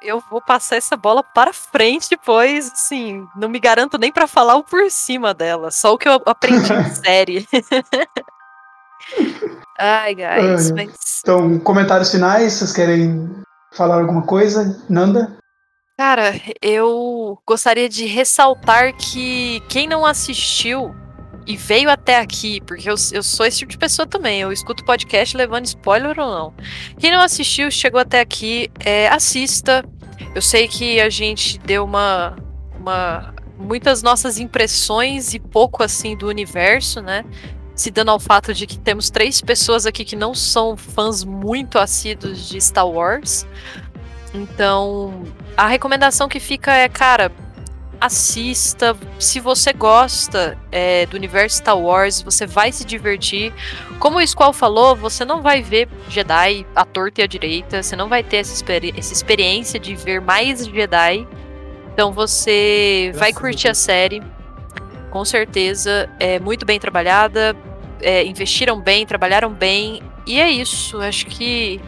[0.02, 4.56] eu vou passar essa bola para frente depois, assim, não me garanto nem para falar
[4.56, 7.46] o por cima dela, só o que eu aprendi em série.
[9.78, 11.20] Ai, guys, mas...
[11.22, 13.30] Então, comentários finais, vocês querem
[13.72, 14.82] falar alguma coisa?
[14.88, 15.36] Nanda?
[15.96, 20.94] Cara, eu gostaria de ressaltar que quem não assistiu
[21.48, 24.84] e veio até aqui, porque eu, eu sou esse tipo de pessoa também, eu escuto
[24.84, 26.54] podcast levando spoiler ou não.
[26.98, 29.82] Quem não assistiu, chegou até aqui, é, assista.
[30.34, 32.36] Eu sei que a gente deu uma,
[32.78, 37.24] uma muitas nossas impressões e pouco assim do universo, né?
[37.74, 41.78] Se dando ao fato de que temos três pessoas aqui que não são fãs muito
[41.78, 43.46] assíduos de Star Wars.
[44.34, 45.24] Então,
[45.56, 47.32] a recomendação que fica é, cara,
[48.00, 48.96] assista.
[49.18, 53.52] Se você gosta é, do universo Star Wars, você vai se divertir.
[53.98, 57.82] Como o Squall falou, você não vai ver Jedi à torta e à direita.
[57.82, 61.26] Você não vai ter essa, experi essa experiência de ver mais Jedi.
[61.92, 64.22] Então você vai curtir a, série.
[65.10, 66.08] Com certeza.
[66.20, 67.56] É muito bem trabalhada.
[68.00, 70.02] É, investiram bem, trabalharam bem.
[70.26, 71.00] E é isso.
[71.00, 71.80] Acho que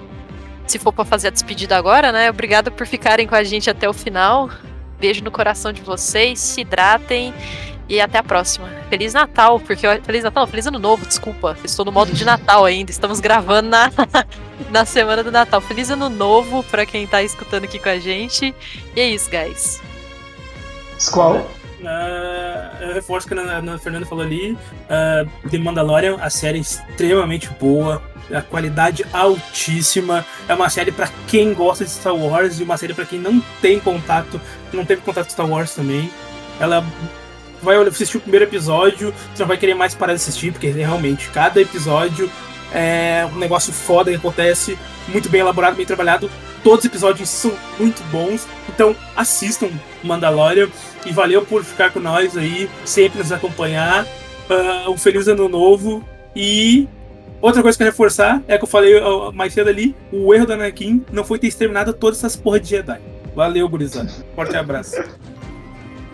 [0.67, 2.31] se for para fazer a despedida agora, né?
[2.31, 4.49] Obrigada por ficarem com a gente até o final.
[5.01, 7.35] Beijo no coração de vocês, se hidratem
[7.89, 8.69] e até a próxima.
[8.89, 11.57] Feliz Natal, porque Feliz Natal, Feliz Ano Novo, desculpa.
[11.65, 12.91] Estou no modo de Natal ainda.
[12.91, 13.91] Estamos gravando na,
[14.71, 15.61] na semana do Natal.
[15.61, 18.55] Feliz Ano Novo para quem tá escutando aqui com a gente.
[18.95, 19.83] E é isso, guys.
[21.11, 21.51] Qual?
[21.81, 24.53] Uh, eu reforço o que a Fernanda falou ali.
[24.53, 28.03] Uh, The Mandalorian, a série é extremamente boa,
[28.33, 30.25] a qualidade altíssima.
[30.49, 33.41] É uma série para quem gosta de Star Wars e uma série para quem não
[33.61, 34.41] tem contato,
[34.73, 36.11] não teve contato com Star Wars também.
[36.59, 36.85] Ela
[37.63, 41.29] vai assistir o primeiro episódio, você não vai querer mais parar de assistir, porque realmente
[41.31, 42.31] cada episódio
[42.73, 44.79] é um negócio foda que acontece,
[45.09, 46.31] muito bem elaborado, bem trabalhado.
[46.63, 49.69] Todos os episódios são muito bons, então assistam
[50.03, 50.69] Mandalorian
[51.07, 54.05] e valeu por ficar com nós aí, sempre nos acompanhar.
[54.05, 56.89] Uh, um feliz ano novo e
[57.41, 58.95] outra coisa que eu quero reforçar é que eu falei
[59.33, 62.71] mais cedo ali: o erro da Anakin não foi ter exterminado todas essas porra de
[62.71, 63.01] Jedi.
[63.35, 64.11] Valeu, gurizada.
[64.35, 64.97] Forte abraço.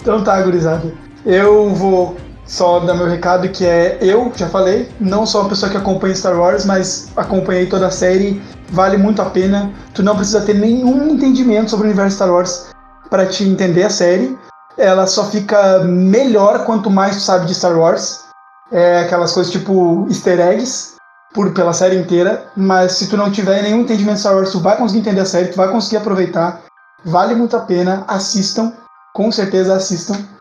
[0.00, 0.92] Então tá, gurizada.
[1.24, 2.16] Eu vou
[2.46, 6.14] só dar meu recado que é eu, já falei, não sou uma pessoa que acompanha
[6.14, 8.40] Star Wars, mas acompanhei toda a série,
[8.70, 9.72] vale muito a pena.
[9.92, 12.68] Tu não precisa ter nenhum entendimento sobre o universo Star Wars
[13.10, 14.38] para te entender a série.
[14.78, 18.24] Ela só fica melhor quanto mais tu sabe de Star Wars.
[18.70, 20.96] É aquelas coisas tipo easter eggs
[21.32, 24.60] por, pela série inteira, mas se tu não tiver nenhum entendimento de Star Wars, tu
[24.60, 26.62] vai conseguir entender a série, tu vai conseguir aproveitar.
[27.04, 28.72] Vale muito a pena, assistam,
[29.12, 30.35] com certeza assistam.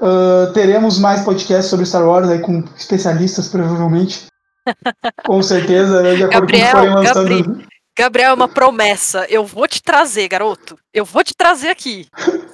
[0.00, 4.26] Uh, teremos mais podcasts sobre Star Wars aí com especialistas, provavelmente.
[5.26, 7.28] com certeza, de acordo Gabriel, com o que forem lançando.
[7.28, 7.68] Gabriel,
[7.98, 9.26] Gabriel, é uma promessa.
[9.28, 10.78] Eu vou te trazer, garoto.
[10.94, 12.06] Eu vou te trazer aqui.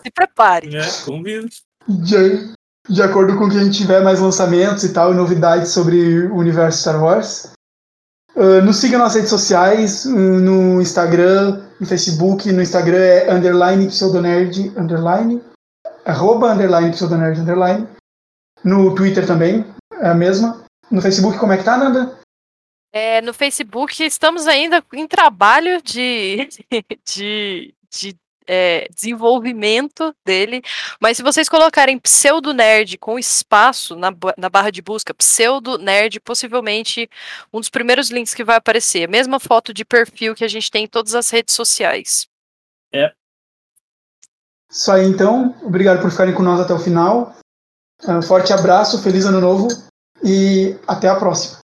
[0.03, 0.75] Se prepare.
[0.75, 1.49] É, convido.
[1.87, 2.55] De,
[2.89, 6.37] de acordo com que a gente tiver mais lançamentos e tal, e novidades sobre o
[6.37, 7.51] universo Star Wars.
[8.35, 12.51] Uh, nos siga nas redes sociais, no Instagram, no Facebook.
[12.51, 15.43] No Instagram é underline pseudonerd, underline
[16.05, 17.89] arroba, underline, pseudonerd, underline.
[18.63, 19.65] No Twitter também,
[20.01, 20.65] é a mesma.
[20.91, 22.19] No Facebook, como é que tá, Nanda?
[22.93, 26.49] É, no Facebook estamos ainda em trabalho de,
[27.05, 28.17] de, de
[28.47, 30.63] é, desenvolvimento dele,
[31.01, 36.21] mas se vocês colocarem pseudo nerd com espaço na, na barra de busca, pseudo nerd,
[36.21, 37.09] possivelmente
[37.53, 40.71] um dos primeiros links que vai aparecer, a mesma foto de perfil que a gente
[40.71, 42.29] tem em todas as redes sociais.
[42.93, 43.13] É,
[44.75, 45.55] isso aí então.
[45.63, 47.33] Obrigado por ficarem com nós até o final.
[48.07, 49.69] Um forte abraço, feliz ano novo
[50.23, 51.64] e até a próxima.